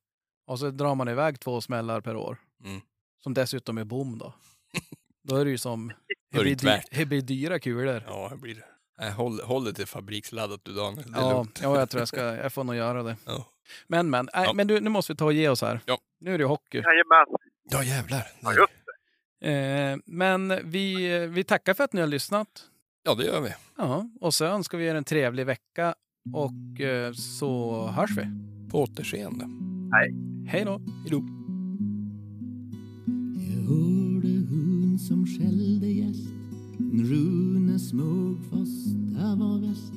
och 0.46 0.58
så 0.58 0.70
drar 0.70 0.94
man 0.94 1.08
iväg 1.08 1.40
två 1.40 1.60
smällar 1.60 2.00
per 2.00 2.16
år, 2.16 2.36
Mm. 2.64 2.80
som 3.22 3.34
dessutom 3.34 3.78
är 3.78 3.84
bom 3.84 4.18
då. 4.18 4.32
Då 5.22 5.36
är 5.36 5.44
det 5.44 5.50
ju 5.50 5.58
som, 5.58 5.92
blir, 6.42 6.54
dy- 6.56 6.82
det 6.90 7.06
blir 7.06 7.22
dyra 7.22 7.58
kulor. 7.58 8.02
Ja, 8.06 8.28
det 8.30 8.36
blir 8.36 8.54
det. 8.54 8.64
Nej, 8.98 9.10
håll, 9.10 9.40
håll 9.40 9.64
det 9.64 9.72
till 9.72 9.86
fabriksladdat 9.86 10.60
du 10.64 10.72
Daniel. 10.72 11.12
Det 11.12 11.18
är 11.18 11.22
Ja, 11.22 11.32
lugnt. 11.32 11.60
ja, 11.62 11.78
jag 11.78 11.90
tror 11.90 12.00
jag 12.00 12.08
ska, 12.14 12.20
jag 12.20 12.52
får 12.52 12.64
nog 12.64 12.74
göra 12.76 13.02
det. 13.02 13.16
Ja. 13.26 13.46
Men 13.86 14.10
men, 14.10 14.28
nej, 14.34 14.44
Ja. 14.46 14.52
men 14.52 14.66
du, 14.66 14.80
nu 14.80 14.90
måste 14.90 15.12
vi 15.12 15.16
ta 15.16 15.24
och 15.24 15.32
ge 15.32 15.48
oss 15.48 15.62
här. 15.62 15.80
Ja. 15.86 15.98
Nu 16.20 16.34
är 16.34 16.38
det 16.38 16.42
ju 16.42 16.48
hockey. 16.48 16.78
Jajamän. 16.78 17.26
ja, 17.70 17.82
jävlar. 17.84 18.26
Ja, 18.40 18.50
just 18.54 18.68
det. 19.40 19.50
Eh, 19.52 19.98
men 20.06 20.60
vi, 20.70 21.08
vi 21.26 21.44
tackar 21.44 21.74
för 21.74 21.84
att 21.84 21.92
ni 21.92 22.00
har 22.00 22.08
lyssnat. 22.08 22.48
Ja, 23.04 23.14
det 23.14 23.24
gör 23.24 23.40
vi. 23.40 23.50
Ja, 23.76 24.08
och 24.20 24.34
så 24.34 24.44
önskar 24.44 24.78
vi 24.78 24.86
er 24.86 24.94
en 24.94 25.04
trevlig 25.04 25.46
vecka 25.46 25.94
och 26.34 26.80
eh, 26.80 27.12
så 27.12 27.86
hörs 27.86 28.10
vi. 28.10 28.26
På 28.70 28.82
återseende. 28.82 29.48
Hej 30.48 30.64
då! 30.64 30.80
Jag 33.36 33.62
hörde 33.62 34.28
hon 34.48 34.98
som 34.98 35.26
skällde 35.26 35.86
gäst 35.86 36.28
Rune 37.02 37.78
smög 37.78 38.36
fast, 38.50 38.94
det 38.94 39.36
var 39.38 39.58
väst 39.58 39.92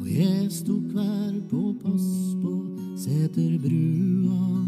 och 0.00 0.08
jag 0.08 0.52
stod 0.52 0.90
kvar 0.90 1.48
på 1.48 1.74
post 1.74 2.42
på 2.42 2.78
Säterbrua. 2.98 4.66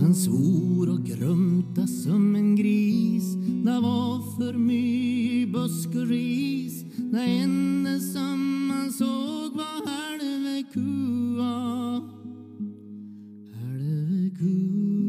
Han 0.00 0.14
svor 0.14 0.88
och 0.88 1.06
grumta 1.06 1.86
som 1.86 2.34
en 2.34 2.56
gris. 2.56 3.34
Det 3.64 3.80
var 3.80 4.36
för 4.36 4.58
mycket 4.58 5.52
busk 5.52 5.88
och 5.88 6.08
ris. 6.08 6.84
Det 6.96 7.20
enda 7.20 7.98
som 8.00 8.70
han 8.70 8.92
såg 8.92 9.52
var 9.56 9.86
halve 9.86 10.62
kua. 10.72 12.00
Halve 13.54 14.30
kua. 14.38 14.99